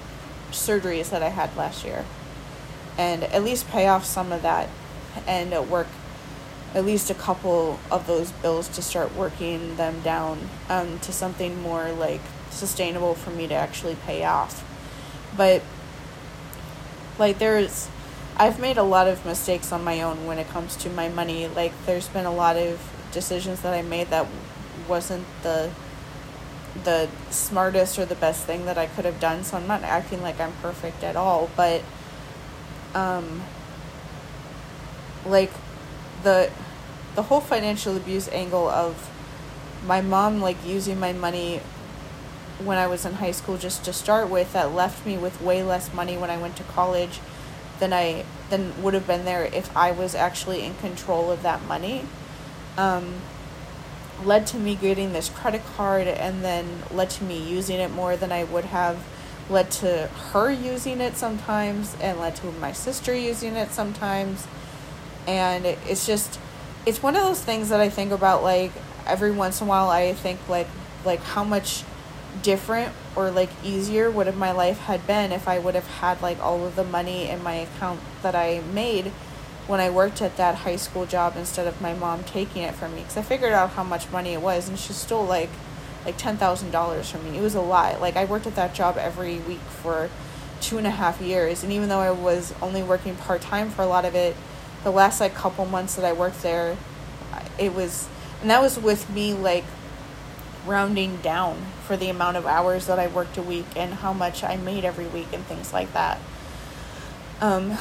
surgeries 0.50 1.08
that 1.08 1.22
I 1.22 1.30
had 1.30 1.56
last 1.56 1.82
year, 1.82 2.04
and 2.98 3.24
at 3.24 3.42
least 3.42 3.66
pay 3.68 3.88
off 3.88 4.04
some 4.04 4.32
of 4.32 4.42
that, 4.42 4.68
and 5.26 5.50
work 5.70 5.88
at 6.74 6.84
least 6.84 7.08
a 7.08 7.14
couple 7.14 7.80
of 7.90 8.06
those 8.06 8.32
bills 8.32 8.68
to 8.68 8.82
start 8.82 9.14
working 9.14 9.76
them 9.76 10.02
down 10.02 10.50
um, 10.68 10.98
to 10.98 11.10
something 11.10 11.62
more 11.62 11.90
like 11.90 12.20
sustainable 12.50 13.14
for 13.14 13.30
me 13.30 13.46
to 13.46 13.54
actually 13.54 13.96
pay 14.04 14.24
off 14.24 14.69
but 15.36 15.62
like 17.18 17.38
there's 17.38 17.88
I've 18.36 18.58
made 18.58 18.78
a 18.78 18.82
lot 18.82 19.06
of 19.06 19.24
mistakes 19.26 19.70
on 19.72 19.84
my 19.84 20.00
own 20.00 20.26
when 20.26 20.38
it 20.38 20.48
comes 20.48 20.74
to 20.76 20.90
my 20.90 21.08
money. 21.08 21.46
Like 21.46 21.72
there's 21.84 22.08
been 22.08 22.24
a 22.26 22.32
lot 22.32 22.56
of 22.56 22.80
decisions 23.12 23.60
that 23.62 23.74
I 23.74 23.82
made 23.82 24.08
that 24.08 24.26
wasn't 24.88 25.26
the 25.42 25.70
the 26.84 27.08
smartest 27.30 27.98
or 27.98 28.06
the 28.06 28.14
best 28.14 28.44
thing 28.44 28.64
that 28.64 28.78
I 28.78 28.86
could 28.86 29.04
have 29.04 29.20
done. 29.20 29.44
So 29.44 29.56
I'm 29.56 29.66
not 29.66 29.82
acting 29.82 30.22
like 30.22 30.40
I'm 30.40 30.52
perfect 30.62 31.04
at 31.04 31.16
all, 31.16 31.50
but 31.56 31.82
um 32.94 33.42
like 35.26 35.52
the 36.22 36.50
the 37.14 37.22
whole 37.24 37.40
financial 37.40 37.96
abuse 37.96 38.28
angle 38.28 38.68
of 38.68 39.10
my 39.86 40.00
mom 40.00 40.40
like 40.40 40.56
using 40.64 40.98
my 40.98 41.12
money 41.12 41.60
when 42.64 42.78
I 42.78 42.86
was 42.86 43.04
in 43.04 43.14
high 43.14 43.30
school 43.30 43.56
just 43.56 43.84
to 43.84 43.92
start 43.92 44.28
with 44.28 44.52
that 44.52 44.72
left 44.72 45.06
me 45.06 45.16
with 45.18 45.40
way 45.40 45.62
less 45.62 45.92
money 45.92 46.16
when 46.16 46.30
I 46.30 46.36
went 46.36 46.56
to 46.56 46.62
college 46.64 47.20
than 47.78 47.92
I 47.92 48.24
than 48.50 48.82
would 48.82 48.94
have 48.94 49.06
been 49.06 49.24
there 49.24 49.44
if 49.44 49.74
I 49.76 49.90
was 49.90 50.14
actually 50.14 50.62
in 50.62 50.74
control 50.74 51.30
of 51.30 51.42
that 51.42 51.64
money. 51.64 52.04
Um, 52.76 53.14
led 54.24 54.46
to 54.48 54.58
me 54.58 54.74
getting 54.74 55.12
this 55.12 55.28
credit 55.28 55.62
card 55.76 56.06
and 56.06 56.44
then 56.44 56.82
led 56.90 57.10
to 57.10 57.24
me 57.24 57.42
using 57.42 57.80
it 57.80 57.90
more 57.90 58.16
than 58.16 58.30
I 58.30 58.44
would 58.44 58.66
have 58.66 58.98
led 59.48 59.70
to 59.70 60.06
her 60.06 60.50
using 60.50 61.00
it 61.00 61.16
sometimes 61.16 61.96
and 62.00 62.18
led 62.20 62.36
to 62.36 62.46
my 62.52 62.72
sister 62.72 63.14
using 63.14 63.56
it 63.56 63.70
sometimes 63.70 64.46
and 65.26 65.64
it's 65.66 66.06
just 66.06 66.38
it's 66.86 67.02
one 67.02 67.16
of 67.16 67.22
those 67.22 67.42
things 67.42 67.68
that 67.70 67.80
I 67.80 67.88
think 67.88 68.12
about 68.12 68.42
like 68.42 68.72
every 69.06 69.30
once 69.30 69.60
in 69.60 69.66
a 69.66 69.70
while 69.70 69.88
I 69.88 70.12
think 70.12 70.46
like 70.48 70.68
like 71.04 71.20
how 71.20 71.44
much 71.44 71.82
different 72.42 72.92
or 73.16 73.30
like 73.30 73.50
easier 73.64 74.10
would 74.10 74.26
have 74.26 74.36
my 74.36 74.52
life 74.52 74.78
had 74.80 75.06
been 75.06 75.32
if 75.32 75.48
I 75.48 75.58
would 75.58 75.74
have 75.74 75.86
had 75.86 76.22
like 76.22 76.40
all 76.40 76.64
of 76.64 76.76
the 76.76 76.84
money 76.84 77.28
in 77.28 77.42
my 77.42 77.54
account 77.54 78.00
that 78.22 78.34
I 78.34 78.62
made 78.72 79.12
when 79.66 79.80
I 79.80 79.90
worked 79.90 80.22
at 80.22 80.36
that 80.36 80.56
high 80.56 80.76
school 80.76 81.06
job 81.06 81.34
instead 81.36 81.66
of 81.66 81.80
my 81.80 81.94
mom 81.94 82.24
taking 82.24 82.62
it 82.62 82.74
from 82.74 82.94
me 82.94 83.02
because 83.02 83.16
I 83.16 83.22
figured 83.22 83.52
out 83.52 83.70
how 83.70 83.84
much 83.84 84.10
money 84.10 84.32
it 84.32 84.42
was 84.42 84.68
and 84.68 84.78
she 84.78 84.92
stole 84.92 85.24
like 85.24 85.50
like 86.04 86.16
ten 86.16 86.36
thousand 86.36 86.70
dollars 86.70 87.10
from 87.10 87.30
me. 87.30 87.38
It 87.38 87.42
was 87.42 87.54
a 87.54 87.60
lot. 87.60 88.00
Like 88.00 88.16
I 88.16 88.24
worked 88.24 88.46
at 88.46 88.56
that 88.56 88.74
job 88.74 88.96
every 88.96 89.38
week 89.40 89.60
for 89.60 90.08
two 90.60 90.78
and 90.78 90.86
a 90.86 90.90
half 90.90 91.20
years 91.20 91.62
and 91.62 91.72
even 91.72 91.88
though 91.88 92.00
I 92.00 92.10
was 92.10 92.54
only 92.62 92.82
working 92.82 93.16
part 93.16 93.42
time 93.42 93.70
for 93.70 93.82
a 93.82 93.86
lot 93.86 94.04
of 94.04 94.14
it, 94.14 94.36
the 94.82 94.90
last 94.90 95.20
like 95.20 95.34
couple 95.34 95.66
months 95.66 95.94
that 95.96 96.04
I 96.04 96.12
worked 96.12 96.42
there, 96.42 96.76
it 97.58 97.74
was 97.74 98.08
And 98.40 98.50
that 98.50 98.62
was 98.62 98.78
with 98.78 99.10
me 99.10 99.34
like 99.34 99.64
rounding 100.66 101.16
down 101.18 101.66
for 101.90 101.96
the 101.96 102.08
amount 102.08 102.36
of 102.36 102.46
hours 102.46 102.86
that 102.86 103.00
I 103.00 103.08
worked 103.08 103.36
a 103.36 103.42
week 103.42 103.66
and 103.74 103.92
how 103.92 104.12
much 104.12 104.44
I 104.44 104.56
made 104.56 104.84
every 104.84 105.08
week 105.08 105.26
and 105.32 105.44
things 105.46 105.72
like 105.72 105.92
that. 105.92 106.20
Um, 107.40 107.76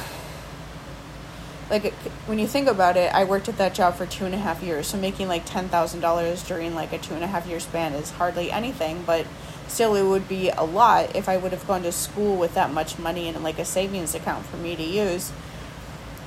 like 1.70 1.92
when 2.26 2.40
you 2.40 2.48
think 2.48 2.66
about 2.66 2.96
it, 2.96 3.14
I 3.14 3.22
worked 3.22 3.48
at 3.48 3.56
that 3.58 3.72
job 3.72 3.94
for 3.94 4.06
two 4.06 4.24
and 4.24 4.34
a 4.34 4.38
half 4.38 4.64
years, 4.64 4.88
so 4.88 4.98
making 4.98 5.28
like 5.28 5.44
ten 5.46 5.68
thousand 5.68 6.00
dollars 6.00 6.42
during 6.42 6.74
like 6.74 6.92
a 6.92 6.98
two 6.98 7.14
and 7.14 7.22
a 7.22 7.28
half 7.28 7.46
year 7.46 7.60
span 7.60 7.92
is 7.92 8.10
hardly 8.10 8.50
anything, 8.50 9.04
but 9.06 9.26
still 9.68 9.94
it 9.94 10.02
would 10.02 10.26
be 10.26 10.48
a 10.48 10.64
lot 10.64 11.14
if 11.14 11.28
I 11.28 11.36
would 11.36 11.52
have 11.52 11.64
gone 11.68 11.84
to 11.84 11.92
school 11.92 12.36
with 12.36 12.54
that 12.54 12.72
much 12.72 12.98
money 12.98 13.28
in 13.28 13.40
like 13.44 13.60
a 13.60 13.64
savings 13.64 14.12
account 14.16 14.44
for 14.44 14.56
me 14.56 14.74
to 14.74 14.82
use. 14.82 15.30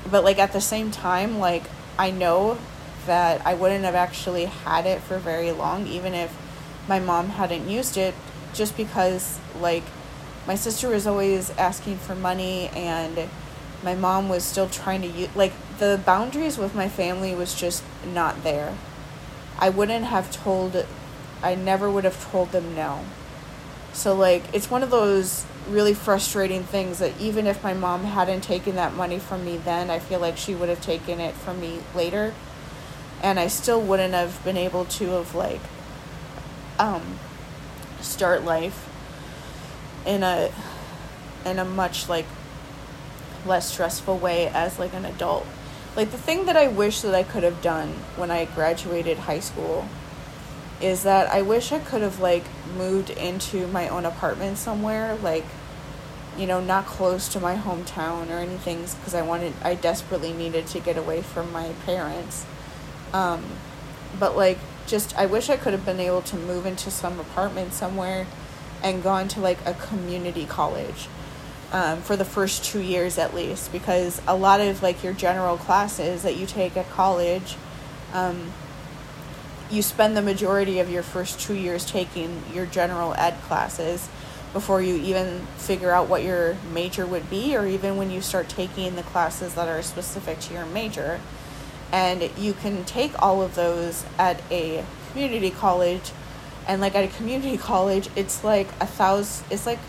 But 0.09 0.23
like 0.23 0.39
at 0.39 0.53
the 0.53 0.61
same 0.61 0.89
time, 0.89 1.38
like 1.38 1.63
I 1.99 2.11
know 2.11 2.57
that 3.07 3.45
I 3.45 3.55
wouldn't 3.55 3.84
have 3.84 3.93
actually 3.93 4.45
had 4.45 4.86
it 4.86 5.01
for 5.01 5.17
very 5.17 5.51
long, 5.51 5.86
even 5.88 6.13
if 6.13 6.34
my 6.88 6.99
mom 6.99 7.29
hadn't 7.29 7.67
used 7.69 7.97
it, 7.97 8.13
just 8.53 8.75
because 8.77 9.39
like 9.59 9.84
my 10.45 10.55
sister 10.55 10.89
was 10.89 11.07
always 11.07 11.49
asking 11.51 11.97
for 11.97 12.15
money 12.15 12.67
and 12.69 13.29
my 13.84 13.95
mom 13.95 14.29
was 14.29 14.43
still 14.43 14.69
trying 14.69 15.01
to 15.01 15.07
use 15.07 15.36
like 15.36 15.53
the 15.79 15.99
boundaries 16.05 16.57
with 16.57 16.75
my 16.75 16.88
family 16.88 17.34
was 17.34 17.53
just 17.53 17.84
not 18.13 18.43
there. 18.43 18.75
I 19.59 19.69
wouldn't 19.69 20.05
have 20.05 20.31
told 20.31 20.86
I 21.41 21.55
never 21.55 21.89
would 21.89 22.03
have 22.03 22.31
told 22.31 22.51
them 22.51 22.75
no. 22.75 23.05
So 23.93 24.15
like 24.15 24.43
it's 24.53 24.69
one 24.69 24.84
of 24.84 24.89
those 24.89 25.45
really 25.69 25.93
frustrating 25.93 26.63
things 26.63 26.99
that 26.99 27.19
even 27.19 27.47
if 27.47 27.63
my 27.63 27.73
mom 27.73 28.03
hadn't 28.03 28.41
taken 28.41 28.75
that 28.75 28.93
money 28.93 29.19
from 29.19 29.45
me 29.45 29.57
then, 29.57 29.89
I 29.89 29.99
feel 29.99 30.19
like 30.19 30.38
she 30.38 30.55
would 30.55 30.69
have 30.69 30.81
taken 30.81 31.19
it 31.19 31.36
from 31.36 31.61
me 31.61 31.79
later. 31.95 32.34
And 33.21 33.39
I 33.39 33.47
still 33.47 33.81
wouldn't 33.81 34.13
have 34.13 34.43
been 34.43 34.57
able 34.57 34.84
to 34.86 35.09
have 35.11 35.34
like 35.34 35.61
um 36.84 37.17
start 38.01 38.43
life 38.43 38.89
in 40.05 40.21
a 40.21 40.51
in 41.45 41.57
a 41.57 41.65
much 41.65 42.09
like 42.09 42.25
less 43.45 43.71
stressful 43.71 44.17
way 44.17 44.47
as 44.47 44.79
like 44.79 44.93
an 44.93 45.05
adult. 45.05 45.45
Like 45.95 46.11
the 46.11 46.17
thing 46.17 46.45
that 46.45 46.57
I 46.57 46.67
wish 46.67 47.01
that 47.01 47.13
I 47.15 47.23
could 47.23 47.43
have 47.43 47.61
done 47.61 47.89
when 48.15 48.31
I 48.31 48.45
graduated 48.45 49.19
high 49.19 49.39
school 49.39 49.88
is 50.81 51.03
that 51.03 51.31
I 51.31 51.41
wish 51.41 51.71
I 51.71 51.79
could 51.79 52.01
have 52.01 52.19
like 52.19 52.43
moved 52.77 53.09
into 53.11 53.67
my 53.67 53.88
own 53.88 54.05
apartment 54.05 54.57
somewhere 54.57 55.15
like 55.15 55.45
you 56.38 56.47
know 56.47 56.59
not 56.59 56.86
close 56.86 57.27
to 57.29 57.39
my 57.39 57.55
hometown 57.55 58.29
or 58.29 58.39
anything 58.39 58.81
because 58.81 59.13
I 59.13 59.21
wanted 59.21 59.53
I 59.63 59.75
desperately 59.75 60.34
needed 60.34 60.67
to 60.67 60.79
get 60.81 60.97
away 60.97 61.21
from 61.21 61.51
my 61.53 61.69
parents. 61.86 62.45
Um 63.13 63.45
but 64.19 64.36
like 64.36 64.59
just 64.88 65.17
I 65.17 65.25
wish 65.25 65.49
I 65.49 65.57
could 65.57 65.73
have 65.73 65.86
been 65.86 65.99
able 65.99 66.21
to 66.23 66.36
move 66.36 66.65
into 66.65 66.91
some 66.91 67.19
apartment 67.19 67.73
somewhere 67.73 68.25
and 68.81 69.01
gone 69.01 69.27
to 69.29 69.39
like 69.39 69.59
a 69.65 69.73
community 69.73 70.45
college 70.45 71.07
um, 71.71 72.01
for 72.01 72.15
the 72.15 72.25
first 72.25 72.63
two 72.63 72.81
years 72.81 73.17
at 73.17 73.34
least 73.34 73.71
because 73.71 74.21
a 74.27 74.36
lot 74.36 74.61
of 74.61 74.84
like 74.84 75.03
your 75.03 75.13
general 75.13 75.57
classes 75.57 76.23
that 76.23 76.36
you 76.36 76.45
take 76.45 76.77
at 76.77 76.89
college 76.89 77.55
um, 78.13 78.51
you 79.71 79.81
spend 79.81 80.15
the 80.15 80.21
majority 80.21 80.79
of 80.79 80.89
your 80.89 81.01
first 81.01 81.39
two 81.39 81.55
years 81.55 81.86
taking 81.86 82.43
your 82.53 82.65
general 82.65 83.13
ed 83.15 83.36
classes 83.43 84.07
before 84.51 84.81
you 84.84 84.95
even 84.95 85.39
figure 85.57 85.91
out 85.91 86.07
what 86.07 86.21
your 86.21 86.55
major 86.71 87.07
would 87.07 87.27
be 87.29 87.55
or 87.57 87.65
even 87.65 87.97
when 87.97 88.11
you 88.11 88.21
start 88.21 88.47
taking 88.47 88.95
the 88.95 89.01
classes 89.01 89.55
that 89.55 89.67
are 89.67 89.81
specific 89.81 90.39
to 90.39 90.53
your 90.53 90.65
major 90.67 91.19
and 91.94 92.28
you 92.38 92.54
can 92.54 92.84
take 92.86 93.22
all 93.22 93.44
of 93.44 93.54
those 93.54 94.04
at 94.18 94.41
a 94.52 94.84
community 95.12 95.52
college. 95.52 96.12
And 96.68 96.82
like 96.82 96.96
at 96.96 97.04
a 97.04 97.08
community 97.08 97.58
college 97.58 98.10
it's 98.16 98.44
like 98.44 98.68
a 98.82 98.88
thousand 98.88 99.46
it's 99.52 99.66
like 99.66 99.80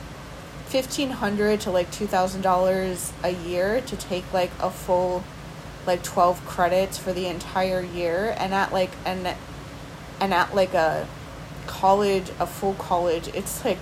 fifteen 0.67 1.11
hundred 1.11 1.61
to 1.63 1.71
like 1.71 1.91
two 1.91 2.07
thousand 2.07 2.43
dollars 2.43 3.13
a 3.23 3.31
year 3.31 3.81
to 3.81 3.97
take 3.97 4.31
like 4.33 4.51
a 4.61 4.71
full 4.71 5.25
like 5.87 6.03
12 6.03 6.45
credits 6.47 6.97
for 6.97 7.13
the 7.13 7.27
entire 7.27 7.81
year. 7.81 8.35
And 8.39 8.53
at 8.53 8.73
like 8.73 8.91
an 9.07 9.35
and 10.21 10.35
at 10.35 10.55
like 10.55 10.75
a 10.75 11.09
college 11.67 12.31
a 12.39 12.47
full 12.47 12.75
college 12.75 13.29
it's 13.29 13.65
like 13.65 13.79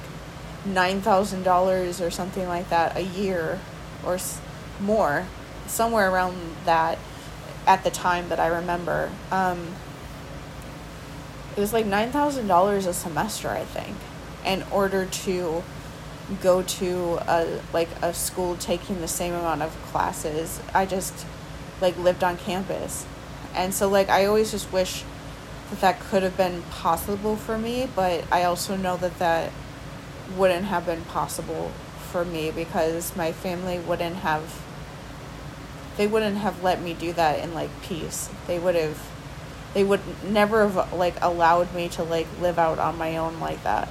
$9000 0.69 2.07
or 2.07 2.11
something 2.11 2.47
like 2.47 2.69
that 2.71 2.97
a 2.97 3.01
year 3.01 3.59
or 4.07 4.19
more 4.81 5.27
somewhere 5.67 6.09
around 6.09 6.37
that 6.65 6.99
at 7.67 7.85
the 7.85 7.91
time 7.91 8.29
that 8.29 8.41
i 8.41 8.47
remember 8.47 9.11
um, 9.31 9.69
it 11.57 11.61
was 11.61 11.73
like 11.73 11.87
$9000 11.87 12.87
a 12.87 12.93
semester 12.93 13.51
i 13.51 13.65
think 13.65 13.97
in 14.45 14.65
order 14.71 15.07
to 15.07 15.63
go 16.41 16.63
to 16.63 17.19
a 17.27 17.61
like 17.73 17.89
a 18.01 18.15
school 18.15 18.57
taking 18.57 19.01
the 19.01 19.09
same 19.09 19.35
amount 19.35 19.63
of 19.63 19.71
classes. 19.87 20.61
I 20.75 20.87
just 20.87 21.27
like 21.81 21.97
lived 21.99 22.25
on 22.25 22.37
campus. 22.37 23.07
And 23.55 23.75
so 23.75 23.89
like 23.89 24.09
I 24.09 24.27
always 24.27 24.51
just 24.51 24.73
wish 24.73 25.05
that 25.71 25.81
that 25.81 26.01
could 26.01 26.23
have 26.23 26.37
been 26.37 26.63
possible 26.63 27.37
for 27.37 27.59
me, 27.59 27.89
but 27.95 28.25
I 28.31 28.45
also 28.45 28.77
know 28.77 28.97
that 28.99 29.19
that 29.19 29.53
wouldn't 30.37 30.67
have 30.67 30.87
been 30.87 31.03
possible 31.03 31.73
for 32.11 32.25
me 32.25 32.51
because 32.51 33.17
my 33.17 33.33
family 33.33 33.79
wouldn't 33.79 34.17
have 34.17 34.63
they 36.03 36.09
wouldn't 36.09 36.39
have 36.39 36.65
let 36.65 36.83
me 36.83 36.95
do 36.95 37.13
that 37.13 37.39
in 37.39 37.55
like 37.55 37.71
peace. 37.81 38.29
They 38.49 38.59
would 38.59 38.75
have 38.75 39.01
they 39.73 39.85
would 39.85 40.01
never 40.25 40.69
have 40.69 40.93
like 40.93 41.15
allowed 41.23 41.73
me 41.77 41.89
to 41.91 42.03
like 42.03 42.27
live 42.41 42.59
out 42.59 42.81
on 42.81 42.99
my 42.99 43.17
own 43.17 43.39
like 43.39 43.63
that. 43.63 43.89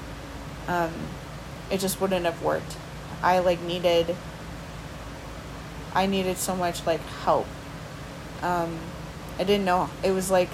Um 0.67 0.91
it 1.71 1.79
just 1.79 2.01
wouldn't 2.01 2.25
have 2.25 2.43
worked. 2.43 2.75
I 3.23 3.39
like 3.39 3.61
needed 3.61 4.17
I 5.95 6.05
needed 6.05 6.35
so 6.35 6.53
much 6.53 6.85
like 6.85 6.99
help. 7.23 7.47
Um 8.41 8.77
I 9.39 9.45
didn't 9.45 9.63
know. 9.63 9.89
It 10.03 10.11
was 10.11 10.29
like 10.29 10.49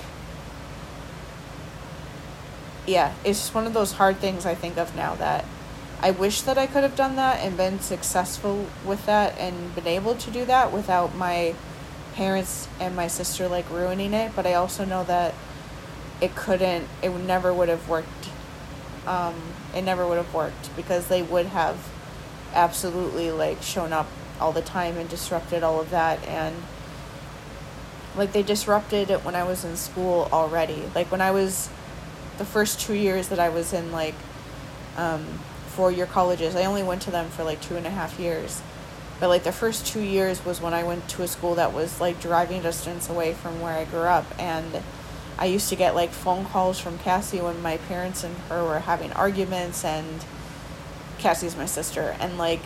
yeah, 2.86 3.16
it's 3.26 3.40
just 3.40 3.56
one 3.56 3.66
of 3.66 3.74
those 3.74 3.94
hard 3.94 4.18
things 4.18 4.46
I 4.46 4.54
think 4.54 4.78
of 4.78 4.96
now 4.96 5.16
that 5.16 5.44
I 6.00 6.12
wish 6.12 6.42
that 6.44 6.58
I 6.58 6.68
could 6.68 6.84
have 6.84 6.96
done 6.96 7.16
that 7.16 7.40
and 7.40 7.58
been 7.58 7.80
successful 7.80 8.68
with 8.86 9.06
that 9.08 9.38
and 9.38 9.74
been 9.74 9.88
able 9.88 10.16
to 10.16 10.32
do 10.32 10.46
that 10.46 10.72
without 10.72 11.16
my 11.16 11.56
parents 12.14 12.68
and 12.80 12.96
my 12.96 13.08
sister 13.08 13.48
like 13.48 13.70
ruining 13.72 14.14
it, 14.14 14.34
but 14.36 14.46
I 14.46 14.54
also 14.54 14.86
know 14.86 15.04
that 15.06 15.34
it 16.22 16.36
couldn't 16.36 16.88
it 17.02 17.10
never 17.10 17.54
would 17.54 17.70
have 17.70 17.88
worked 17.88 18.30
um 19.06 19.36
it 19.76 19.84
never 19.84 20.08
would 20.08 20.18
have 20.18 20.34
worked 20.34 20.76
because 20.76 21.08
they 21.10 21.22
would 21.22 21.46
have 21.46 21.78
absolutely 22.54 23.30
like 23.30 23.62
shown 23.62 23.94
up 23.94 24.08
all 24.40 24.52
the 24.52 24.62
time 24.62 24.98
and 24.98 25.08
disrupted 25.10 25.62
all 25.62 25.80
of 25.80 25.92
that 25.92 26.24
and 26.28 26.56
like 28.16 28.34
they 28.34 28.42
disrupted 28.42 29.12
it 29.12 29.24
when 29.24 29.36
I 29.36 29.44
was 29.44 29.64
in 29.64 29.78
school 29.78 30.28
already. 30.32 30.84
Like 30.96 31.12
when 31.12 31.22
I 31.22 31.32
was 31.32 31.70
the 32.38 32.46
first 32.46 32.80
two 32.80 32.94
years 32.94 33.30
that 33.30 33.40
I 33.40 33.50
was 33.50 33.74
in 33.74 33.92
like 33.92 34.16
um, 34.98 35.40
four 35.78 35.92
year 35.92 36.08
colleges, 36.08 36.56
I 36.56 36.66
only 36.66 36.82
went 36.82 37.04
to 37.04 37.12
them 37.12 37.30
for 37.30 37.44
like 37.44 37.62
two 37.62 37.78
and 37.78 37.86
a 37.86 37.92
half 37.92 38.20
years. 38.20 38.64
But 39.20 39.30
like 39.30 39.44
the 39.44 39.52
first 39.52 39.86
two 39.86 40.02
years 40.02 40.44
was 40.44 40.60
when 40.60 40.74
I 40.74 40.84
went 40.84 41.08
to 41.10 41.22
a 41.22 41.28
school 41.28 41.54
that 41.54 41.72
was 41.72 42.02
like 42.02 42.20
driving 42.20 42.64
distance 42.64 43.08
away 43.10 43.34
from 43.36 43.62
where 43.62 43.74
I 43.74 43.86
grew 43.86 44.02
up. 44.02 44.26
And 44.40 44.82
I 45.38 45.46
used 45.46 45.70
to 45.70 45.76
get 45.76 45.94
like 45.94 46.10
phone 46.10 46.46
calls 46.46 46.80
from 46.80 46.98
Cassie 46.98 47.42
when 47.42 47.62
my 47.62 47.78
parents 47.78 48.24
and 48.24 48.36
her 48.50 48.64
were 48.64 48.80
having 48.80 49.14
arguments 49.14 49.86
and 49.86 50.26
Cassie's 51.20 51.56
my 51.56 51.68
sister. 51.68 52.16
And 52.20 52.40
like 52.40 52.62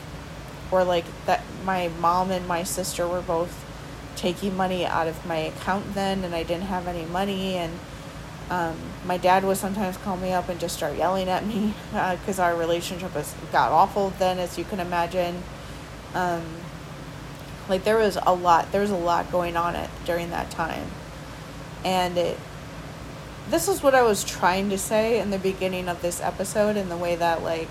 or 0.71 0.85
like 0.85 1.05
that 1.25 1.43
my 1.65 1.89
mom 1.99 2.31
and 2.31 2.47
my 2.47 2.63
sister 2.63 3.05
were 3.05 3.21
both 3.21 3.65
taking 4.15 4.55
money 4.55 4.85
out 4.85 5.07
of 5.07 5.25
my 5.25 5.37
account 5.37 5.95
then 5.95 6.23
and 6.23 6.33
I 6.33 6.43
didn't 6.43 6.67
have 6.67 6.87
any 6.87 7.03
money. 7.03 7.55
And 7.55 7.77
um, 8.51 8.75
my 9.05 9.15
dad 9.15 9.45
would 9.45 9.55
sometimes 9.55 9.95
call 9.95 10.17
me 10.17 10.33
up 10.33 10.49
and 10.49 10.59
just 10.59 10.75
start 10.75 10.97
yelling 10.97 11.29
at 11.29 11.45
me 11.47 11.73
because 11.91 12.37
uh, 12.39 12.43
our 12.43 12.55
relationship 12.55 13.15
was 13.15 13.33
got 13.53 13.71
awful 13.71 14.09
then 14.19 14.39
as 14.39 14.57
you 14.57 14.65
can 14.65 14.81
imagine. 14.81 15.41
Um, 16.13 16.43
like 17.69 17.85
there 17.85 17.97
was 17.97 18.17
a 18.21 18.35
lot 18.35 18.73
there 18.73 18.81
was 18.81 18.91
a 18.91 18.97
lot 18.97 19.31
going 19.31 19.55
on 19.55 19.75
it 19.75 19.89
during 20.05 20.31
that 20.31 20.51
time. 20.51 20.87
And 21.85 22.17
it 22.17 22.37
this 23.49 23.69
is 23.69 23.81
what 23.81 23.95
I 23.95 24.01
was 24.01 24.25
trying 24.25 24.69
to 24.69 24.77
say 24.77 25.19
in 25.21 25.29
the 25.29 25.39
beginning 25.39 25.87
of 25.87 26.01
this 26.01 26.19
episode 26.19 26.75
in 26.75 26.89
the 26.89 26.97
way 26.97 27.15
that 27.15 27.43
like 27.43 27.69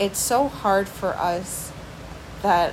it's 0.00 0.18
so 0.18 0.48
hard 0.48 0.88
for 0.88 1.10
us 1.10 1.70
that 2.40 2.72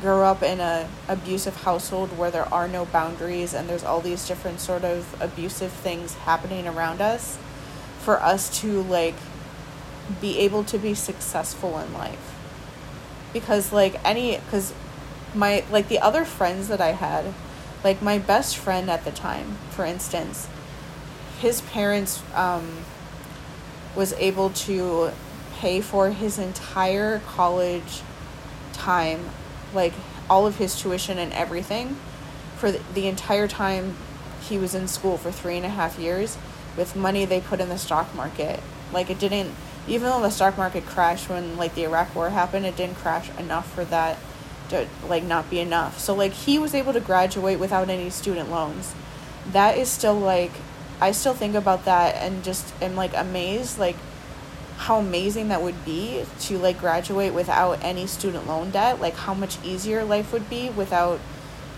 grow 0.00 0.24
up 0.24 0.42
in 0.42 0.60
a 0.60 0.88
abusive 1.08 1.56
household 1.56 2.16
where 2.16 2.30
there 2.30 2.52
are 2.52 2.66
no 2.68 2.84
boundaries 2.86 3.54
and 3.54 3.68
there's 3.68 3.84
all 3.84 4.00
these 4.00 4.26
different 4.26 4.60
sort 4.60 4.84
of 4.84 5.20
abusive 5.20 5.72
things 5.72 6.14
happening 6.14 6.66
around 6.66 7.00
us 7.00 7.38
for 8.00 8.20
us 8.20 8.60
to 8.60 8.82
like 8.82 9.14
be 10.20 10.38
able 10.38 10.64
to 10.64 10.78
be 10.78 10.94
successful 10.94 11.78
in 11.78 11.92
life. 11.92 12.34
Because 13.32 13.72
like 13.72 14.00
any 14.04 14.38
because 14.38 14.72
my 15.34 15.64
like 15.70 15.88
the 15.88 16.00
other 16.00 16.24
friends 16.24 16.66
that 16.66 16.80
i 16.80 16.90
had 16.90 17.32
like 17.84 18.02
my 18.02 18.18
best 18.18 18.56
friend 18.56 18.90
at 18.90 19.04
the 19.04 19.12
time 19.12 19.56
for 19.70 19.84
instance 19.84 20.48
his 21.40 21.62
parents 21.62 22.22
um, 22.34 22.84
was 23.96 24.12
able 24.14 24.50
to 24.50 25.10
pay 25.54 25.80
for 25.80 26.10
his 26.10 26.38
entire 26.38 27.18
college 27.20 28.02
time, 28.72 29.30
like 29.74 29.92
all 30.28 30.46
of 30.46 30.56
his 30.56 30.78
tuition 30.78 31.18
and 31.18 31.32
everything, 31.32 31.96
for 32.56 32.70
the, 32.70 33.08
entire 33.08 33.48
time 33.48 33.96
he 34.48 34.58
was 34.58 34.74
in 34.74 34.86
school 34.86 35.16
for 35.16 35.30
three 35.30 35.56
and 35.56 35.66
a 35.66 35.70
half 35.70 35.98
years 35.98 36.36
with 36.76 36.94
money 36.94 37.24
they 37.24 37.40
put 37.40 37.60
in 37.60 37.68
the 37.68 37.78
stock 37.78 38.14
market. 38.14 38.60
Like 38.92 39.10
it 39.10 39.18
didn't, 39.18 39.54
even 39.88 40.08
though 40.08 40.20
the 40.20 40.30
stock 40.30 40.56
market 40.56 40.86
crashed 40.86 41.28
when 41.28 41.56
like 41.56 41.74
the 41.74 41.84
Iraq 41.84 42.14
War 42.14 42.30
happened, 42.30 42.66
it 42.66 42.76
didn't 42.76 42.96
crash 42.96 43.30
enough 43.38 43.72
for 43.72 43.84
that 43.86 44.18
to 44.70 44.86
like 45.08 45.24
not 45.24 45.50
be 45.50 45.60
enough. 45.60 45.98
So 45.98 46.14
like 46.14 46.32
he 46.32 46.58
was 46.58 46.74
able 46.74 46.92
to 46.92 47.00
graduate 47.00 47.58
without 47.58 47.88
any 47.88 48.10
student 48.10 48.50
loans. 48.50 48.94
That 49.52 49.76
is 49.76 49.88
still 49.88 50.14
like 50.14 50.52
I 51.00 51.12
still 51.12 51.34
think 51.34 51.54
about 51.54 51.84
that 51.86 52.14
and 52.16 52.44
just 52.44 52.72
am 52.82 52.94
like 52.94 53.16
amazed 53.16 53.78
like 53.78 53.96
how 54.80 54.98
amazing 54.98 55.48
that 55.48 55.60
would 55.60 55.84
be 55.84 56.24
to 56.40 56.56
like 56.56 56.80
graduate 56.80 57.34
without 57.34 57.78
any 57.84 58.06
student 58.06 58.46
loan 58.46 58.70
debt, 58.70 58.98
like 58.98 59.14
how 59.14 59.34
much 59.34 59.62
easier 59.62 60.02
life 60.02 60.32
would 60.32 60.48
be 60.48 60.70
without 60.70 61.20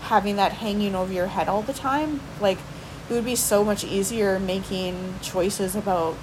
having 0.03 0.37
that 0.37 0.53
hanging 0.53 0.95
over 0.95 1.11
your 1.11 1.27
head 1.27 1.49
all 1.49 1.61
the 1.61 1.73
time. 1.73 2.21
Like 2.39 2.57
it 3.09 3.13
would 3.13 3.25
be 3.25 3.35
so 3.35 3.65
much 3.65 3.83
easier 3.83 4.39
making 4.39 5.15
choices 5.21 5.75
about 5.75 6.15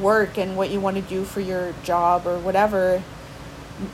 work 0.00 0.36
and 0.36 0.56
what 0.56 0.70
you 0.70 0.80
want 0.80 0.96
to 0.96 1.02
do 1.02 1.24
for 1.24 1.40
your 1.40 1.74
job 1.84 2.26
or 2.26 2.40
whatever 2.40 3.04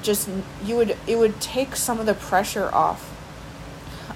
just 0.02 0.28
you 0.64 0.74
would 0.76 0.96
it 1.06 1.16
would 1.16 1.38
take 1.40 1.76
some 1.76 2.00
of 2.00 2.06
the 2.06 2.14
pressure 2.14 2.74
off 2.74 3.12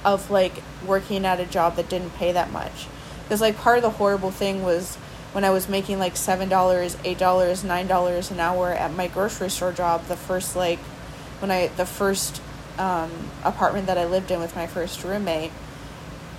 of 0.05 0.31
like 0.31 0.63
working 0.87 1.25
at 1.25 1.39
a 1.39 1.45
job 1.45 1.77
that 1.77 1.89
didn't 1.89 2.11
pay 2.17 2.33
that 2.33 2.51
much 2.51 2.87
because 3.23 3.41
like 3.41 3.57
part 3.57 3.77
of 3.77 3.83
the 3.83 3.91
horrible 3.91 4.31
thing 4.31 4.63
was 4.63 4.99
when 5.33 5.45
i 5.45 5.51
was 5.51 5.69
making 5.69 5.99
like 5.99 6.17
seven 6.17 6.49
dollars 6.49 6.97
eight 7.05 7.19
dollars 7.19 7.65
nine 7.65 7.87
dollars 7.87 8.31
an 8.31 8.41
hour 8.41 8.73
at 8.73 8.93
my 8.95 9.07
grocery 9.07 9.51
store 9.51 9.73
job 9.73 10.05
the 10.07 10.17
first 10.17 10.57
like 10.57 10.79
when 11.41 11.51
i 11.51 11.69
the 11.69 11.87
first 11.87 12.41
um, 12.79 13.11
apartment 13.45 13.87
that 13.87 13.99
i 13.99 14.05
lived 14.05 14.31
in 14.31 14.41
with 14.41 14.55
my 14.57 14.67
first 14.67 15.05
roommate 15.05 15.53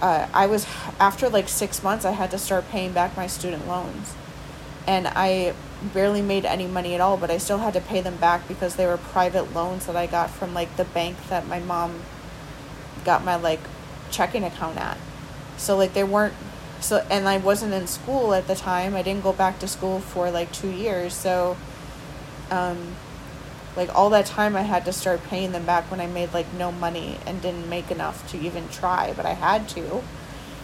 uh, 0.02 0.28
i 0.34 0.46
was 0.46 0.66
after 1.00 1.30
like 1.30 1.48
six 1.48 1.84
months 1.84 2.06
i 2.06 2.12
had 2.12 2.32
to 2.32 2.38
start 2.38 2.68
paying 2.70 2.92
back 2.92 3.16
my 3.16 3.28
student 3.28 3.68
loans 3.68 4.16
and 4.88 5.08
i 5.08 5.54
barely 5.82 6.22
made 6.22 6.46
any 6.46 6.68
money 6.68 6.94
at 6.94 7.02
all, 7.02 7.18
but 7.18 7.32
I 7.32 7.38
still 7.38 7.60
had 7.60 7.74
to 7.74 7.82
pay 7.82 8.02
them 8.02 8.18
back 8.18 8.48
because 8.48 8.76
they 8.76 8.86
were 8.86 8.98
private 8.98 9.54
loans 9.54 9.88
that 9.88 9.96
I 9.96 10.06
got 10.06 10.30
from 10.30 10.54
like 10.54 10.76
the 10.78 10.86
bank 10.86 11.18
that 11.30 11.48
my 11.48 11.60
mom 11.60 12.02
got 13.04 13.24
my 13.24 13.36
like 13.36 13.62
checking 14.12 14.44
account 14.44 14.78
at. 14.78 14.98
So 15.58 15.76
like 15.76 15.94
they 15.94 16.04
weren't 16.04 16.36
so 16.82 17.06
and 17.10 17.28
I 17.28 17.38
wasn't 17.38 17.74
in 17.74 17.88
school 17.88 18.34
at 18.34 18.48
the 18.48 18.56
time. 18.56 18.96
I 18.96 19.02
didn't 19.02 19.24
go 19.24 19.34
back 19.34 19.60
to 19.60 19.68
school 19.68 20.00
for 20.00 20.32
like 20.32 20.52
2 20.52 20.70
years. 20.70 21.14
So 21.14 21.58
um 22.50 22.96
like 23.76 23.94
all 23.96 24.10
that 24.10 24.26
time 24.26 24.56
I 24.56 24.64
had 24.64 24.84
to 24.86 24.94
start 24.94 25.24
paying 25.24 25.54
them 25.54 25.66
back 25.66 25.90
when 25.90 26.02
I 26.02 26.08
made 26.08 26.34
like 26.34 26.52
no 26.54 26.72
money 26.72 27.18
and 27.26 27.42
didn't 27.42 27.70
make 27.70 27.90
enough 27.92 28.30
to 28.32 28.38
even 28.38 28.68
try, 28.70 29.14
but 29.16 29.26
I 29.26 29.34
had 29.34 29.70
to. 29.70 30.04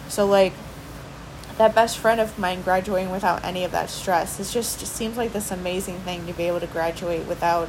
So 0.08 0.26
like 0.26 0.52
that 1.56 1.74
best 1.74 1.98
friend 1.98 2.20
of 2.20 2.38
mine 2.38 2.62
graduating 2.62 3.10
without 3.10 3.44
any 3.44 3.64
of 3.64 3.72
that 3.72 3.90
stress. 3.90 4.38
It 4.38 4.52
just 4.52 4.80
seems 4.86 5.16
like 5.16 5.32
this 5.32 5.50
amazing 5.50 6.00
thing 6.00 6.26
to 6.26 6.32
be 6.32 6.44
able 6.44 6.60
to 6.60 6.66
graduate 6.66 7.26
without 7.26 7.68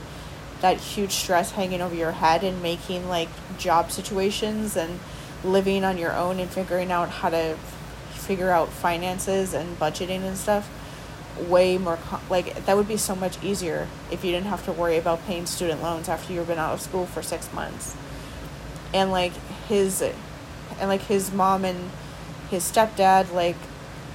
that 0.61 0.77
huge 0.77 1.13
stress 1.13 1.51
hanging 1.51 1.81
over 1.81 1.95
your 1.95 2.11
head 2.11 2.43
and 2.43 2.61
making 2.61 3.07
like 3.07 3.29
job 3.57 3.91
situations 3.91 4.75
and 4.75 4.99
living 5.43 5.83
on 5.83 5.97
your 5.97 6.13
own 6.13 6.39
and 6.39 6.49
figuring 6.49 6.91
out 6.91 7.09
how 7.09 7.29
to 7.29 7.57
figure 8.29 8.51
out 8.51 8.69
finances 8.69 9.55
and 9.55 9.79
budgeting 9.79 10.21
and 10.21 10.37
stuff 10.37 10.69
way 11.47 11.79
more 11.79 11.97
like 12.29 12.63
that 12.67 12.77
would 12.77 12.87
be 12.87 12.95
so 12.95 13.15
much 13.15 13.43
easier 13.43 13.87
if 14.11 14.23
you 14.23 14.31
didn't 14.31 14.45
have 14.45 14.63
to 14.63 14.71
worry 14.71 14.97
about 14.97 15.25
paying 15.25 15.47
student 15.47 15.81
loans 15.81 16.07
after 16.07 16.31
you've 16.31 16.45
been 16.45 16.59
out 16.59 16.75
of 16.75 16.79
school 16.79 17.07
for 17.07 17.23
6 17.23 17.51
months. 17.53 17.95
And 18.93 19.09
like 19.09 19.33
his 19.67 20.03
and 20.03 20.89
like 20.89 21.01
his 21.01 21.31
mom 21.31 21.65
and 21.65 21.89
his 22.51 22.71
stepdad 22.71 23.33
like 23.33 23.55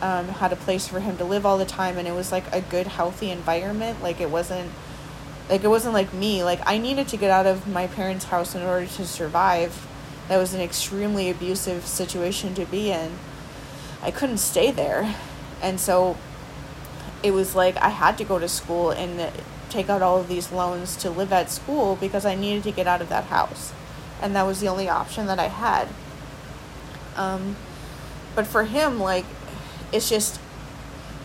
um, 0.00 0.28
had 0.28 0.52
a 0.52 0.56
place 0.56 0.86
for 0.86 1.00
him 1.00 1.16
to 1.16 1.24
live 1.24 1.44
all 1.44 1.58
the 1.58 1.64
time 1.64 1.98
and 1.98 2.06
it 2.06 2.12
was 2.12 2.30
like 2.30 2.44
a 2.52 2.60
good 2.60 2.86
healthy 2.86 3.32
environment. 3.32 4.00
Like 4.00 4.20
it 4.20 4.30
wasn't 4.30 4.70
like 5.50 5.64
it 5.64 5.68
wasn't 5.68 5.94
like 5.94 6.14
me. 6.14 6.44
Like 6.44 6.60
i 6.66 6.78
needed 6.78 7.08
to 7.08 7.16
get 7.16 7.32
out 7.32 7.46
of 7.46 7.66
my 7.66 7.88
parents 7.88 8.26
house 8.26 8.54
in 8.54 8.62
order 8.62 8.86
to 8.86 9.04
survive. 9.06 9.88
That 10.28 10.36
was 10.36 10.54
an 10.54 10.60
extremely 10.60 11.30
abusive 11.30 11.84
situation 11.84 12.54
to 12.54 12.64
be 12.64 12.92
in 12.92 13.18
i 14.04 14.10
couldn't 14.10 14.38
stay 14.38 14.70
there. 14.70 15.14
And 15.62 15.80
so 15.80 16.16
it 17.22 17.32
was 17.32 17.54
like 17.54 17.76
i 17.78 17.88
had 17.88 18.18
to 18.18 18.24
go 18.24 18.38
to 18.38 18.48
school 18.48 18.90
and 18.90 19.32
take 19.70 19.88
out 19.88 20.02
all 20.02 20.20
of 20.20 20.28
these 20.28 20.52
loans 20.52 20.94
to 20.96 21.10
live 21.10 21.32
at 21.32 21.50
school 21.50 21.96
because 21.96 22.26
i 22.26 22.34
needed 22.34 22.62
to 22.62 22.70
get 22.70 22.86
out 22.86 23.00
of 23.00 23.08
that 23.08 23.24
house. 23.24 23.72
And 24.22 24.36
that 24.36 24.44
was 24.44 24.60
the 24.60 24.68
only 24.68 24.88
option 24.88 25.26
that 25.26 25.38
i 25.38 25.48
had. 25.48 25.88
Um, 27.16 27.56
but 28.34 28.46
for 28.46 28.64
him 28.64 29.00
like 29.00 29.24
it's 29.92 30.08
just 30.08 30.40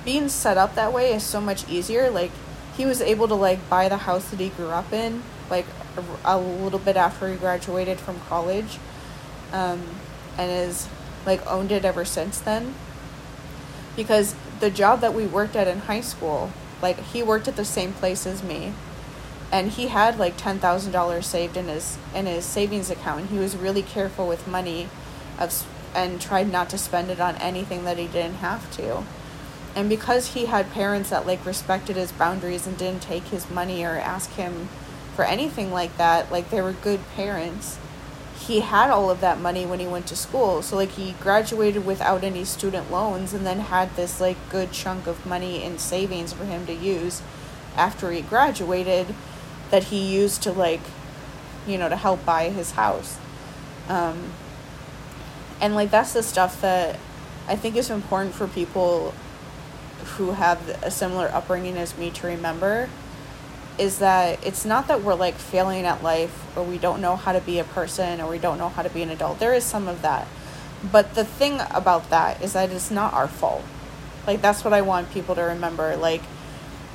being 0.06 0.30
set 0.30 0.58
up 0.58 0.76
that 0.76 0.94
way 0.94 1.14
is 1.14 1.24
so 1.24 1.42
much 1.42 1.68
easier. 1.70 2.10
Like 2.10 2.32
he 2.78 2.86
was 2.86 3.02
able 3.02 3.28
to 3.28 3.36
like 3.36 3.70
buy 3.70 3.90
the 3.90 3.98
house 3.98 4.30
that 4.30 4.40
he 4.40 4.50
grew 4.50 4.70
up 4.70 4.94
in 4.94 5.22
like 5.50 5.66
a, 5.98 6.04
a 6.36 6.38
little 6.40 6.80
bit 6.80 6.96
after 6.96 7.30
he 7.30 7.36
graduated 7.36 8.00
from 8.00 8.20
college, 8.22 8.78
um, 9.52 9.82
and 10.38 10.52
is 10.52 10.88
like 11.26 11.46
owned 11.46 11.72
it 11.72 11.86
ever 11.86 12.06
since 12.06 12.40
then. 12.40 12.76
Because 13.96 14.36
the 14.60 14.70
job 14.70 15.02
that 15.02 15.14
we 15.14 15.26
worked 15.26 15.56
at 15.56 15.68
in 15.68 15.80
high 15.80 16.02
school, 16.02 16.52
like 16.82 17.00
he 17.00 17.24
worked 17.24 17.48
at 17.48 17.56
the 17.56 17.66
same 17.66 17.94
place 17.94 18.26
as 18.26 18.44
me, 18.44 18.74
and 19.52 19.72
he 19.72 19.88
had 19.88 20.18
like 20.18 20.38
ten 20.38 20.60
thousand 20.60 20.92
dollars 20.92 21.28
saved 21.28 21.58
in 21.58 21.68
his 21.68 21.98
in 22.14 22.26
his 22.26 22.46
savings 22.46 22.90
account. 22.90 23.22
And 23.22 23.30
he 23.30 23.40
was 23.40 23.58
really 23.58 23.82
careful 23.84 24.28
with 24.28 24.48
money, 24.48 24.88
of 25.40 25.66
and 25.96 26.22
tried 26.22 26.52
not 26.52 26.70
to 26.70 26.78
spend 26.78 27.10
it 27.10 27.20
on 27.20 27.36
anything 27.38 27.84
that 27.84 27.98
he 27.98 28.08
didn't 28.08 28.36
have 28.36 28.72
to. 28.78 29.04
And 29.76 29.90
because 29.90 30.34
he 30.34 30.46
had 30.46 30.72
parents 30.72 31.10
that 31.10 31.28
like 31.28 31.46
respected 31.46 31.96
his 31.96 32.12
boundaries 32.12 32.68
and 32.68 32.78
didn't 32.78 33.02
take 33.02 33.26
his 33.26 33.50
money 33.50 33.84
or 33.84 33.98
ask 33.98 34.32
him 34.32 34.70
for 35.16 35.26
anything 35.26 35.72
like 35.72 35.98
that, 35.98 36.32
like 36.32 36.50
they 36.50 36.62
were 36.62 36.74
good 36.74 37.02
parents. 37.16 37.78
He 38.40 38.62
had 38.62 38.90
all 38.90 39.12
of 39.12 39.22
that 39.22 39.40
money 39.40 39.66
when 39.66 39.80
he 39.80 39.88
went 39.88 40.08
to 40.08 40.16
school. 40.16 40.62
So 40.62 40.76
like 40.76 40.92
he 40.92 41.12
graduated 41.20 41.86
without 41.86 42.24
any 42.24 42.46
student 42.46 42.90
loans 42.90 43.34
and 43.34 43.46
then 43.46 43.60
had 43.60 43.96
this 43.96 44.22
like 44.22 44.38
good 44.50 44.72
chunk 44.72 45.08
of 45.08 45.26
money 45.26 45.64
in 45.64 45.78
savings 45.78 46.34
for 46.34 46.46
him 46.46 46.66
to 46.66 46.74
use 46.74 47.22
after 47.76 48.12
he 48.12 48.22
graduated 48.22 49.14
that 49.70 49.86
he 49.86 50.00
used 50.00 50.42
to 50.44 50.52
like 50.52 50.82
you 51.68 51.78
know 51.78 51.90
to 51.90 51.96
help 51.96 52.26
buy 52.26 52.50
his 52.50 52.72
house. 52.72 53.18
Um, 53.88 54.32
and 55.62 55.76
like 55.76 55.92
that's 55.92 56.14
the 56.14 56.24
stuff 56.24 56.62
that 56.62 57.00
I 57.48 57.56
think 57.56 57.76
is 57.76 57.90
important 57.90 58.34
for 58.36 58.48
people 58.48 59.14
who 60.16 60.32
have 60.32 60.70
a 60.84 60.92
similar 60.92 61.28
upbringing 61.34 61.78
as 61.78 61.98
me 61.98 62.10
to 62.12 62.28
remember 62.28 62.90
is 63.80 64.00
that 64.00 64.46
it's 64.46 64.66
not 64.66 64.88
that 64.88 65.04
we're 65.04 65.16
like 65.16 65.36
failing 65.36 65.86
at 65.86 66.04
life 66.04 66.46
or 66.58 66.64
we 66.64 66.78
don't 66.78 67.02
know 67.02 67.16
how 67.16 67.32
to 67.32 67.40
be 67.40 67.60
a 67.60 67.64
person 67.64 68.20
or 68.20 68.30
we 68.30 68.38
don't 68.38 68.58
know 68.58 68.70
how 68.70 68.82
to 68.82 68.90
be 68.90 69.02
an 69.02 69.10
adult. 69.10 69.40
There 69.40 69.54
is 69.54 69.64
some 69.64 69.88
of 69.88 70.02
that. 70.02 70.28
But 70.92 71.16
the 71.16 71.26
thing 71.26 71.60
about 71.72 72.10
that 72.10 72.42
is 72.42 72.54
that 72.54 72.72
it's 72.72 72.92
not 72.92 73.14
our 73.14 73.28
fault. 73.28 73.64
Like 74.28 74.42
that's 74.42 74.64
what 74.64 74.74
I 74.74 74.82
want 74.82 75.12
people 75.12 75.36
to 75.36 75.42
remember. 75.42 75.96
Like 75.96 76.22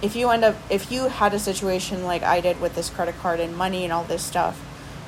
if 0.02 0.14
you 0.14 0.28
end 0.30 0.44
up 0.44 0.56
if 0.68 0.92
you 0.92 1.08
had 1.08 1.32
a 1.32 1.38
situation 1.38 2.04
like 2.04 2.22
I 2.22 2.40
did 2.40 2.60
with 2.60 2.74
this 2.74 2.90
credit 2.90 3.16
card 3.18 3.40
and 3.40 3.56
money 3.56 3.84
and 3.84 3.92
all 3.92 4.04
this 4.04 4.22
stuff, 4.22 4.62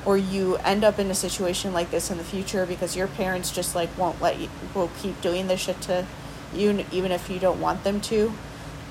or 0.05 0.17
you 0.17 0.55
end 0.57 0.83
up 0.83 0.99
in 0.99 1.11
a 1.11 1.15
situation 1.15 1.73
like 1.73 1.91
this 1.91 2.09
in 2.09 2.17
the 2.17 2.23
future 2.23 2.65
because 2.65 2.95
your 2.95 3.07
parents 3.07 3.51
just 3.51 3.75
like 3.75 3.95
won't 3.97 4.21
let 4.21 4.39
you 4.39 4.49
will 4.73 4.89
keep 4.99 5.19
doing 5.21 5.47
this 5.47 5.59
shit 5.59 5.79
to 5.81 6.05
you 6.53 6.85
even 6.91 7.11
if 7.11 7.29
you 7.29 7.39
don't 7.39 7.59
want 7.59 7.83
them 7.83 7.99
to 7.99 8.31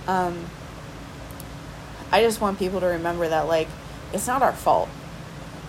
um, 0.07 0.47
i 2.12 2.22
just 2.22 2.40
want 2.40 2.59
people 2.59 2.80
to 2.80 2.86
remember 2.86 3.28
that 3.28 3.46
like 3.46 3.68
it's 4.12 4.26
not 4.26 4.42
our 4.42 4.52
fault. 4.52 4.88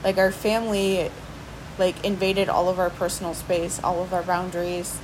Like 0.03 0.17
our 0.17 0.31
family 0.31 1.11
like 1.77 2.03
invaded 2.03 2.49
all 2.49 2.69
of 2.69 2.79
our 2.79 2.89
personal 2.89 3.35
space 3.35 3.79
all 3.83 4.01
of 4.01 4.11
our 4.11 4.23
boundaries 4.23 4.97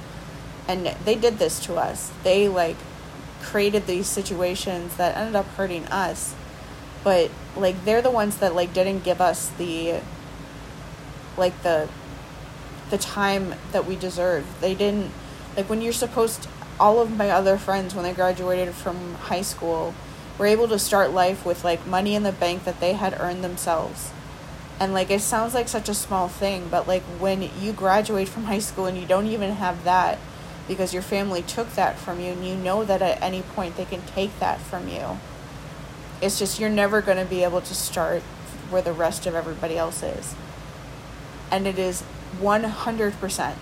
and 0.68 0.88
they 1.06 1.16
did 1.16 1.38
this 1.38 1.60
to 1.66 1.76
us. 1.76 2.12
They 2.24 2.48
like 2.48 2.78
created 3.42 3.86
these 3.86 4.08
situations 4.08 4.96
that 4.96 5.16
ended 5.18 5.36
up 5.36 5.46
hurting 5.58 5.86
us. 5.88 6.34
But 7.04 7.32
like 7.56 7.84
they're 7.86 8.02
the 8.02 8.12
ones 8.12 8.38
that 8.38 8.56
like 8.56 8.74
didn't 8.74 9.04
give 9.04 9.20
us 9.20 9.50
the 9.50 10.00
like 11.38 11.62
the 11.64 11.90
the 12.90 12.98
time 12.98 13.56
that 13.72 13.86
we 13.86 13.96
deserve. 13.96 14.46
They 14.62 14.74
didn't 14.74 15.12
like 15.58 15.70
when 15.70 15.82
you're 15.82 15.94
supposed 15.94 16.44
to, 16.44 16.50
all 16.80 17.00
of 17.00 17.16
my 17.16 17.30
other 17.30 17.58
friends 17.58 17.94
when 17.94 18.04
they 18.04 18.14
graduated 18.14 18.74
from 18.74 19.16
high 19.16 19.42
school 19.42 19.94
were 20.38 20.46
able 20.46 20.68
to 20.68 20.80
start 20.80 21.12
life 21.12 21.46
with 21.46 21.64
like 21.64 21.86
money 21.86 22.16
in 22.16 22.24
the 22.24 22.32
bank 22.32 22.64
that 22.64 22.80
they 22.80 22.94
had 22.94 23.20
earned 23.20 23.44
themselves. 23.44 24.12
And 24.80 24.94
like 24.94 25.12
it 25.12 25.22
sounds 25.22 25.54
like 25.54 25.68
such 25.68 25.90
a 25.90 25.94
small 25.94 26.28
thing, 26.28 26.68
but 26.70 26.88
like 26.88 27.04
when 27.20 27.50
you 27.60 27.74
graduate 27.74 28.28
from 28.28 28.46
high 28.46 28.60
school 28.60 28.86
and 28.86 28.98
you 28.98 29.06
don't 29.06 29.28
even 29.28 29.52
have 29.52 29.84
that, 29.84 30.18
because 30.68 30.94
your 30.94 31.04
family 31.04 31.42
took 31.42 31.74
that 31.74 31.98
from 31.98 32.20
you 32.20 32.32
and 32.32 32.46
you 32.46 32.56
know 32.56 32.86
that 32.86 33.02
at 33.02 33.22
any 33.22 33.42
point 33.42 33.76
they 33.76 33.86
can 33.86 34.02
take 34.02 34.40
that 34.40 34.60
from 34.60 34.88
you. 34.88 35.20
It's 36.22 36.40
just 36.40 36.60
you're 36.60 36.70
never 36.70 37.02
going 37.02 37.18
to 37.18 37.26
be 37.26 37.44
able 37.44 37.62
to 37.62 37.76
start 37.76 38.22
where 38.70 38.82
the 38.82 38.94
rest 38.94 39.26
of 39.26 39.36
everybody 39.36 39.78
else 39.78 40.02
is. 40.02 40.36
And 41.52 41.68
it 41.68 41.78
is 41.78 42.04
100% 42.40 43.56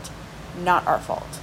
not 0.64 0.88
our 0.88 1.00
fault. 1.00 1.40